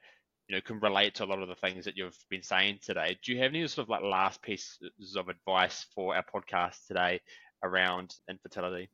you 0.47 0.55
know 0.55 0.61
can 0.61 0.79
relate 0.79 1.15
to 1.15 1.23
a 1.23 1.27
lot 1.27 1.41
of 1.41 1.47
the 1.47 1.55
things 1.55 1.85
that 1.85 1.95
you've 1.95 2.17
been 2.29 2.43
saying 2.43 2.79
today. 2.83 3.17
Do 3.23 3.31
you 3.31 3.39
have 3.39 3.51
any 3.51 3.67
sort 3.67 3.85
of 3.85 3.89
like 3.89 4.03
last 4.03 4.41
pieces 4.41 5.15
of 5.15 5.29
advice 5.29 5.85
for 5.95 6.15
our 6.15 6.23
podcast 6.23 6.87
today 6.87 7.21
around 7.63 8.15
infertility? 8.29 8.89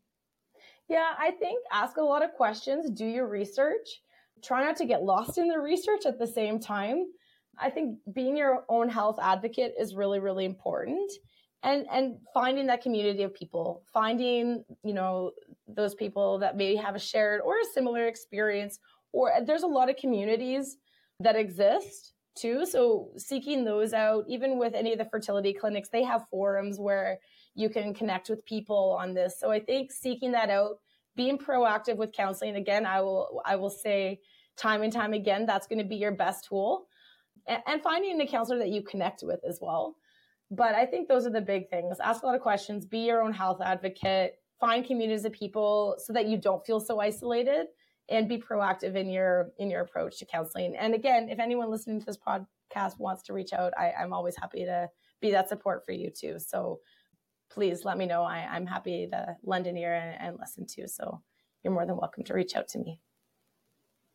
Yeah, 0.88 1.14
I 1.18 1.32
think 1.32 1.64
ask 1.72 1.98
a 1.98 2.02
lot 2.02 2.24
of 2.24 2.34
questions, 2.34 2.90
do 2.92 3.06
your 3.06 3.28
research, 3.28 4.02
try 4.44 4.64
not 4.64 4.76
to 4.78 4.86
get 4.86 5.04
lost 5.04 5.38
in 5.38 5.48
the 5.48 5.60
research 5.60 6.06
at 6.06 6.20
the 6.20 6.28
same 6.28 6.60
time. 6.60 7.06
I 7.58 7.70
think 7.70 8.00
being 8.14 8.38
your 8.38 8.66
own 8.70 8.90
health 8.90 9.18
advocate 9.22 9.74
is 9.80 9.96
really, 9.96 10.20
really 10.20 10.46
important. 10.46 11.12
And, 11.64 11.88
and 11.92 12.18
finding 12.34 12.68
that 12.68 12.84
community 12.84 13.24
of 13.24 13.34
people, 13.34 13.84
finding, 13.92 14.64
you 14.84 14.94
know, 14.94 15.32
those 15.68 15.96
people 15.96 16.38
that 16.40 16.56
maybe 16.56 16.76
have 16.76 16.96
a 16.96 17.00
shared 17.00 17.42
or 17.42 17.60
a 17.60 17.66
similar 17.74 18.08
experience, 18.08 18.78
or 19.12 19.34
uh, 19.34 19.42
there's 19.42 19.64
a 19.64 19.68
lot 19.68 19.90
of 19.90 19.96
communities 19.96 20.78
that 21.22 21.36
exist 21.36 22.14
too. 22.38 22.66
So 22.66 23.10
seeking 23.18 23.64
those 23.64 23.94
out, 23.94 24.26
even 24.28 24.60
with 24.60 24.76
any 24.76 24.92
of 24.92 25.00
the 25.00 25.06
fertility 25.06 25.54
clinics, 25.54 25.90
they 25.90 26.04
have 26.04 26.28
forums 26.30 26.80
where 26.80 27.20
you 27.56 27.70
can 27.70 27.94
connect 27.94 28.30
with 28.30 28.46
people 28.46 28.96
on 29.00 29.14
this. 29.14 29.40
So 29.40 29.50
I 29.50 29.60
think 29.60 29.92
seeking 29.92 30.34
that 30.34 30.50
out, 30.50 30.78
being 31.16 31.38
proactive 31.38 31.96
with 31.96 32.12
counseling, 32.12 32.58
again, 32.58 32.86
I 32.86 33.02
will, 33.02 33.42
I 33.46 33.56
will 33.56 33.70
say 33.70 34.20
time 34.58 34.84
and 34.84 34.94
time 34.94 35.14
again, 35.14 35.46
that's 35.46 35.66
going 35.66 35.80
to 35.80 35.86
be 35.86 35.96
your 35.96 36.12
best 36.12 36.46
tool 36.48 36.86
and, 37.48 37.62
and 37.66 37.82
finding 37.82 38.20
a 38.22 38.28
counselor 38.28 38.60
that 38.60 38.70
you 38.70 38.84
connect 38.84 39.24
with 39.24 39.40
as 39.48 39.60
well. 39.62 39.96
But 40.52 40.76
I 40.76 40.86
think 40.86 41.08
those 41.08 41.26
are 41.26 41.32
the 41.32 41.42
big 41.42 41.70
things. 41.70 41.98
Ask 42.00 42.24
a 42.24 42.26
lot 42.26 42.36
of 42.36 42.42
questions, 42.42 42.86
be 42.86 43.00
your 43.00 43.22
own 43.22 43.34
health 43.34 43.62
advocate, 43.62 44.36
find 44.60 44.86
communities 44.86 45.26
of 45.26 45.32
people 45.32 45.96
so 45.98 46.14
that 46.14 46.28
you 46.28 46.38
don't 46.38 46.66
feel 46.66 46.80
so 46.80 47.00
isolated 47.00 47.68
and 48.10 48.30
be 48.30 48.38
proactive 48.38 48.96
in 48.96 49.10
your 49.10 49.52
in 49.58 49.70
your 49.70 49.82
approach 49.82 50.20
to 50.20 50.26
counseling. 50.26 50.76
And 50.76 50.94
again, 50.94 51.30
if 51.30 51.40
anyone 51.40 51.72
listening 51.72 52.00
to 52.00 52.06
this 52.06 52.18
podcast 52.18 53.00
wants 53.00 53.24
to 53.24 53.34
reach 53.34 53.54
out, 53.54 53.74
I, 53.78 53.92
I'm 54.00 54.14
always 54.14 54.36
happy 54.38 54.66
to 54.66 54.90
be 55.22 55.32
that 55.32 55.50
support 55.50 55.84
for 55.86 55.92
you 55.92 56.12
too. 56.12 56.38
So 56.40 56.80
please 57.50 57.86
let 57.86 57.98
me 57.98 58.06
know. 58.06 58.24
I, 58.24 58.56
am 58.56 58.66
happy 58.66 59.08
to 59.12 59.36
lend 59.44 59.66
an 59.66 59.78
ear 59.78 59.96
and, 59.96 60.22
and 60.22 60.38
listen 60.40 60.68
to. 60.68 60.88
So 60.88 61.22
you're 61.64 61.74
more 61.74 61.86
than 61.86 61.98
welcome 61.98 62.24
to 62.26 62.34
reach 62.34 62.56
out 62.56 62.68
to 62.70 62.80
me. 62.80 63.00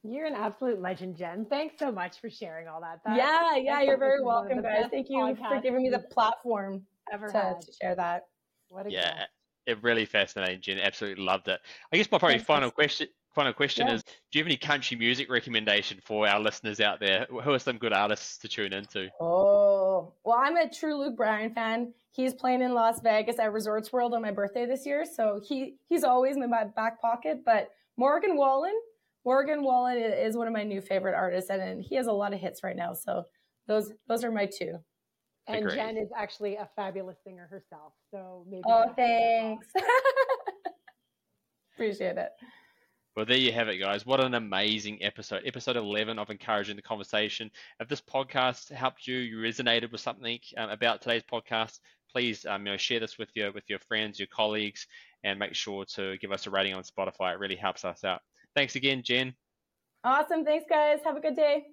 You're 0.03 0.27
an 0.27 0.35
absolute 0.35 0.81
legend, 0.81 1.17
Jenn. 1.17 1.47
Thanks 1.49 1.79
so 1.79 1.93
much 1.93 2.21
for 2.21 2.31
sharing 2.31 2.69
all 2.69 2.81
that. 2.81 3.01
that 3.05 3.17
yeah, 3.17 3.57
yeah, 3.57 3.83
you're 3.83 3.99
very 3.99 4.23
welcome, 4.23 4.63
guys. 4.63 4.87
Thank 4.91 5.11
you 5.11 5.37
for 5.37 5.61
giving 5.61 5.83
me 5.83 5.91
the 5.91 5.99
platform 5.99 6.83
ever 7.13 7.27
to, 7.27 7.57
to 7.61 7.73
share 7.81 7.95
that. 7.97 8.27
What 8.69 8.87
a 8.87 8.91
yeah, 8.91 9.25
it 9.67 9.83
really 9.83 10.07
fascinating, 10.07 10.63
Jenn. 10.63 10.79
Absolutely 10.79 11.23
loved 11.23 11.49
it. 11.49 11.61
I 11.93 11.97
guess 11.97 12.11
my 12.11 12.19
probably 12.19 12.37
Thanks. 12.37 12.47
final 12.47 12.71
question 12.71 13.09
final 13.35 13.53
question 13.53 13.87
yeah. 13.87 13.95
is 13.95 14.03
do 14.03 14.39
you 14.39 14.41
have 14.43 14.49
any 14.49 14.57
country 14.57 14.97
music 14.97 15.31
recommendation 15.31 15.99
for 16.05 16.27
our 16.27 16.41
listeners 16.41 16.81
out 16.81 16.99
there 16.99 17.27
who 17.31 17.53
are 17.53 17.59
some 17.59 17.79
good 17.79 17.93
artists 17.93 18.39
to 18.39 18.49
tune 18.49 18.73
into 18.73 19.09
oh 19.21 20.13
well 20.25 20.37
i'm 20.37 20.57
a 20.57 20.69
true 20.69 20.99
luke 20.99 21.17
bryan 21.17 21.55
fan 21.55 21.93
he's 22.11 22.35
playing 22.35 22.61
in 22.61 22.75
las 22.75 23.01
vegas 23.01 23.39
at 23.39 23.53
resorts 23.53 23.93
world 23.93 24.15
on 24.15 24.23
my 24.23 24.33
birthday 24.33 24.67
this 24.67 24.85
year 24.85 25.05
so 25.05 25.41
he 25.47 25.77
he's 25.89 26.03
always 26.03 26.37
in 26.37 26.51
my 26.51 26.65
back 26.65 27.01
pocket 27.01 27.43
but 27.45 27.71
morgan 27.97 28.37
wallen 28.37 28.75
Morgan 29.25 29.63
Wallen 29.63 29.99
is 29.99 30.37
one 30.37 30.47
of 30.47 30.53
my 30.53 30.63
new 30.63 30.81
favorite 30.81 31.15
artists, 31.15 31.51
and 31.51 31.83
he 31.83 31.97
has 31.97 32.07
a 32.07 32.13
lot 32.13 32.33
of 32.33 32.41
hits 32.41 32.63
right 32.63 32.77
now. 32.77 32.95
So 32.95 33.25
those 33.67 33.93
those 34.09 34.25
are 34.25 34.33
my 34.33 34.47
two. 34.47 34.79
And 35.47 35.69
Jenn 35.69 35.97
is 35.97 36.11
actually 36.17 36.57
a 36.57 36.69
fabulous 36.77 37.17
singer 37.25 37.49
herself. 37.51 37.93
So 38.11 38.45
maybe. 38.49 38.63
Oh, 38.67 38.93
thanks. 38.95 39.67
Appreciate 41.75 42.19
it. 42.19 42.31
Well, 43.17 43.27
there 43.27 43.37
you 43.37 43.53
have 43.53 43.69
it, 43.69 43.79
guys. 43.79 44.07
What 44.07 44.25
an 44.25 44.35
amazing 44.35 45.03
episode. 45.03 45.43
Episode 45.45 45.77
11 45.77 46.19
of 46.19 46.31
Encouraging 46.31 46.77
the 46.77 46.83
Conversation. 46.83 47.51
If 47.81 47.89
this 47.89 48.01
podcast 48.01 48.71
helped 48.71 49.07
you, 49.07 49.17
you 49.17 49.39
resonated 49.39 49.91
with 49.91 50.01
something 50.01 50.39
um, 50.57 50.71
about 50.71 51.03
today's 51.03 51.25
podcast, 51.25 51.81
please 52.13 52.47
um, 52.47 52.65
you 52.65 52.73
know, 52.73 52.77
share 52.77 53.01
this 53.01 53.19
with 53.19 53.31
your, 53.35 53.51
with 53.51 53.65
your 53.69 53.81
friends, 53.81 54.21
your 54.21 54.29
colleagues, 54.29 54.87
and 55.25 55.41
make 55.41 55.55
sure 55.55 55.85
to 55.97 56.17
give 56.19 56.31
us 56.31 56.47
a 56.47 56.51
rating 56.51 56.75
on 56.75 56.85
Spotify. 56.85 57.33
It 57.33 57.41
really 57.41 57.57
helps 57.57 57.85
us 57.85 58.05
out. 58.05 58.21
Thanks 58.61 58.77
again, 58.77 59.03
Jenn. 59.03 59.33
Awesome. 60.05 60.45
Thanks, 60.45 60.67
guys. 60.69 60.99
Have 61.03 61.17
a 61.17 61.21
good 61.21 61.35
day. 61.35 61.69